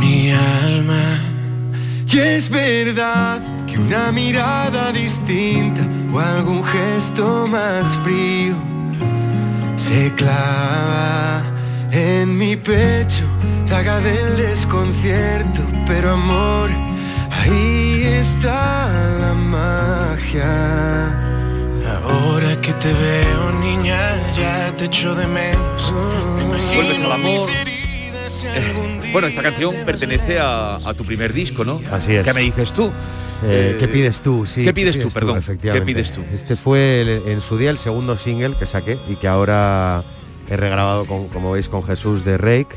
Mi 0.00 0.30
alma. 0.62 1.04
Y 2.10 2.18
es 2.18 2.48
verdad 2.48 3.40
que 3.66 3.78
una 3.78 4.12
mirada 4.12 4.92
distinta 4.92 5.82
o 6.12 6.20
algún 6.20 6.62
gesto 6.64 7.46
más 7.48 7.86
frío 8.04 8.54
se 9.76 10.12
clava 10.14 11.53
en 11.94 12.36
mi 12.36 12.56
pecho, 12.56 13.24
daga 13.68 14.00
del 14.00 14.36
desconcierto, 14.36 15.62
pero 15.86 16.12
amor, 16.12 16.70
ahí 17.30 18.02
está 18.04 18.88
la 19.20 19.34
magia. 19.34 21.20
Ahora 22.02 22.60
que 22.60 22.72
te 22.74 22.92
veo, 22.92 23.52
niña, 23.60 24.16
ya 24.36 24.74
te 24.76 24.86
echo 24.86 25.14
de 25.14 25.26
menos. 25.26 25.92
Me 26.36 26.74
Vuelves 26.74 26.98
imagino 26.98 27.06
al 27.06 27.12
amor. 27.12 27.50
si 28.28 28.46
algún 28.48 29.00
día 29.00 29.12
Bueno, 29.12 29.28
esta 29.28 29.42
canción 29.42 29.74
pertenece 29.86 30.38
a, 30.38 30.76
a 30.76 30.94
tu 30.94 31.04
primer 31.04 31.32
disco, 31.32 31.64
¿no? 31.64 31.80
Así 31.90 32.14
es. 32.14 32.24
¿Qué 32.24 32.34
me 32.34 32.40
dices 32.40 32.72
tú? 32.72 32.86
Eh, 33.42 33.74
Eh, 33.74 33.76
¿Qué 33.78 33.88
pides 33.88 34.20
tú? 34.22 34.46
Sí, 34.46 34.64
¿qué 34.64 34.72
pides 34.72 34.98
tú, 34.98 35.08
perdón? 35.10 35.38
Efectivamente. 35.38 35.86
¿Qué 35.86 35.94
pides 35.94 36.12
tú? 36.12 36.22
Este 36.32 36.56
fue 36.56 37.02
el- 37.02 37.22
en 37.26 37.40
su 37.40 37.56
día 37.58 37.70
el 37.70 37.78
segundo 37.78 38.16
single 38.16 38.54
que 38.58 38.66
saqué 38.66 38.98
y 39.08 39.16
que 39.16 39.28
ahora 39.28 40.02
he 40.50 40.56
regrabado, 40.56 41.04
con- 41.06 41.28
como 41.28 41.52
veis, 41.52 41.68
con 41.68 41.82
Jesús 41.82 42.24
de 42.24 42.36
Rake, 42.38 42.76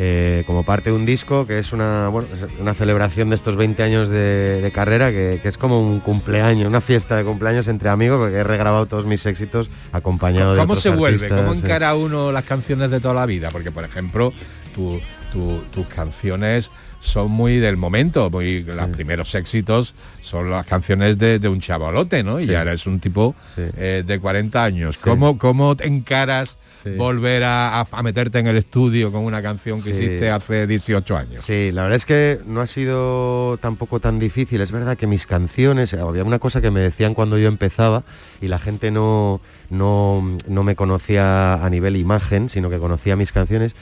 eh, 0.00 0.44
como 0.46 0.62
parte 0.62 0.90
de 0.90 0.96
un 0.96 1.04
disco 1.06 1.44
que 1.46 1.58
es 1.58 1.72
una, 1.72 2.08
bueno, 2.08 2.28
es 2.32 2.46
una 2.60 2.72
celebración 2.74 3.30
de 3.30 3.36
estos 3.36 3.56
20 3.56 3.82
años 3.82 4.08
de, 4.08 4.60
de 4.62 4.70
carrera, 4.70 5.10
que, 5.10 5.40
que 5.42 5.48
es 5.48 5.58
como 5.58 5.80
un 5.80 5.98
cumpleaños, 5.98 6.68
una 6.68 6.80
fiesta 6.80 7.16
de 7.16 7.24
cumpleaños 7.24 7.66
entre 7.66 7.88
amigos, 7.88 8.18
porque 8.20 8.36
he 8.36 8.44
regrabado 8.44 8.86
todos 8.86 9.06
mis 9.06 9.26
éxitos 9.26 9.70
acompañado 9.92 10.52
de 10.52 10.58
¿Cómo 10.60 10.74
otros 10.74 10.82
se 10.84 10.90
vuelve? 10.90 11.28
¿Cómo 11.28 11.52
sí. 11.54 11.60
encara 11.60 11.94
uno 11.96 12.30
las 12.30 12.44
canciones 12.44 12.90
de 12.92 13.00
toda 13.00 13.14
la 13.14 13.26
vida? 13.26 13.48
Porque, 13.50 13.72
por 13.72 13.82
ejemplo, 13.84 14.32
tu- 14.74 15.00
tu- 15.32 15.62
tus 15.72 15.86
canciones 15.88 16.70
son 17.00 17.30
muy 17.30 17.58
del 17.58 17.76
momento, 17.76 18.28
muy 18.30 18.62
los 18.64 18.76
primeros 18.88 19.34
éxitos 19.34 19.94
son 20.20 20.50
las 20.50 20.66
canciones 20.66 21.16
de, 21.18 21.38
de 21.38 21.48
un 21.48 21.60
chavalote, 21.60 22.22
¿no? 22.24 22.40
Y 22.40 22.54
ahora 22.54 22.72
es 22.72 22.86
un 22.86 22.98
tipo 23.00 23.34
eh, 23.76 24.02
de 24.06 24.18
40 24.18 24.64
años. 24.64 24.98
¿Cómo, 24.98 25.38
¿Cómo 25.38 25.76
te 25.76 25.86
encaras 25.86 26.58
volver 26.96 27.44
a, 27.44 27.80
a- 27.80 28.02
meterte 28.02 28.38
en 28.40 28.46
el 28.48 28.56
estudio 28.56 29.10
con 29.12 29.22
una 29.24 29.40
canción 29.42 29.82
que 29.82 29.90
hiciste 29.90 30.30
hace 30.30 30.66
18 30.66 31.16
años? 31.16 31.42
Sí, 31.42 31.70
la 31.72 31.82
verdad 31.84 31.96
es 31.96 32.04
que 32.06 32.40
no 32.46 32.60
ha 32.60 32.66
sido 32.66 33.58
tampoco 33.62 34.00
tan 34.00 34.18
difícil. 34.18 34.60
Es 34.60 34.72
verdad 34.72 34.96
que 34.96 35.06
mis 35.06 35.26
canciones, 35.26 35.94
había 35.94 36.24
una 36.24 36.38
cosa 36.38 36.60
que 36.60 36.70
me 36.70 36.80
decían 36.80 37.14
cuando 37.14 37.38
yo 37.38 37.48
empezaba 37.48 38.02
y 38.40 38.48
la 38.48 38.58
gente 38.58 38.90
no, 38.90 39.40
no, 39.70 40.36
no 40.48 40.64
me 40.64 40.74
conocía 40.76 41.54
a 41.64 41.70
nivel 41.70 41.96
imagen, 41.96 42.48
sino 42.48 42.70
que 42.70 42.78
conocía 42.78 43.16
mis 43.16 43.32
canciones. 43.32 43.74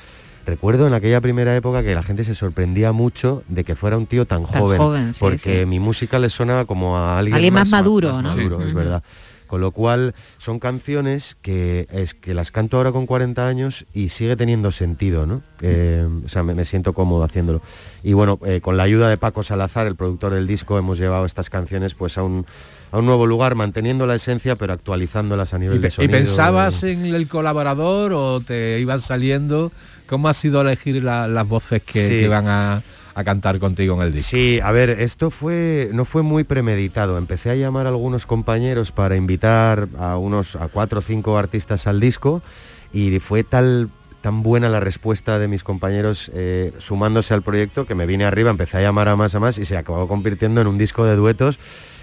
Recuerdo 0.46 0.86
en 0.86 0.94
aquella 0.94 1.20
primera 1.20 1.56
época 1.56 1.82
que 1.82 1.94
la 1.94 2.04
gente 2.04 2.22
se 2.22 2.34
sorprendía 2.36 2.92
mucho 2.92 3.42
de 3.48 3.64
que 3.64 3.74
fuera 3.74 3.96
un 3.98 4.06
tío 4.06 4.26
tan, 4.26 4.44
Tan 4.46 4.60
joven, 4.60 4.78
joven, 4.78 5.12
sí, 5.14 5.18
porque 5.20 5.60
sí. 5.60 5.66
mi 5.66 5.80
música 5.80 6.18
le 6.20 6.30
sonaba 6.30 6.64
como 6.66 6.96
a 6.96 7.18
alguien, 7.18 7.34
Alguien 7.34 7.54
más 7.54 7.68
ma- 7.68 7.78
maduro, 7.78 8.22
¿no? 8.22 8.28
maduro, 8.34 8.58
Sí. 8.58 8.62
es 8.66 8.70
Ujú. 8.70 8.78
verdad. 8.78 9.02
Con 9.48 9.60
lo 9.60 9.70
cual 9.70 10.14
son 10.38 10.58
canciones 10.58 11.36
que 11.40 11.86
es 11.92 12.14
que 12.14 12.34
las 12.34 12.50
canto 12.50 12.76
ahora 12.78 12.90
con 12.90 13.06
40 13.06 13.46
años 13.46 13.86
y 13.94 14.08
sigue 14.08 14.34
teniendo 14.36 14.72
sentido, 14.72 15.24
¿no? 15.24 15.40
Eh, 15.62 16.04
o 16.24 16.28
sea, 16.28 16.42
me, 16.42 16.52
me 16.54 16.64
siento 16.64 16.92
cómodo 16.94 17.22
haciéndolo. 17.22 17.60
Y 18.02 18.12
bueno, 18.12 18.40
eh, 18.44 18.60
con 18.60 18.76
la 18.76 18.82
ayuda 18.82 19.08
de 19.08 19.16
Paco 19.18 19.44
Salazar, 19.44 19.86
el 19.86 19.94
productor 19.94 20.34
del 20.34 20.48
disco, 20.48 20.78
hemos 20.78 20.98
llevado 20.98 21.26
estas 21.26 21.48
canciones 21.48 21.94
pues 21.94 22.18
a 22.18 22.24
un, 22.24 22.44
a 22.90 22.98
un 22.98 23.06
nuevo 23.06 23.24
lugar, 23.26 23.54
manteniendo 23.54 24.04
la 24.06 24.16
esencia 24.16 24.56
pero 24.56 24.72
actualizándolas 24.72 25.54
a 25.54 25.58
nivel 25.58 25.76
¿Y, 25.76 25.78
de 25.78 25.82
pe- 25.82 25.88
y 25.88 25.90
sonido. 25.92 26.12
pensabas 26.12 26.82
en 26.82 27.04
el 27.06 27.28
colaborador 27.28 28.14
o 28.14 28.40
te 28.40 28.80
iban 28.80 29.00
saliendo? 29.00 29.70
¿Cómo 30.06 30.28
ha 30.28 30.34
sido 30.34 30.60
elegir 30.60 31.02
la- 31.02 31.28
las 31.28 31.46
voces 31.48 31.82
que, 31.82 32.06
Sí. 32.06 32.20
que 32.20 32.28
van 32.28 32.46
a, 32.48 32.82
a 33.14 33.24
cantar 33.24 33.58
contigo 33.58 33.94
en 33.96 34.02
el 34.08 34.12
disco? 34.12 34.28
Sí, 34.30 34.60
a 34.62 34.70
ver, 34.72 34.90
esto 34.90 35.30
fue 35.30 35.90
no 35.92 36.04
fue 36.04 36.22
muy 36.22 36.44
premeditado. 36.44 37.18
Empecé 37.18 37.50
a 37.50 37.54
llamar 37.54 37.86
a 37.86 37.90
algunos 37.90 38.26
compañeros 38.26 38.92
para 38.92 39.16
invitar 39.16 39.88
a 39.98 40.16
unos 40.16 40.56
a 40.56 40.68
cuatro 40.68 41.00
o 41.00 41.02
cinco 41.02 41.36
artistas 41.38 41.86
al 41.86 42.00
disco 42.00 42.42
y 42.92 43.18
fue 43.20 43.42
tal 43.44 43.90
tan 44.22 44.42
buena 44.42 44.68
la 44.68 44.80
respuesta 44.80 45.38
de 45.38 45.46
mis 45.46 45.62
compañeros 45.62 46.30
eh, 46.34 46.72
sumándose 46.78 47.32
al 47.32 47.42
proyecto 47.42 47.86
que 47.86 47.94
me 47.94 48.06
vine 48.06 48.24
arriba, 48.24 48.50
empecé 48.50 48.78
a 48.78 48.82
llamar 48.82 49.08
a 49.08 49.14
más 49.14 49.34
a 49.36 49.40
más 49.40 49.56
y 49.58 49.64
se 49.64 49.76
acabó 49.76 50.08
convirtiendo 50.08 50.60
en 50.60 50.66
un 50.66 50.78
disco 50.78 51.04
de 51.04 51.14
duetos 51.14 51.60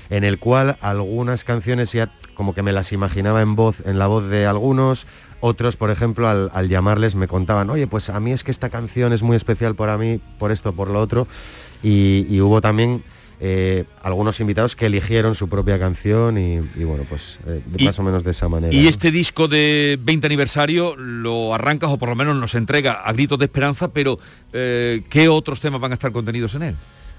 en 0.10 0.24
el 0.24 0.38
cual 0.40 0.78
algunas 0.80 1.44
canciones 1.44 1.92
ya 1.92 2.12
como 2.34 2.54
que 2.54 2.62
me 2.64 2.72
las 2.72 2.92
imaginaba 2.94 3.42
en 3.42 3.56
voz, 3.56 3.78
en 3.86 4.00
la 4.00 4.08
voz 4.08 4.30
de 4.30 4.46
algunos, 4.46 5.06
otros, 5.44 5.76
por 5.76 5.92
ejemplo, 5.92 6.30
al, 6.30 6.50
al 6.54 6.70
llamarles 6.70 7.16
me 7.16 7.28
contaban, 7.28 7.70
oye, 7.70 7.86
pues 7.86 8.10
a 8.10 8.18
mí 8.22 8.32
es 8.32 8.46
que 8.46 8.52
esta 8.52 8.70
canción 8.70 9.12
es 9.12 9.24
muy 9.24 9.36
especial 9.36 9.76
para 9.76 9.98
mí, 9.98 10.22
por 10.40 10.54
esto, 10.54 10.72
por 10.72 10.88
lo 10.88 11.02
otro, 11.02 11.28
y, 11.84 12.26
y 12.30 12.40
hubo 12.40 12.62
también 12.62 13.04
eh, 13.42 13.84
algunos 14.02 14.40
invitados 14.40 14.78
que 14.78 14.86
eligieron 14.86 15.36
su 15.36 15.50
propia 15.50 15.78
canción 15.78 16.38
y, 16.38 16.62
y 16.80 16.86
bueno, 16.86 17.04
pues 17.10 17.40
eh, 17.46 17.62
de 17.66 17.84
más 17.84 18.00
o 18.00 18.04
menos 18.04 18.24
de 18.24 18.32
esa 18.32 18.48
manera. 18.48 18.74
Y 18.74 18.88
este 18.88 19.12
disco 19.12 19.50
de 19.50 20.00
20 20.02 20.28
aniversario 20.28 20.96
lo 20.96 21.54
arrancas 21.54 21.92
o 21.92 21.98
por 21.98 22.08
lo 22.08 22.16
menos 22.16 22.38
nos 22.38 22.56
entrega 22.56 22.94
a 22.94 23.12
gritos 23.12 23.38
de 23.38 23.46
esperanza, 23.46 23.90
pero 23.90 24.18
eh, 24.54 25.02
¿qué 25.10 25.28
otros 25.28 25.60
temas 25.60 25.82
van 25.82 25.92
a 25.92 25.96
estar 25.96 26.14
contenidos 26.14 26.56
en 26.56 26.64
él? 26.64 26.76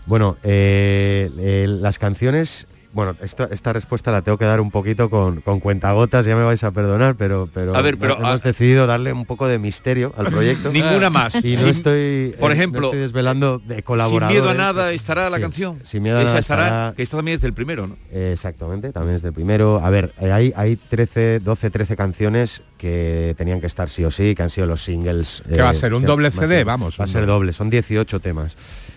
Bueno, 0.07 0.39
las 0.43 1.99
canciones, 1.99 2.69
bueno, 2.95 3.17
esto- 3.23 3.49
esta 3.51 3.73
respuesta 3.73 4.11
la 4.13 4.23
tengo 4.23 4.39
que 4.39 4.45
dar 4.47 4.61
un 4.61 4.71
poquito 4.71 5.11
con, 5.11 5.41
con 5.43 5.61
cuentagotas, 5.61 6.25
ya 6.25 6.37
me 6.37 6.45
vais 6.45 6.63
a 6.65 6.71
perdonar, 6.71 7.17
pero, 7.17 7.49
pero, 7.53 7.75
A 7.77 7.83
ver, 7.83 7.99
pero, 7.99 8.17
hemos 8.17 8.43
decidido 8.43 8.87
darle 8.87 9.13
un 9.13 9.27
poco 9.27 9.47
de 9.49 9.59
misterio 9.59 10.15
al 10.17 10.27
proyecto. 10.31 10.71
Ninguna 10.73 11.11
más. 11.11 11.35
Y 11.45 11.55
no 11.57 11.61
Sin- 11.61 11.69
estoy, 11.69 12.35
por 12.39 12.51
eh, 12.53 12.55
no 12.55 12.61
ejemplo, 12.61 12.87
estoy 12.87 13.01
desvelando 13.01 13.59
de 13.59 13.75
Sin 13.77 13.83
colaboradores. 13.85 14.41
miedo 14.41 14.49
a 14.51 14.55
nada 14.55 14.93
estará 14.93 15.29
la 15.29 15.37
Sí, 15.37 15.43
canción. 15.43 15.81
Sin 15.83 16.03
miedo 16.03 16.17
a 16.19 16.21
Esa 16.23 16.29
nada 16.31 16.39
estará, 16.41 16.65
estará- 16.65 16.95
que 16.95 17.03
esta 17.03 17.17
también 17.19 17.35
es 17.35 17.41
del 17.43 17.53
primero, 17.53 17.87
¿no? 17.87 17.97
Eh, 18.11 18.31
Exactamente, 18.33 18.93
también 18.93 19.17
es 19.17 19.23
del 19.23 19.33
primero. 19.33 19.81
A 19.85 19.91
ver, 19.91 20.15
eh, 20.21 20.31
hay, 20.33 20.53
hay 20.57 20.77
13, 20.77 21.41
12, 21.41 21.71
13 21.71 21.97
canciones 21.97 22.63
que 22.79 23.35
tenían 23.37 23.61
que 23.61 23.67
estar 23.67 23.89
sí 23.89 24.05
o 24.05 24.11
sí, 24.11 24.35
que 24.35 24.43
han 24.43 24.51
sido 24.51 24.67
los 24.67 24.83
singles. 24.83 25.43
¿Qué 25.49 25.61
va 25.61 25.71
a 25.71 25.75
ser, 25.75 25.95
un 25.95 26.03
que 26.03 26.07
doble 26.07 26.31
CD? 26.31 26.57
ser- 26.59 26.65
Vamos, 26.65 26.99
Va 27.01 27.05
a 27.05 27.07
ser 27.07 27.23
doble. 27.23 27.33
doble, 27.33 27.53
son 27.53 27.71
18 27.71 28.21
temas. 28.21 28.57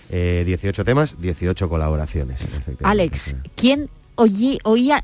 Eh, 0.09 0.43
18 0.45 0.85
temas, 0.85 1.15
18 1.19 1.67
colaboraciones. 1.69 2.45
Alex, 2.83 3.35
¿quién 3.55 3.89
oí- 4.15 4.59
oía 4.63 5.03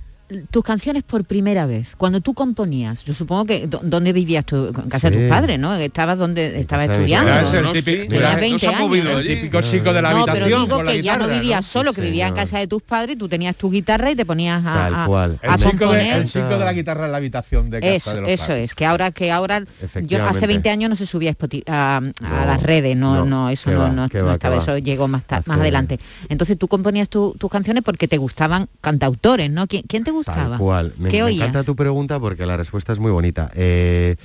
tus 0.52 0.64
canciones 0.64 1.04
por 1.04 1.24
primera 1.26 1.66
vez, 1.66 1.96
cuando 1.98 2.22
tú 2.22 2.34
componías, 2.34 3.04
yo 3.06 3.14
supongo 3.14 3.46
que 3.46 3.68
dónde 3.68 4.14
vivías 4.14 4.46
tú, 4.46 4.68
en 4.68 4.90
casa 4.90 5.10
de 5.10 5.18
tus 5.18 5.30
padres, 5.30 5.60
¿no? 5.60 5.74
Estabas 5.76 6.18
donde 6.18 6.60
estabas 6.60 6.88
mis 6.90 6.98
estudiando. 6.98 7.32
Era 7.32 7.62
¿no? 7.62 7.72
el 7.72 7.84
típico- 7.84 8.08
Tenías 8.10 8.32
era- 8.32 8.36
20 8.40 8.52
no 8.54 8.60
se 8.60 8.66
ha 8.68 8.70
años. 8.70 8.82
movido 8.82 9.12
¿no? 9.14 9.20
el 9.20 9.28
típico 9.28 9.62
chico 9.62 9.94
de 9.94 10.02
la 10.02 10.12
No, 10.12 10.26
pero 10.26 10.32
habitación 10.32 10.62
digo 10.64 10.76
con 10.78 10.86
la 10.86 10.92
que 10.92 11.02
ya 11.04 11.18
no 11.18 11.28
vivías 11.28 11.66
solo, 11.66 11.94
que 11.94 12.02
vivías 12.02 12.30
en 12.30 12.36
casa 12.36 12.60
de 12.60 12.68
tus 12.68 12.82
padres, 12.84 13.18
tú 13.18 13.28
tenías 13.30 13.56
tu 13.56 13.70
guitarra 13.72 14.12
y 14.12 14.16
te 14.16 14.26
ponías 14.26 14.62
a, 14.66 14.74
Tal 14.74 14.96
a- 14.96 15.06
cual. 15.06 15.40
a 15.42 15.48
El 15.54 15.56
chico, 15.56 15.70
de, 15.72 15.78
componer. 15.80 16.18
el 16.18 16.24
chico 16.26 16.48
de 16.50 16.58
la 16.66 16.74
guitarra 16.74 17.06
en 17.06 17.12
la 17.12 17.18
habitación 17.18 17.70
de 17.70 17.80
casa 17.80 17.94
Eso, 17.94 18.16
de 18.16 18.22
los 18.22 18.30
eso 18.32 18.48
padres. 18.48 18.64
es, 18.66 18.76
que 18.76 18.86
ahora 18.86 19.12
que 19.12 19.32
ahora 19.32 19.60
yo 19.60 19.66
hace 19.66 19.86
Efectivamente. 19.86 20.48
20 20.48 20.70
años 20.70 20.90
no 20.90 20.96
se 20.96 21.06
subía 21.06 21.36
a, 21.68 22.02
a- 22.28 22.42
a 22.42 22.46
las 22.46 22.64
redes, 22.64 22.96
no, 22.98 23.16
no, 23.18 23.26
no, 23.26 23.50
eso 23.50 23.72
no, 23.72 23.80
va, 23.80 23.90
no- 23.90 24.10
qué 24.10 24.20
no 24.20 24.26
va, 24.26 24.34
estaba, 24.34 24.58
eso 24.58 24.78
llegó 24.78 25.08
más, 25.08 25.24
más 25.46 25.58
adelante. 25.60 26.00
Entonces 26.30 26.58
tú 26.58 26.68
componías 26.68 27.10
tu- 27.10 27.36
tus 27.38 27.50
canciones 27.50 27.84
porque 27.84 28.08
te 28.08 28.18
gustaban 28.18 28.68
cantautores, 28.82 29.50
¿no? 29.52 29.68
¿Quién, 29.68 29.84
quién 29.88 30.04
te 30.04 30.12
gustaba? 30.12 30.23
Tal 30.32 30.58
cual. 30.58 30.94
Me, 30.98 31.10
¿Qué 31.10 31.18
me 31.18 31.24
oías? 31.24 31.48
encanta 31.48 31.64
tu 31.64 31.76
pregunta 31.76 32.20
porque 32.20 32.46
la 32.46 32.58
respuesta 32.58 32.92
es 32.94 33.00
muy 33.00 33.12
bonita. 33.12 33.52
Eh, 33.56 34.16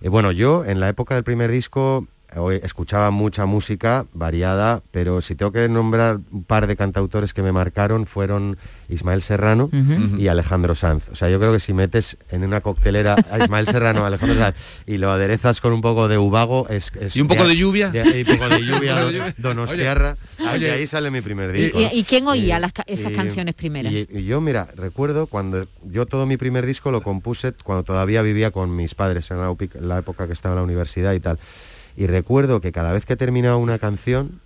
eh, 0.00 0.08
bueno, 0.08 0.32
yo 0.32 0.64
en 0.64 0.80
la 0.80 0.88
época 0.88 1.14
del 1.14 1.24
primer 1.24 1.50
disco 1.50 2.06
escuchaba 2.62 3.10
mucha 3.10 3.44
música 3.46 4.06
variada, 4.14 4.82
pero 4.90 5.20
si 5.20 5.34
tengo 5.34 5.52
que 5.52 5.68
nombrar 5.68 6.18
un 6.30 6.44
par 6.44 6.66
de 6.66 6.76
cantautores 6.76 7.34
que 7.34 7.42
me 7.42 7.52
marcaron 7.52 8.06
fueron 8.06 8.56
Ismael 8.88 9.22
Serrano 9.22 9.70
y 10.18 10.28
Alejandro 10.28 10.74
Sanz. 10.74 11.08
O 11.10 11.14
sea, 11.14 11.28
yo 11.30 11.38
creo 11.38 11.52
que 11.52 11.60
si 11.60 11.72
metes 11.72 12.16
en 12.30 12.44
una 12.44 12.60
coctelera 12.60 13.16
a 13.30 13.38
Ismael 13.38 13.66
Serrano, 13.66 14.04
a 14.04 14.06
Alejandro 14.08 14.38
Sanz 14.38 14.56
y 14.86 14.98
lo 14.98 15.10
aderezas 15.10 15.60
con 15.60 15.72
un 15.72 15.80
poco 15.80 16.08
de 16.08 16.18
uvago, 16.18 16.68
es, 16.68 16.92
es 17.00 17.16
¿Y 17.16 17.20
un 17.20 17.28
poco 17.28 17.46
de 17.46 17.56
lluvia? 17.56 17.90
de- 17.90 18.20
y 18.26 18.30
un 18.30 18.36
poco 18.38 18.48
de 18.48 18.62
lluvia. 18.64 19.34
Donostiarra. 19.38 20.16
Oye, 20.40 20.50
oye. 20.54 20.70
ahí 20.72 20.86
sale 20.86 21.10
mi 21.10 21.20
primer 21.20 21.54
¿Y, 21.54 21.62
disco. 21.62 21.80
y- 21.80 21.84
¿no? 21.84 21.90
y 21.92 22.04
quién 22.04 22.26
oía 22.28 22.58
Y- 22.58 22.60
las 22.60 22.72
esas 22.86 23.12
y- 23.12 23.14
canciones 23.14 23.54
primeras? 23.54 23.92
Y, 23.92 24.06
y 24.10 24.24
yo, 24.24 24.40
mira, 24.40 24.68
recuerdo 24.76 25.26
cuando 25.26 25.66
yo 25.90 26.06
todo 26.06 26.26
mi 26.26 26.36
primer 26.36 26.66
disco 26.66 26.90
lo 26.90 27.02
compuse 27.02 27.52
cuando 27.64 27.82
todavía 27.84 28.22
vivía 28.22 28.50
con 28.50 28.74
mis 28.74 28.94
padres 28.94 29.30
en 29.30 29.38
la, 29.38 29.54
la 29.80 29.98
época 29.98 30.26
que 30.26 30.32
estaba 30.32 30.54
en 30.54 30.58
la 30.60 30.64
universidad 30.64 31.12
y 31.12 31.20
tal. 31.20 31.38
Y 31.96 32.06
recuerdo 32.06 32.60
que 32.60 32.72
cada 32.72 32.92
vez 32.92 33.04
que 33.04 33.16
terminaba 33.16 33.56
una 33.56 33.78
canción 33.78 34.40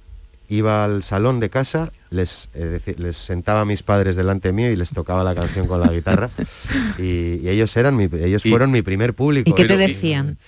iba 0.48 0.84
al 0.84 1.02
salón 1.02 1.40
de 1.40 1.50
casa, 1.50 1.90
les, 2.10 2.48
eh, 2.54 2.80
les 2.98 3.16
sentaba 3.16 3.62
a 3.62 3.64
mis 3.64 3.82
padres 3.82 4.14
delante 4.16 4.52
mío 4.52 4.70
y 4.70 4.76
les 4.76 4.90
tocaba 4.90 5.24
la 5.24 5.34
canción 5.34 5.66
con 5.66 5.80
la 5.80 5.88
guitarra. 5.92 6.28
Y, 6.98 7.40
y 7.42 7.48
ellos 7.48 7.76
eran 7.76 7.96
mi, 7.96 8.04
ellos 8.20 8.44
Y- 8.46 8.50
fueron 8.50 8.70
mi 8.70 8.82
primer 8.82 9.12
público. 9.14 9.50
¿Y 9.50 9.52
qué 9.54 9.64
te 9.64 9.76
decían? 9.76 10.38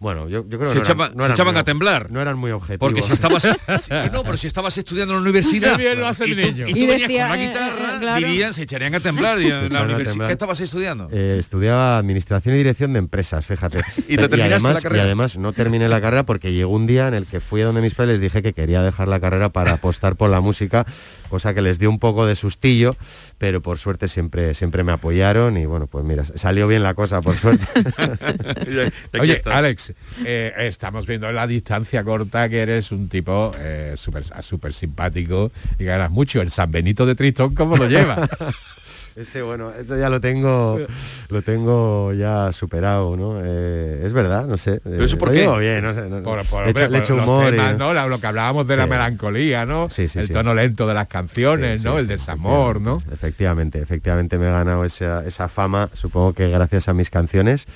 Bueno, 0.00 0.28
yo, 0.28 0.44
yo 0.48 0.58
creo 0.58 0.60
que 0.60 0.66
Se 0.66 0.74
no 0.76 0.82
eran- 0.82 0.84
echaban- 0.84 1.14
no 1.16 1.26
se 1.26 1.32
echaban 1.32 1.54
muy- 1.54 1.60
a 1.60 1.64
temblar. 1.64 2.10
No 2.10 2.20
eran 2.20 2.38
muy 2.38 2.52
objetivos. 2.52 2.78
Porque 2.78 3.02
si 3.02 3.12
estabas 3.12 3.42
sí, 3.82 3.90
no, 4.12 4.22
pero 4.22 4.36
si 4.36 4.46
estabas 4.46 4.78
estudiando 4.78 5.14
en 5.14 5.18
la 5.18 5.22
universidad 5.22 5.76
bien 5.76 5.98
lo 5.98 6.06
hace 6.06 6.28
y 6.28 6.32
el 6.32 6.36
tú, 6.40 6.46
niño. 6.46 6.68
y 6.68 6.72
tú 6.72 6.78
Y 6.78 6.86
venías 6.86 7.00
decía, 7.08 7.28
con 7.28 7.36
la 7.36 7.42
eh, 7.44 7.48
guitarra, 7.48 7.94
eh, 7.96 7.98
claro. 7.98 8.26
dirían, 8.26 8.54
se 8.54 8.62
echarían 8.62 8.94
a 8.94 9.00
temblar 9.00 9.38
y 9.42 9.50
en 9.50 9.72
la 9.72 9.82
universidad. 9.82 10.04
temblar. 10.12 10.28
¿Qué 10.28 10.32
estabas 10.34 10.60
estudiando? 10.60 11.08
Eh, 11.10 11.36
estudiaba 11.40 11.98
administración 11.98 12.54
y 12.54 12.58
dirección 12.58 12.92
de 12.92 13.00
empresas, 13.00 13.44
fíjate. 13.44 13.78
¿Y 14.08 14.16
te 14.16 14.28
terminaste 14.28 14.54
además, 14.54 14.74
la 14.74 14.80
carrera? 14.82 15.02
y 15.02 15.06
además 15.06 15.36
no 15.36 15.52
terminé 15.52 15.88
la 15.88 16.00
carrera 16.00 16.22
porque 16.24 16.52
llegó 16.52 16.70
un 16.72 16.86
día 16.86 17.08
en 17.08 17.14
el 17.14 17.26
que 17.26 17.40
fui 17.40 17.62
a 17.62 17.66
donde 17.66 17.80
mis 17.80 17.94
padres 17.96 18.20
dije 18.20 18.40
que 18.40 18.52
quería 18.52 18.82
dejar 18.82 19.08
la 19.08 19.18
carrera 19.18 19.48
para 19.48 19.72
apostar 19.72 20.14
por 20.14 20.30
la 20.30 20.40
música, 20.40 20.86
cosa 21.28 21.54
que 21.54 21.62
les 21.62 21.78
dio 21.78 21.90
un 21.90 21.98
poco 21.98 22.26
de 22.26 22.36
sustillo, 22.36 22.96
pero 23.38 23.60
por 23.60 23.78
suerte 23.78 24.08
siempre, 24.08 24.54
siempre 24.54 24.84
me 24.84 24.92
apoyaron 24.92 25.56
y 25.56 25.66
bueno, 25.66 25.86
pues 25.86 26.04
mira, 26.04 26.24
salió 26.24 26.66
bien 26.66 26.82
la 26.82 26.94
cosa, 26.94 27.20
por 27.20 27.36
suerte. 27.36 27.64
Oye, 29.20 29.32
estás. 29.34 29.54
Alex, 29.54 29.92
eh, 30.24 30.52
estamos 30.58 31.06
viendo 31.06 31.28
en 31.28 31.34
la 31.34 31.46
distancia 31.46 32.04
corta 32.04 32.48
que 32.48 32.60
eres 32.60 32.92
un 32.92 33.08
tipo 33.08 33.52
eh, 33.58 33.94
súper 33.96 34.24
súper 34.42 34.72
simpático 34.72 35.52
y 35.78 35.84
ganas 35.84 36.10
mucho. 36.10 36.40
El 36.40 36.50
San 36.50 36.70
Benito 36.70 37.06
de 37.06 37.14
Tristón, 37.14 37.54
¿cómo 37.54 37.76
lo 37.76 37.88
lleva? 37.88 38.28
Ese, 39.18 39.42
bueno, 39.42 39.72
eso 39.72 39.96
ya 39.98 40.08
lo 40.08 40.20
tengo, 40.20 40.78
lo 41.28 41.42
tengo 41.42 42.12
ya 42.12 42.52
superado, 42.52 43.16
¿no? 43.16 43.40
Eh, 43.42 44.02
es 44.04 44.12
verdad, 44.12 44.46
no 44.46 44.56
sé. 44.58 44.80
¿Pero 44.84 45.04
eso 45.04 45.16
eh, 45.16 45.18
por 45.18 45.28
lo 45.28 45.34
qué? 45.34 45.40
digo 45.40 45.58
bien, 45.58 45.82
no 45.82 45.92
sé. 45.94 46.08
no- 46.08 46.22
Por, 46.22 46.44
por, 46.46 46.64
le 46.64 46.70
echo, 46.70 46.80
hombre, 46.80 46.82
le 46.82 46.88
por 46.88 46.96
echo 46.98 47.16
los 47.16 47.24
humor. 47.26 47.54
y- 47.54 47.78
¿no? 47.78 48.08
Lo 48.08 48.20
que 48.20 48.26
hablábamos 48.28 48.66
de 48.68 48.76
la 48.76 48.86
melancolía, 48.86 49.66
¿no? 49.66 49.90
Sí, 49.90 50.08
sí, 50.08 50.20
el 50.20 50.30
tono 50.30 50.54
lento 50.54 50.86
de 50.86 50.94
las 50.94 51.08
canciones, 51.08 51.84
¿no? 51.84 51.98
el 51.98 52.06
desamor, 52.06 52.80
¿no? 52.80 52.98
Efectivamente, 53.12 53.80
efectivamente 53.80 54.38
me 54.38 54.46
he 54.46 54.50
ganado 54.52 54.84
esa, 54.84 55.24
esa 55.26 55.48
fama, 55.48 55.90
supongo 55.92 56.32
que 56.34 56.48
gracias 56.48 56.88
a 56.88 56.92
mis 56.94 57.10
canciones, 57.10 57.66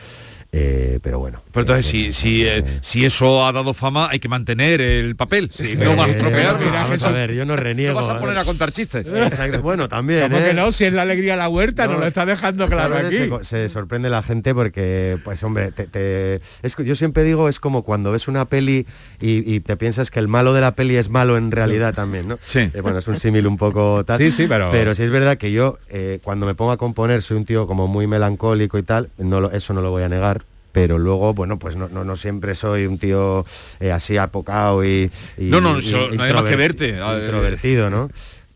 eh, 0.55 0.98
pero 1.03 1.18
bueno. 1.18 1.40
Pero 1.50 1.62
entonces, 1.62 1.86
si, 1.86 2.12
si, 2.12 2.44
eh, 2.46 2.62
si 2.82 3.05
eso 3.07 3.46
ha 3.46 3.53
dado 3.53 3.72
fama, 3.72 4.09
hay 4.11 4.18
que 4.20 4.28
mantener 4.28 4.82
el 4.82 5.16
papel. 5.16 5.50
Si 5.50 5.74
no 5.76 5.96
vas 5.96 6.09
a 6.09 6.11
estropear, 6.12 6.59
vamos 6.72 7.03
a 7.05 7.11
ver, 7.11 7.32
yo 7.32 7.46
no 7.46 7.57
reniego. 7.57 7.94
no 7.98 8.07
vas 8.07 8.14
a 8.14 8.20
poner 8.20 8.36
a 8.36 8.44
contar 8.44 8.70
chistes. 8.70 9.07
Exacto, 9.07 9.62
Bueno, 9.62 9.88
también. 9.88 10.22
¿Cómo 10.24 10.36
¿eh? 10.38 10.44
que 10.48 10.55
no? 10.55 10.70
Si 10.70 10.84
es 10.84 10.92
la 10.92 11.03
alegría 11.03 11.36
la 11.36 11.48
huerta, 11.48 11.86
No, 11.86 11.92
nos 11.92 12.00
lo 12.03 12.07
está 12.07 12.26
dejando 12.26 12.68
claro 12.68 12.96
aquí. 12.96 13.16
Se, 13.42 13.68
sorprende 13.70 14.11
la 14.11 14.22
gente 14.22 14.55
porque, 14.55 15.16
pues 15.24 15.42
hombre, 15.42 15.72
te, 15.72 15.86
te- 15.86 16.40
es 16.62 16.76
yo 16.76 16.94
siempre 16.96 17.22
digo, 17.24 17.48
es 17.48 17.59
como 17.59 17.82
cuando 17.82 18.12
ves 18.12 18.28
una 18.28 18.44
peli 18.44 18.86
y, 19.20 19.55
y 19.55 19.61
te 19.61 19.76
piensas 19.78 20.11
que 20.11 20.18
el 20.18 20.28
malo 20.28 20.53
de 20.53 20.61
la 20.61 20.74
peli 20.74 20.96
es 20.96 21.09
malo 21.09 21.38
en 21.38 21.50
realidad 21.50 21.94
también, 21.94 22.28
¿no? 22.28 22.38
Sí. 22.44 22.70
Bueno, 22.82 22.98
es 22.98 23.09
un 23.09 23.18
símil 23.18 23.46
un 23.46 23.57
poco 23.57 24.05
tal. 24.05 24.18
Sí, 24.18 24.30
sí, 24.30 24.46
pero- 24.46 24.70
Pero 24.70 24.94
sí 24.94 25.03
es 25.03 25.11
verdad 25.11 25.38
que 25.38 25.50
yo, 25.50 25.78
cuando 26.22 26.44
me 26.44 26.55
pongo 26.55 26.72
a 26.72 26.76
componer, 26.76 27.22
soy 27.22 27.38
un 27.38 27.46
tío 27.46 27.66
como 27.66 27.86
muy 27.88 28.07
melancólico 28.07 28.78
y 28.78 28.82
tal, 28.82 29.09
no 29.16 29.40
lo- 29.40 29.50
eso 29.50 29.72
no 29.72 29.80
lo 29.80 29.90
voy 29.90 30.03
a 30.03 30.09
negar. 30.11 30.41
Pero 30.72 30.98
luego, 30.98 31.34
bueno, 31.34 31.58
pues 31.58 31.76
no, 31.76 31.88
no, 31.88 32.02
no 32.04 32.16
siempre 32.16 32.54
soy 32.54 32.86
un 32.86 32.98
tío 32.98 33.44
eh, 33.78 33.92
así 33.92 34.16
apocado 34.16 34.84
y, 34.84 35.10
y- 35.36 35.44
No, 35.50 35.60
no, 35.60 35.78
y- 35.78 35.82
no 36.16 36.22
hay 36.22 36.32
más 36.32 36.44
que 36.44 36.56
verte. 36.56 36.88
Introvertido, 37.26 37.90
¿no? 37.90 38.10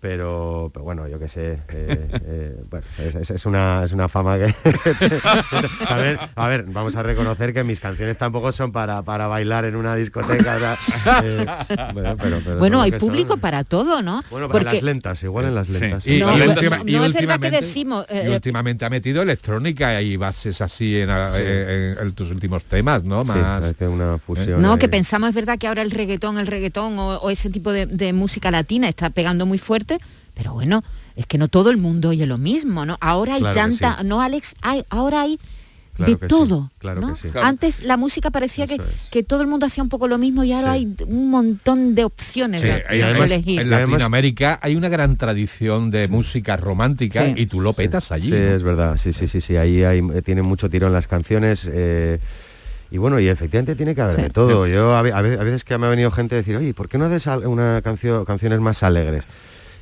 Pero, 0.08 0.70
pero 0.72 0.84
bueno, 0.84 1.08
yo 1.08 1.18
qué 1.18 1.26
sé. 1.26 1.58
eh, 1.68 2.08
eh, 2.24 2.56
bueno, 2.70 2.86
es, 2.98 3.14
es- 3.16 3.30
es 3.30 3.44
una, 3.44 3.82
es 3.84 3.90
una 3.90 4.08
fama 4.08 4.38
que... 4.38 4.54
a, 5.88 5.96
ver, 5.96 6.18
a 6.36 6.48
ver, 6.48 6.64
vamos 6.68 6.94
a 6.94 7.02
reconocer 7.02 7.52
que 7.52 7.64
mis 7.64 7.80
canciones 7.80 8.16
tampoco 8.16 8.52
son 8.52 8.70
para, 8.70 9.02
para 9.02 9.26
bailar 9.26 9.64
en 9.64 9.74
una 9.74 9.96
discoteca. 9.96 10.78
eh, 11.24 11.44
bueno, 11.92 12.16
pero- 12.16 12.40
pero 12.44 12.58
Bueno, 12.58 12.76
son 12.78 12.84
hay 12.84 12.90
son. 12.92 13.00
público 13.00 13.36
para 13.38 13.64
todo, 13.64 14.00
¿no? 14.00 14.22
Bueno, 14.30 14.46
para 14.48 14.60
Porque 14.60 14.76
las 14.76 14.82
lentas, 14.84 15.22
igual 15.24 15.46
en 15.46 15.54
las 15.56 15.66
Sí. 15.66 15.72
lentas. 15.80 16.06
Y, 16.06 16.18
No, 16.20 16.36
y 16.36 16.38
no, 16.38 16.52
última- 16.52 16.78
no 16.78 16.84
y 16.86 16.94
es 16.94 17.00
verdad 17.00 17.00
que 17.00 17.06
últimamente- 17.24 17.50
decimos, 17.56 18.06
eh, 18.08 18.26
y 18.26 18.32
últimamente 18.32 18.84
ha 18.84 18.90
metido 18.90 19.22
electrónica 19.22 20.00
y 20.00 20.16
bases 20.16 20.60
así 20.60 21.00
en, 21.00 21.08
Sí. 21.30 21.42
en- 21.42 21.98
en 22.00 22.12
tus 22.12 22.30
últimos 22.30 22.64
temas, 22.64 23.02
¿no? 23.02 23.24
Sí, 23.24 23.32
Más 23.32 23.60
parece 23.62 23.88
una 23.88 24.18
fusión. 24.18 24.62
No, 24.62 24.74
ahí. 24.74 24.78
que 24.78 24.88
pensamos, 24.88 25.30
es 25.30 25.34
verdad 25.34 25.58
que 25.58 25.66
ahora 25.66 25.82
el 25.82 25.90
reggaetón, 25.90 26.38
el 26.38 26.46
reggaetón 26.46 26.96
o, 27.00 27.16
o 27.16 27.30
ese 27.30 27.50
tipo 27.50 27.72
de, 27.72 27.86
de 27.86 28.12
música 28.12 28.52
latina 28.52 28.88
está 28.88 29.10
pegando 29.10 29.46
muy 29.46 29.58
fuerte, 29.58 29.95
pero 30.34 30.52
bueno, 30.52 30.82
es 31.16 31.26
que 31.26 31.38
no 31.38 31.48
todo 31.48 31.70
el 31.70 31.76
mundo 31.78 32.10
oye 32.10 32.26
lo 32.26 32.38
mismo, 32.38 32.84
¿no? 32.86 32.98
Ahora 33.00 33.34
hay 33.34 33.40
Claro 33.40 33.56
tanta, 33.56 33.98
sí. 34.00 34.04
¿no, 34.06 34.20
Alex? 34.20 34.54
Hay, 34.62 34.84
ahora 34.90 35.22
hay 35.22 35.38
Claro 35.94 36.12
de 36.12 36.18
que 36.18 36.24
sí, 36.26 36.28
todo, 36.28 36.70
claro 36.78 37.00
¿no? 37.00 37.14
que 37.14 37.20
sí. 37.20 37.28
Claro. 37.30 37.46
Antes 37.46 37.82
la 37.82 37.96
música 37.96 38.30
parecía 38.30 38.66
que, 38.66 38.74
es. 38.74 39.08
que 39.10 39.22
todo 39.22 39.40
el 39.40 39.46
mundo 39.46 39.64
hacía 39.64 39.82
un 39.82 39.88
poco 39.88 40.08
lo 40.08 40.18
mismo 40.18 40.44
y 40.44 40.52
ahora 40.52 40.74
Sí. 40.74 40.80
hay 40.80 41.04
un 41.06 41.30
montón 41.30 41.94
de 41.94 42.04
opciones 42.04 42.60
Sí, 42.60 42.66
de, 42.66 42.84
y 42.92 42.98
de 42.98 43.02
además, 43.04 43.30
elegir. 43.30 43.60
en 43.62 43.70
Latinoamérica 43.70 44.58
hay 44.62 44.76
una 44.76 44.90
gran 44.90 45.16
tradición 45.16 45.90
de 45.90 46.06
música 46.08 46.58
romántica 46.58 47.24
Sí. 47.24 47.32
y 47.38 47.46
tú 47.46 47.62
lo 47.62 47.72
petas 47.72 48.12
allí. 48.12 48.26
Sí, 48.28 48.32
¿no? 48.34 48.36
es 48.36 48.62
verdad, 48.62 48.98
sí, 48.98 49.14
sí, 49.14 49.26
sí, 49.26 49.40
sí, 49.40 49.56
ahí 49.56 49.84
hay, 49.84 50.00
eh, 50.00 50.20
tienen 50.20 50.44
mucho 50.44 50.68
tirón 50.68 50.92
las 50.92 51.06
canciones. 51.06 51.66
eh, 51.72 52.18
y 52.90 52.98
bueno, 52.98 53.18
y 53.18 53.26
efectivamente 53.28 53.74
tiene 53.74 53.94
que 53.94 54.02
haber 54.02 54.16
Sí. 54.16 54.22
de 54.22 54.30
todo. 54.30 54.66
Yo 54.66 54.94
a, 54.94 55.02
ve- 55.02 55.12
a 55.14 55.20
ve- 55.22 55.38
a 55.40 55.42
veces 55.44 55.64
que 55.64 55.76
me 55.78 55.86
ha 55.86 55.88
venido 55.90 56.10
gente 56.10 56.34
a 56.34 56.38
decir, 56.38 56.54
oye, 56.56 56.72
¿por 56.74 56.88
qué 56.90 56.98
no 56.98 57.06
haces 57.06 57.26
una 57.26 57.80
canción, 57.82 58.24
canciones 58.26 58.60
más 58.60 58.82
alegres? 58.82 59.24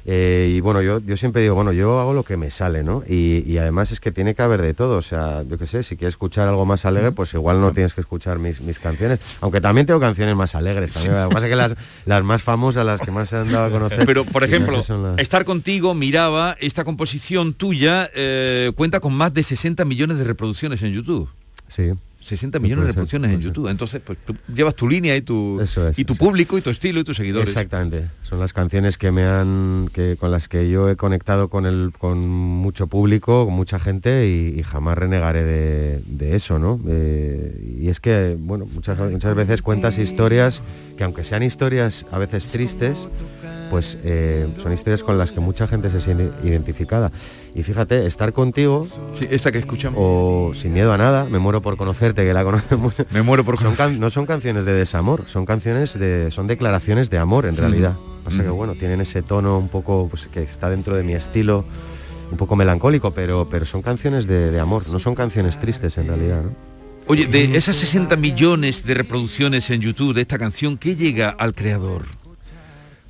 Eh, 0.06 0.52
y 0.54 0.60
bueno, 0.60 0.82
yo, 0.82 1.00
yo 1.00 1.16
siempre 1.16 1.40
digo, 1.40 1.54
bueno, 1.54 1.72
yo 1.72 1.98
hago 1.98 2.12
lo 2.12 2.24
que 2.24 2.36
me 2.36 2.50
sale, 2.50 2.82
¿no? 2.84 3.02
Y, 3.08 3.42
y 3.46 3.56
además 3.56 3.90
es 3.90 4.00
que 4.00 4.12
tiene 4.12 4.34
que 4.34 4.42
haber 4.42 4.60
de 4.60 4.74
todo. 4.74 4.98
O 4.98 5.02
sea, 5.02 5.42
yo 5.48 5.56
qué 5.56 5.66
sé, 5.66 5.82
si 5.82 5.96
quieres 5.96 6.12
escuchar 6.12 6.46
algo 6.46 6.66
más 6.66 6.84
alegre, 6.84 7.10
pues 7.12 7.32
igual 7.34 7.60
no 7.60 7.72
tienes 7.72 7.94
que 7.94 8.02
escuchar 8.02 8.38
mis, 8.38 8.60
mis 8.60 8.78
canciones. 8.78 9.38
Aunque 9.40 9.60
también 9.62 9.86
tengo 9.86 10.00
canciones 10.00 10.36
más 10.36 10.54
alegres. 10.54 10.92
También. 10.92 11.14
Lo 11.22 11.28
que 11.30 11.34
pasa 11.34 11.46
es 11.46 11.50
que 11.50 11.56
las, 11.56 11.74
las 12.04 12.22
más 12.22 12.42
famosas, 12.42 12.84
las 12.84 13.00
que 13.00 13.10
más 13.10 13.30
se 13.30 13.36
han 13.36 13.50
dado 13.50 13.64
a 13.64 13.70
conocer. 13.70 14.04
Pero, 14.04 14.24
por 14.26 14.44
ejemplo, 14.44 14.76
las- 14.76 15.18
estar 15.18 15.44
contigo, 15.46 15.94
miraba, 15.94 16.56
esta 16.60 16.84
composición 16.84 17.54
tuya 17.54 18.10
eh, 18.14 18.72
cuenta 18.76 19.00
con 19.00 19.14
más 19.14 19.32
de 19.32 19.42
60 19.42 19.84
millones 19.86 20.18
de 20.18 20.24
reproducciones 20.24 20.82
en 20.82 20.92
YouTube. 20.92 21.28
Sí. 21.68 21.92
60 22.24 22.58
Sí, 22.58 22.62
millones 22.62 22.84
de 22.84 22.90
reproducciones 22.92 23.30
en. 23.30 23.40
YouTube. 23.40 23.68
Entonces, 23.68 24.00
pues 24.04 24.18
tú 24.24 24.34
llevas 24.52 24.74
tu 24.74 24.88
línea 24.88 25.14
y 25.16 25.22
tu, 25.22 25.60
Eso 25.60 25.88
es, 25.88 25.98
y 25.98 26.04
tu 26.04 26.16
público 26.16 26.56
y 26.56 26.62
tu 26.62 26.70
estilo 26.70 27.00
y 27.00 27.04
tus 27.04 27.16
seguidores. 27.16 27.48
Exactamente. 27.48 28.08
Son 28.22 28.40
las 28.40 28.52
canciones 28.52 28.98
que 28.98 29.10
me 29.10 29.24
han, 29.24 29.90
que, 29.92 30.16
con 30.18 30.30
las 30.30 30.48
que 30.48 30.70
yo 30.70 30.88
he 30.88 30.96
conectado 30.96 31.48
con 31.48 31.66
el, 31.66 31.92
con 31.98 32.26
mucho 32.26 32.86
público, 32.86 33.44
con 33.44 33.54
mucha 33.54 33.78
gente 33.78 34.26
y, 34.28 34.58
y 34.58 34.62
jamás 34.62 34.96
renegaré 34.96 35.44
de, 35.44 36.02
de 36.06 36.36
eso, 36.36 36.58
¿no? 36.58 36.80
Eh, 36.88 37.78
y 37.80 37.88
es 37.88 38.00
que, 38.00 38.36
bueno, 38.38 38.64
muchas, 38.72 38.98
muchas 38.98 39.34
veces 39.34 39.62
cuentas 39.62 39.98
historias 39.98 40.62
que 40.96 41.04
aunque 41.04 41.24
sean 41.24 41.42
historias 41.42 42.06
a 42.10 42.18
veces 42.18 42.46
tristes, 42.46 43.08
pues 43.70 43.98
eh, 44.04 44.46
son 44.62 44.72
historias 44.72 45.02
con 45.02 45.18
las 45.18 45.32
que 45.32 45.40
mucha 45.40 45.66
gente 45.66 45.90
se 45.90 46.00
siente 46.00 46.30
identificada. 46.44 47.10
Y 47.54 47.62
fíjate, 47.62 48.06
estar 48.06 48.32
contigo 48.32 48.84
Sí, 49.14 49.26
esta 49.30 49.52
que 49.52 49.58
escuchamos. 49.58 49.96
o 50.02 50.50
sin 50.54 50.72
miedo 50.72 50.92
a 50.92 50.98
nada, 50.98 51.24
me 51.30 51.38
muero 51.38 51.62
por 51.62 51.76
conocerte, 51.76 52.24
que 52.24 52.34
la 52.34 52.42
conoces 52.42 52.76
mucho. 52.78 53.04
Me 53.10 53.22
muero 53.22 53.44
por 53.44 53.58
Son 53.58 53.74
no 54.00 54.10
son 54.10 54.26
canciones 54.26 54.64
de 54.64 54.72
desamor, 54.72 55.22
son 55.26 55.46
canciones 55.46 55.98
de, 55.98 56.30
son 56.30 56.46
declaraciones 56.48 57.10
de 57.10 57.18
amor 57.18 57.46
en 57.46 57.56
realidad. 57.56 57.94
Pasa 58.24 58.42
que 58.42 58.48
Mm. 58.48 58.56
bueno, 58.56 58.74
tienen 58.74 59.00
ese 59.00 59.22
tono 59.22 59.58
un 59.58 59.68
poco 59.68 60.08
pues, 60.10 60.26
que 60.26 60.42
está 60.42 60.68
dentro 60.70 60.96
de 60.96 61.04
mi 61.04 61.12
estilo 61.12 61.64
un 62.30 62.38
poco 62.38 62.56
melancólico, 62.56 63.12
pero, 63.12 63.46
pero 63.50 63.64
son 63.66 63.82
canciones 63.82 64.26
de, 64.26 64.50
de 64.50 64.58
amor, 64.58 64.82
no 64.90 64.98
son 64.98 65.14
canciones 65.14 65.58
tristes 65.60 65.96
en 65.98 66.08
realidad, 66.08 66.42
¿no? 66.42 66.50
Oye, 67.06 67.26
de 67.26 67.54
esas 67.56 67.76
60 67.76 68.16
millones 68.16 68.84
de 68.86 68.94
reproducciones 68.94 69.68
en 69.68 69.82
YouTube 69.82 70.14
de 70.14 70.22
esta 70.22 70.38
canción, 70.38 70.78
¿qué 70.78 70.96
llega 70.96 71.28
al 71.28 71.54
creador? 71.54 72.02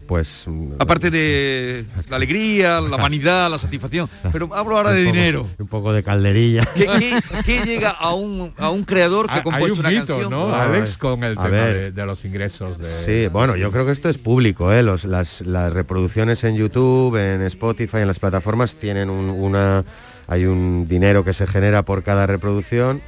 Pues... 0.06 0.46
Aparte 0.78 1.10
de 1.10 1.86
la 2.10 2.16
alegría, 2.16 2.80
la 2.80 2.96
vanidad, 2.98 3.50
la 3.50 3.56
satisfacción. 3.58 4.08
Pero 4.32 4.50
hablo 4.54 4.76
ahora 4.76 4.90
de 4.92 5.02
poco- 5.04 5.14
dinero. 5.14 5.46
Un 5.58 5.66
poco 5.66 5.92
de 5.94 6.02
calderilla. 6.02 6.68
¿Qué, 6.74 6.86
qué- 6.98 7.42
qué 7.44 7.64
llega 7.64 7.90
a 7.90 8.12
un, 8.14 8.52
a 8.58 8.68
un 8.70 8.84
creador 8.84 9.26
que 9.26 9.32
ha 9.32 9.36
Hay 9.36 9.42
compuesto 9.42 9.74
un 9.74 9.80
una 9.80 9.88
mito, 9.90 10.06
canción? 10.06 10.30
¿no, 10.30 10.54
Ah, 10.54 10.64
Alex, 10.64 10.98
con 10.98 11.24
el 11.24 11.32
a 11.38 11.42
tema 11.42 11.48
ver. 11.48 11.74
de, 11.76 11.92
de 11.92 12.06
los 12.06 12.24
ingresos 12.24 12.78
de... 12.78 12.84
Sí, 12.84 13.28
bueno, 13.32 13.56
yo 13.56 13.72
creo 13.72 13.86
que 13.86 13.92
esto 13.92 14.08
es 14.10 14.18
público, 14.18 14.72
¿eh? 14.72 14.82
Los- 14.82 15.04
las, 15.06 15.40
las 15.40 15.72
reproducciones 15.72 16.44
en 16.44 16.56
YouTube, 16.56 17.16
en 17.16 17.40
Spotify, 17.42 17.98
en 17.98 18.06
las 18.08 18.18
plataformas 18.18 18.76
tienen 18.76 19.08
un- 19.08 19.30
una, 19.30 19.84
hay 20.28 20.44
un 20.44 20.86
dinero 20.86 21.24
que 21.24 21.32
se 21.32 21.46
genera 21.46 21.82
por 21.82 22.02
cada 22.02 22.26
reproducción, 22.26 23.00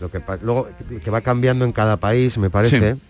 lo 0.00 0.10
que 0.10 0.20
luego 0.42 0.68
que 1.02 1.10
va 1.10 1.22
cambiando 1.22 1.64
en 1.64 1.72
cada 1.72 1.96
país, 1.96 2.36
me 2.38 2.50
parece. 2.50 2.94
Sí. 2.94 3.00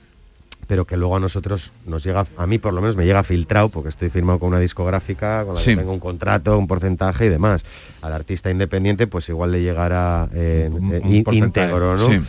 Pero 0.69 0.85
que 0.87 0.97
luego 0.97 1.16
a 1.16 1.21
nosotros 1.21 1.73
nos 1.87 2.05
llega, 2.05 2.27
a 2.37 2.47
mí 2.47 2.59
por 2.59 2.73
lo 2.75 2.81
menos 2.81 2.95
me 2.95 3.05
llega 3.07 3.25
filtrado, 3.25 3.69
porque 3.71 3.89
estoy 3.89 4.11
firmado 4.11 4.39
con 4.39 4.51
una 4.51 4.61
discográfica, 4.61 5.45
con 5.45 5.55
la 5.55 5.61
Sí. 5.61 5.71
que 5.71 5.79
tengo 5.79 5.93
un 5.93 5.99
contrato, 5.99 6.57
un 6.57 6.69
porcentaje 6.69 7.27
y 7.27 7.29
demás. 7.31 7.64
Al 8.03 8.12
artista 8.12 8.51
independiente, 8.51 9.07
pues 9.07 9.29
igual 9.31 9.51
le 9.51 9.62
llegará 9.62 10.29
en- 10.33 10.75
Un- 10.75 11.25
porcentaje. 11.25 11.66
íntegro, 11.66 11.97
¿no? 11.97 12.07
Sí. 12.11 12.21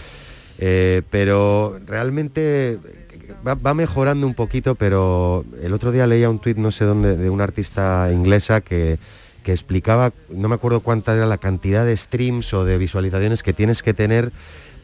Eh, 0.58 1.02
pero 1.10 1.80
realmente 1.86 2.80
va, 3.46 3.56
va 3.56 3.74
mejorando 3.74 4.26
un 4.26 4.34
poquito, 4.34 4.76
pero 4.76 5.46
el 5.62 5.74
otro 5.74 5.92
día 5.92 6.08
leía 6.08 6.30
un 6.30 6.40
tuit, 6.40 6.58
no 6.58 6.72
sé 6.72 6.86
dónde, 6.86 7.16
de 7.18 7.30
una 7.30 7.44
artista 7.44 8.10
inglesa 8.12 8.62
que, 8.62 9.00
que 9.44 9.52
explicaba, 9.52 10.12
no 10.30 10.48
me 10.50 10.56
acuerdo 10.56 10.80
cuánta 10.80 11.14
era 11.16 11.26
la 11.26 11.38
cantidad 11.38 11.86
de 11.86 11.96
streams 11.96 12.54
o 12.54 12.66
de 12.66 12.78
visualizaciones 12.78 13.44
que 13.44 13.54
tienes 13.54 13.84
que 13.84 13.94
tener 13.94 14.32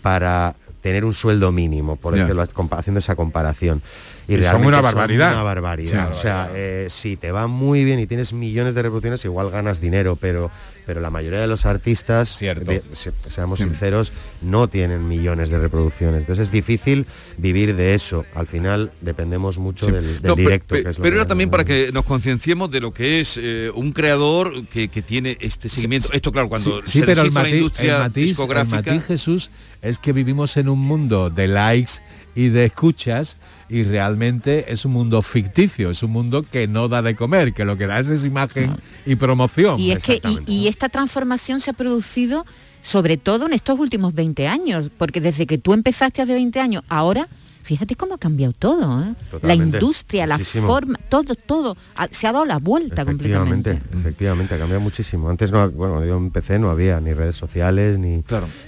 para 0.01 0.55
tener 0.85 1.03
un 1.03 1.15
sueldo 1.15 1.51
mínimo, 1.51 1.95
por 1.95 2.13
decirlo, 2.13 2.43
haciendo 2.43 2.99
esa 2.99 3.15
comparación. 3.15 3.81
Y 4.27 4.33
son 4.33 4.41
realmente 4.41 4.67
una 4.67 4.81
barbaridad. 4.81 5.33
Una 5.33 5.41
barbaridad. 5.41 6.09
Sí. 6.11 6.11
o 6.11 6.13
sea, 6.13 6.51
eh, 6.53 6.85
si 6.91 7.17
te 7.17 7.31
va 7.31 7.47
muy 7.47 7.83
bien 7.83 7.99
y 7.99 8.05
tienes 8.05 8.33
millones 8.33 8.75
de 8.75 8.83
reproducciones, 8.83 9.25
igual 9.25 9.49
ganas 9.49 9.81
dinero, 9.81 10.15
pero, 10.15 10.51
pero 10.85 11.01
la 11.01 11.09
mayoría 11.09 11.39
de 11.39 11.47
los 11.47 11.65
artistas, 11.65 12.37
Cierto. 12.37 12.69
de- 12.71 12.81
se- 12.93 13.11
seamos 13.11 13.59
sinceros, 13.59 14.11
no 14.41 14.67
tienen 14.67 15.07
millones 15.07 15.49
de 15.49 15.57
reproducciones. 15.59 16.21
Entonces 16.21 16.43
es 16.49 16.51
difícil 16.51 17.05
vivir 17.37 17.75
de 17.75 17.93
eso. 17.93 18.25
Al 18.35 18.47
final 18.47 18.91
dependemos 19.01 19.57
mucho 19.57 19.85
Sí. 19.87 19.91
del, 19.91 20.21
del 20.21 20.23
No, 20.23 20.35
pe- 20.35 20.41
directo. 20.43 20.75
pe- 20.75 20.83
que 20.83 20.89
es 20.89 20.97
lo 20.97 21.03
pero 21.03 21.13
que- 21.15 21.19
era 21.21 21.27
también 21.27 21.49
para 21.49 21.63
que 21.65 21.91
nos 21.91 22.05
concienciemos 22.05 22.69
de 22.71 22.81
lo 22.81 22.91
que 22.93 23.19
es 23.19 23.37
eh, 23.41 23.71
un 23.73 23.91
creador 23.91 24.67
que, 24.67 24.87
que 24.89 25.01
tiene 25.01 25.37
este 25.41 25.69
seguimiento. 25.69 26.09
Esto, 26.13 26.31
claro, 26.31 26.49
cuando 26.49 26.81
sí, 26.85 26.99
se 26.99 27.05
pero 27.05 27.11
el 27.11 27.15
deshizo 27.17 27.33
la 27.33 27.39
matiz, 27.41 27.55
industria 27.55 27.95
el 27.97 28.01
matiz- 28.03 28.17
el 28.21 28.25
discográfica... 28.27 28.77
matiz, 28.93 29.05
Jesús, 29.05 29.49
es 29.81 29.97
que 29.99 30.13
vivimos 30.13 30.57
en 30.57 30.69
un 30.69 30.79
mundo 30.79 31.29
de 31.29 31.47
likes 31.47 31.91
y 32.35 32.49
de 32.49 32.65
escuchas 32.65 33.37
y 33.69 33.83
realmente 33.83 34.71
es 34.71 34.85
un 34.85 34.93
mundo 34.93 35.21
ficticio, 35.21 35.89
es 35.89 36.03
un 36.03 36.11
mundo 36.11 36.43
que 36.43 36.67
no 36.67 36.87
da 36.87 37.01
de 37.01 37.15
comer, 37.15 37.53
que 37.53 37.65
lo 37.65 37.77
que 37.77 37.87
da 37.87 37.99
es, 37.99 38.23
imagen 38.23 38.77
y 39.05 39.15
promoción. 39.15 39.79
Y 39.79 39.91
es 39.91 40.03
que 40.03 40.21
y, 40.23 40.39
y 40.45 40.67
esta 40.67 40.89
transformación 40.89 41.59
se 41.59 41.71
ha 41.71 41.73
producido 41.73 42.45
sobre 42.81 43.17
todo 43.17 43.47
en 43.47 43.53
estos 43.53 43.79
últimos 43.79 44.13
20 44.13 44.47
años, 44.47 44.91
porque 44.95 45.19
desde 45.19 45.47
que 45.47 45.57
tú 45.57 45.73
empezaste 45.73 46.21
hace 46.21 46.33
20 46.33 46.59
años, 46.59 46.83
ahora 46.87 47.27
fíjate 47.65 47.95
cómo 47.95 48.13
ha 48.13 48.17
cambiado 48.19 48.53
todo, 48.53 49.01
¿eh? 49.03 49.15
la 49.41 49.55
industria, 49.55 50.27
la 50.27 50.37
forma, 50.37 50.99
todo, 51.09 51.33
todo, 51.35 51.75
ha- 51.95 52.07
se 52.11 52.27
ha 52.27 52.31
dado 52.31 52.45
la 52.45 52.59
vuelta 52.59 53.03
completamente. 53.03 53.71
Efectivamente, 53.71 53.99
efectivamente, 53.99 54.53
ha 54.55 54.57
cambiado 54.59 54.81
muchísimo. 54.81 55.29
Antes 55.29 55.51
no, 55.51 55.69
bueno, 55.71 55.93
cuando 55.95 56.05
yo 56.07 56.15
empecé 56.17 56.59
no 56.59 56.69
había 56.69 56.99
ni 57.01 57.13
redes 57.13 57.35
sociales, 57.35 57.97
ni, 57.97 58.23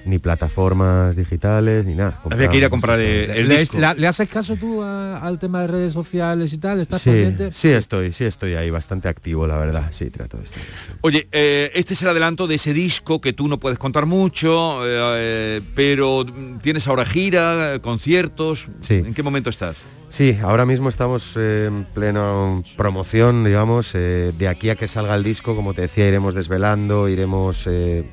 ni 0.05 0.17
plataformas 0.19 1.15
digitales, 1.15 1.85
ni 1.85 1.93
nada. 1.95 2.19
Había 2.29 2.49
que 2.49 2.57
ir 2.57 2.65
a 2.65 2.69
comprar 2.69 2.99
el 2.99 3.47
¿Le, 3.47 3.59
disco. 3.59 3.79
la- 3.79 3.93
le 3.93 4.07
haces 4.07 4.27
caso 4.27 4.55
tú 4.55 4.81
a- 4.81 5.19
al 5.19 5.37
tema 5.37 5.61
de 5.61 5.67
redes 5.67 5.93
sociales 5.93 6.51
y 6.53 6.57
tal? 6.57 6.79
¿Estás 6.81 7.01
Sí, 7.03 7.11
pendiente? 7.11 7.51
sí 7.51 7.69
estoy, 7.69 8.13
sí 8.13 8.23
estoy 8.25 8.55
ahí, 8.55 8.69
bastante 8.71 9.07
activo, 9.07 9.45
la 9.45 9.57
verdad. 9.57 9.87
Sí, 9.91 10.09
trato 10.09 10.37
de 10.37 10.43
estar. 10.43 10.61
Oye, 11.01 11.27
eh, 11.31 11.71
este 11.75 11.93
es 11.93 12.01
el 12.01 12.07
adelanto 12.09 12.47
de 12.47 12.55
ese 12.55 12.73
disco 12.73 13.21
que 13.21 13.33
tú 13.33 13.47
no 13.47 13.59
puedes 13.59 13.77
contar 13.77 14.07
mucho, 14.07 14.81
eh, 14.85 15.61
pero 15.75 16.25
mm, 16.25 16.57
tienes 16.59 16.87
ahora 16.87 17.05
gira, 17.05 17.79
conciertos. 17.81 18.67
Sí. 18.88 18.95
¿En 19.05 19.13
qué 19.13 19.21
momento 19.21 19.49
estás? 19.49 19.79
Sí, 20.07 20.38
ahora 20.41 20.65
mismo 20.65 20.88
estamos 20.88 21.33
eh, 21.35 21.65
en 21.67 21.83
plena 21.93 22.61
promoción, 22.77 23.43
digamos. 23.43 23.91
eh, 23.95 24.31
de 24.38 24.47
aquí 24.47 24.69
a 24.69 24.75
que 24.77 24.88
salga 24.88 25.13
el 25.15 25.23
disco, 25.23 25.55
como 25.57 25.73
te 25.73 25.81
decía, 25.81 26.07
iremos 26.07 26.33
desvelando, 26.33 27.09
iremos 27.09 27.67
eh, 27.67 28.05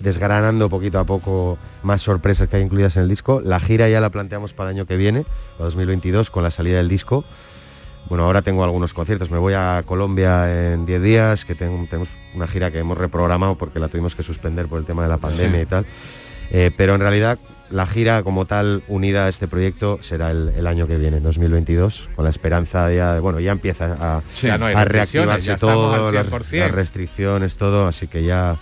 desgranando 0.00 0.68
poquito 0.70 0.98
a 0.98 1.04
poco 1.04 1.58
más 1.82 2.00
sorpresas 2.02 2.48
que 2.48 2.56
hay 2.56 2.62
incluidas 2.62 2.96
en 2.96 3.02
el 3.02 3.08
disco. 3.08 3.40
La 3.44 3.60
gira 3.60 3.88
ya 3.88 4.00
la 4.00 4.10
planteamos 4.10 4.52
para 4.54 4.70
el 4.70 4.76
año 4.76 4.86
que 4.86 4.96
viene, 4.96 5.24
para 5.58 5.64
2022, 5.66 6.30
con 6.30 6.42
la 6.42 6.50
salida 6.50 6.78
del 6.78 6.88
disco. 6.88 7.24
Bueno, 8.08 8.24
ahora 8.24 8.40
tengo 8.42 8.62
algunos 8.64 8.94
conciertos. 8.94 9.30
Me 9.30 9.38
voy 9.38 9.54
a 9.54 9.82
Colombia 9.84 10.72
en 10.72 10.86
10 10.86 11.02
días, 11.02 11.44
que 11.44 11.54
tengo- 11.54 11.84
tenemos 11.86 12.08
una 12.34 12.46
gira 12.46 12.70
que 12.70 12.78
hemos 12.78 12.96
reprogramado 12.96 13.56
porque 13.56 13.80
la 13.80 13.88
tuvimos 13.88 14.14
que 14.14 14.22
suspender 14.22 14.66
por 14.66 14.78
el 14.78 14.86
tema 14.86 15.02
de 15.02 15.08
la 15.08 15.18
pandemia 15.18 15.56
Sí. 15.58 15.62
y 15.62 15.66
tal. 15.66 15.86
Eh, 16.52 16.70
pero 16.76 16.94
en 16.94 17.00
realidad 17.00 17.38
la 17.70 17.86
gira 17.86 18.22
como 18.22 18.44
tal 18.46 18.82
unida 18.88 19.26
a 19.26 19.28
este 19.28 19.48
proyecto 19.48 19.98
será 20.02 20.30
el, 20.30 20.52
el 20.56 20.66
año 20.66 20.86
que 20.86 20.96
viene, 20.98 21.16
en 21.18 21.22
2022, 21.22 22.08
con 22.14 22.24
la 22.24 22.30
esperanza 22.30 22.92
ya, 22.92 23.14
de- 23.14 23.20
bueno, 23.20 23.40
ya 23.40 23.52
empieza 23.52 23.96
a, 24.00 24.22
Sí, 24.32 24.46
no 24.58 24.66
a 24.66 24.84
reactivarse 24.84 25.46
ya 25.46 25.56
todo, 25.56 26.12
las, 26.12 26.26
100%. 26.26 26.58
las 26.60 26.70
restricciones, 26.72 27.56
todo, 27.56 27.86
así 27.86 28.06
que 28.08 28.22
ya 28.24 28.56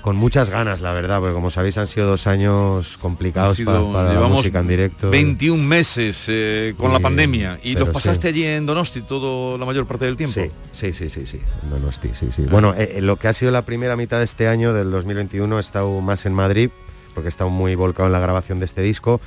con 0.00 0.16
muchas 0.16 0.48
ganas, 0.48 0.80
la 0.80 0.94
verdad, 0.94 1.20
porque 1.20 1.34
como 1.34 1.50
sabéis 1.50 1.76
han 1.76 1.86
sido 1.86 2.06
dos 2.06 2.26
años 2.26 2.96
complicados 3.02 3.58
sido- 3.58 3.92
para, 3.92 4.06
para 4.08 4.20
la 4.20 4.28
música 4.28 4.60
en 4.60 4.68
directo. 4.68 5.10
21 5.10 5.62
meses 5.62 6.24
eh, 6.28 6.72
con 6.78 6.90
la 6.90 7.00
pandemia 7.00 7.60
y 7.62 7.74
los 7.74 7.90
pasaste 7.90 8.22
sí. 8.22 8.28
allí 8.28 8.44
en 8.46 8.64
Donosti 8.64 9.02
todo 9.02 9.58
la 9.58 9.66
mayor 9.66 9.86
parte 9.86 10.06
del 10.06 10.16
tiempo. 10.16 10.40
Sí, 10.40 10.50
sí, 10.72 10.94
sí, 10.94 11.10
sí, 11.10 11.26
sí. 11.26 11.38
en 11.62 11.68
Donosti, 11.70 12.08
sí, 12.14 12.28
sí. 12.34 12.42
Bueno, 12.50 12.72
eh, 12.78 12.94
eh, 12.96 13.00
lo 13.02 13.16
que 13.16 13.28
ha 13.28 13.34
sido 13.34 13.52
la 13.52 13.60
primera 13.62 13.94
mitad 13.94 14.16
de 14.18 14.24
este 14.24 14.48
año, 14.48 14.72
del 14.72 14.90
2021, 14.90 15.58
he 15.58 15.60
estado 15.60 16.00
más 16.00 16.24
en 16.24 16.32
Madrid, 16.32 16.70
porque 17.14 17.28
estado 17.28 17.50
muy 17.50 17.74
volcado 17.74 18.06
en 18.06 18.12
la 18.12 18.18
grabación 18.20 18.58
de 18.58 18.64
este 18.66 18.82
disco, 18.82 19.20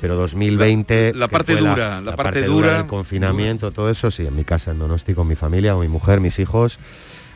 pero 0.00 0.16
2020... 0.16 1.12
La- 1.14 1.28
parte 1.28 1.56
dura, 1.56 2.00
la 2.00 2.16
parte 2.16 2.42
dura, 2.44 2.80
el 2.80 2.86
confinamiento, 2.86 3.70
todo 3.70 3.90
eso, 3.90 4.10
sí, 4.10 4.26
en 4.26 4.34
mi 4.36 4.44
casa, 4.44 4.70
en 4.70 4.78
Donosti, 4.78 5.14
con 5.14 5.26
mi 5.28 5.34
familia, 5.36 5.72
con 5.72 5.82
mi 5.82 5.88
mujer, 5.88 6.20
mis 6.20 6.38
hijos, 6.38 6.78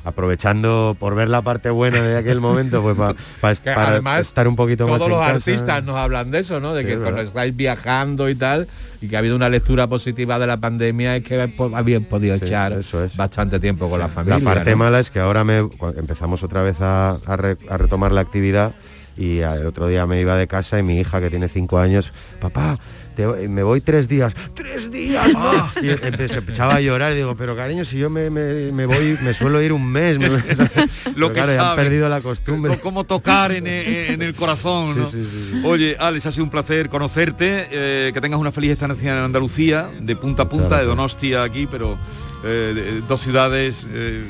aprovechando 0.05 0.97
por 0.99 1.15
ver 1.15 1.29
la 1.29 1.43
parte 1.43 1.71
buena 1.71 2.01
de 2.03 2.17
aquel 2.19 2.41
momento, 2.41 2.83
pues 2.83 2.97
pa- 2.97 3.15
pa- 3.41 3.55
para 3.75 3.89
además, 3.89 4.21
estar 4.21 4.47
un 4.49 4.57
poquito 4.57 4.87
más 4.87 4.99
todos 4.99 5.11
los 5.11 5.19
casa. 5.21 5.35
artistas 5.35 5.85
nos 5.85 5.97
hablan 5.97 6.31
de 6.31 6.41
eso, 6.41 6.61
¿no? 6.61 6.75
De 6.75 6.83
Sí, 6.83 6.89
que 6.89 6.99
cuando 6.99 7.23
estáis 7.23 7.57
viajando 7.57 8.29
y 8.29 8.35
tal, 8.35 8.69
y 9.01 9.09
que 9.09 9.17
ha 9.17 9.19
habido 9.21 9.37
una 9.37 9.49
lectura 9.49 9.87
positiva 9.87 10.39
de 10.39 10.47
la 10.47 10.59
pandemia, 10.59 11.17
es 11.17 11.25
que 11.25 11.49
po- 11.49 11.71
habían 11.75 12.05
podido 12.05 12.37
Sí, 12.39 12.45
echar 12.45 12.73
eso 12.75 13.03
es. 13.05 13.17
bastante 13.17 13.59
tiempo 13.61 13.89
con 13.89 13.99
la 13.99 14.09
familia. 14.09 14.39
La 14.39 14.45
parte 14.45 14.71
¿no? 14.73 14.77
mala 14.79 15.01
es 15.01 15.11
que 15.11 15.21
ahora 15.21 15.43
me, 15.45 15.59
empezamos 15.97 16.43
otra 16.43 16.63
vez 16.63 16.77
a, 16.81 17.17
a 17.25 17.37
re- 17.37 17.57
a 17.69 17.79
retomar 17.79 18.13
la 18.13 18.21
actividad 18.21 18.73
y 19.17 19.39
el 19.39 19.67
otro 19.67 19.87
día 19.89 20.07
me 20.07 20.21
iba 20.21 20.37
de 20.37 20.47
casa 20.47 20.79
y 20.79 20.83
mi 20.83 20.99
hija 21.01 21.21
que 21.21 21.31
tiene 21.31 21.49
cinco 21.49 21.79
años, 21.79 22.13
papá, 22.41 22.79
te- 23.15 23.27
me 23.49 23.63
voy 23.63 23.81
tres 23.81 24.09
días, 24.09 24.35
tres 24.55 24.91
días, 24.91 25.33
ma". 25.35 25.71
y 25.81 25.91
echaba 25.91 26.75
a 26.77 26.81
llorar 26.81 27.13
y 27.13 27.17
digo, 27.17 27.37
pero 27.37 27.55
cariño, 27.57 27.85
si 27.85 27.97
yo 27.99 28.11
me, 28.11 28.29
me- 28.31 28.73
me 28.73 28.87
voy, 28.87 29.17
me 29.23 29.33
suelo 29.33 29.63
ir 29.63 29.73
un 29.73 29.87
mes, 29.87 30.19
me- 30.19 30.29
Lo 31.17 31.33
que 31.33 31.41
claro, 31.43 31.63
han 31.63 31.77
perdido 31.77 32.09
la 32.09 32.21
costumbre. 32.21 32.77
Cómo 32.79 33.05
tocar 33.05 33.53
en, 33.53 33.67
e- 33.69 34.13
en 34.13 34.21
el 34.23 34.35
corazón, 34.35 34.93
Sí, 34.95 34.99
¿no? 34.99 35.07
sí, 35.07 35.23
sí, 35.23 35.49
sí. 35.53 35.63
Oye, 35.65 35.97
Alex, 35.99 36.27
ha 36.27 36.33
sido 36.33 36.45
un 36.45 36.51
placer 36.51 36.89
conocerte, 36.89 37.69
eh, 37.71 38.11
que 38.13 38.21
tengas 38.21 38.41
una 38.41 38.51
feliz 38.51 38.73
estancia 38.73 39.13
en 39.13 39.19
Andalucía, 39.25 39.89
de 40.01 40.17
punta 40.17 40.43
a 40.45 40.49
punta, 40.49 40.79
de. 40.79 40.85
Donostia 40.87 41.45
aquí, 41.45 41.69
pero 41.71 41.97
eh, 42.45 42.73
de- 42.75 43.01
dos 43.03 43.21
ciudades 43.21 43.87
eh, 43.93 44.25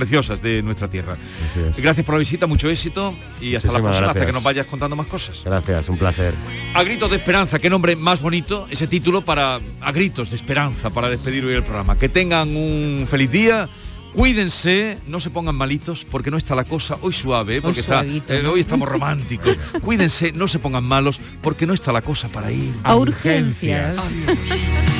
preciosas 0.00 0.40
de 0.40 0.62
nuestra 0.62 0.88
tierra. 0.88 1.12
Así 1.12 1.60
es. 1.60 1.76
Gracias 1.76 2.06
por 2.06 2.14
la 2.14 2.20
visita, 2.20 2.46
mucho 2.46 2.70
éxito 2.70 3.14
y 3.40 3.54
hasta 3.54 3.70
la 3.70 3.80
próxima, 3.80 4.06
hasta 4.08 4.26
que 4.26 4.32
nos 4.32 4.42
vayas 4.42 4.66
contando 4.66 4.96
más 4.96 5.06
cosas. 5.06 5.42
Gracias, 5.44 5.88
un 5.90 5.98
placer. 5.98 6.34
A 6.74 6.82
gritos 6.82 7.10
de 7.10 7.16
esperanza, 7.16 7.58
qué 7.58 7.68
nombre 7.68 7.96
más 7.96 8.22
bonito 8.22 8.66
ese 8.70 8.86
título 8.86 9.20
para 9.20 9.60
a 9.80 9.92
gritos 9.92 10.30
de 10.30 10.36
esperanza 10.36 10.88
para 10.88 11.10
despedir 11.10 11.44
hoy 11.44 11.54
el 11.54 11.62
programa. 11.62 11.98
Que 11.98 12.08
tengan 12.08 12.56
un 12.56 13.06
feliz 13.08 13.30
día. 13.30 13.68
Cuídense, 14.14 14.98
no 15.06 15.20
se 15.20 15.30
pongan 15.30 15.54
malitos 15.54 16.04
porque 16.10 16.32
no 16.32 16.36
está 16.36 16.56
la 16.56 16.64
cosa 16.64 16.96
hoy 17.00 17.12
suave, 17.12 17.58
¿eh? 17.58 17.62
porque 17.62 17.78
está, 17.78 18.00
suavito, 18.00 18.32
eh, 18.32 18.44
hoy 18.44 18.60
estamos 18.60 18.88
románticos. 18.94 19.56
Cuídense, 19.82 20.32
no 20.32 20.48
se 20.48 20.58
pongan 20.58 20.82
malos 20.82 21.20
porque 21.40 21.64
no 21.64 21.74
está 21.74 21.92
la 21.92 22.02
cosa 22.02 22.28
para 22.28 22.50
ir 22.50 22.74
A 22.82 22.96
urgencias. 22.96 23.98
Adiós. 23.98 24.99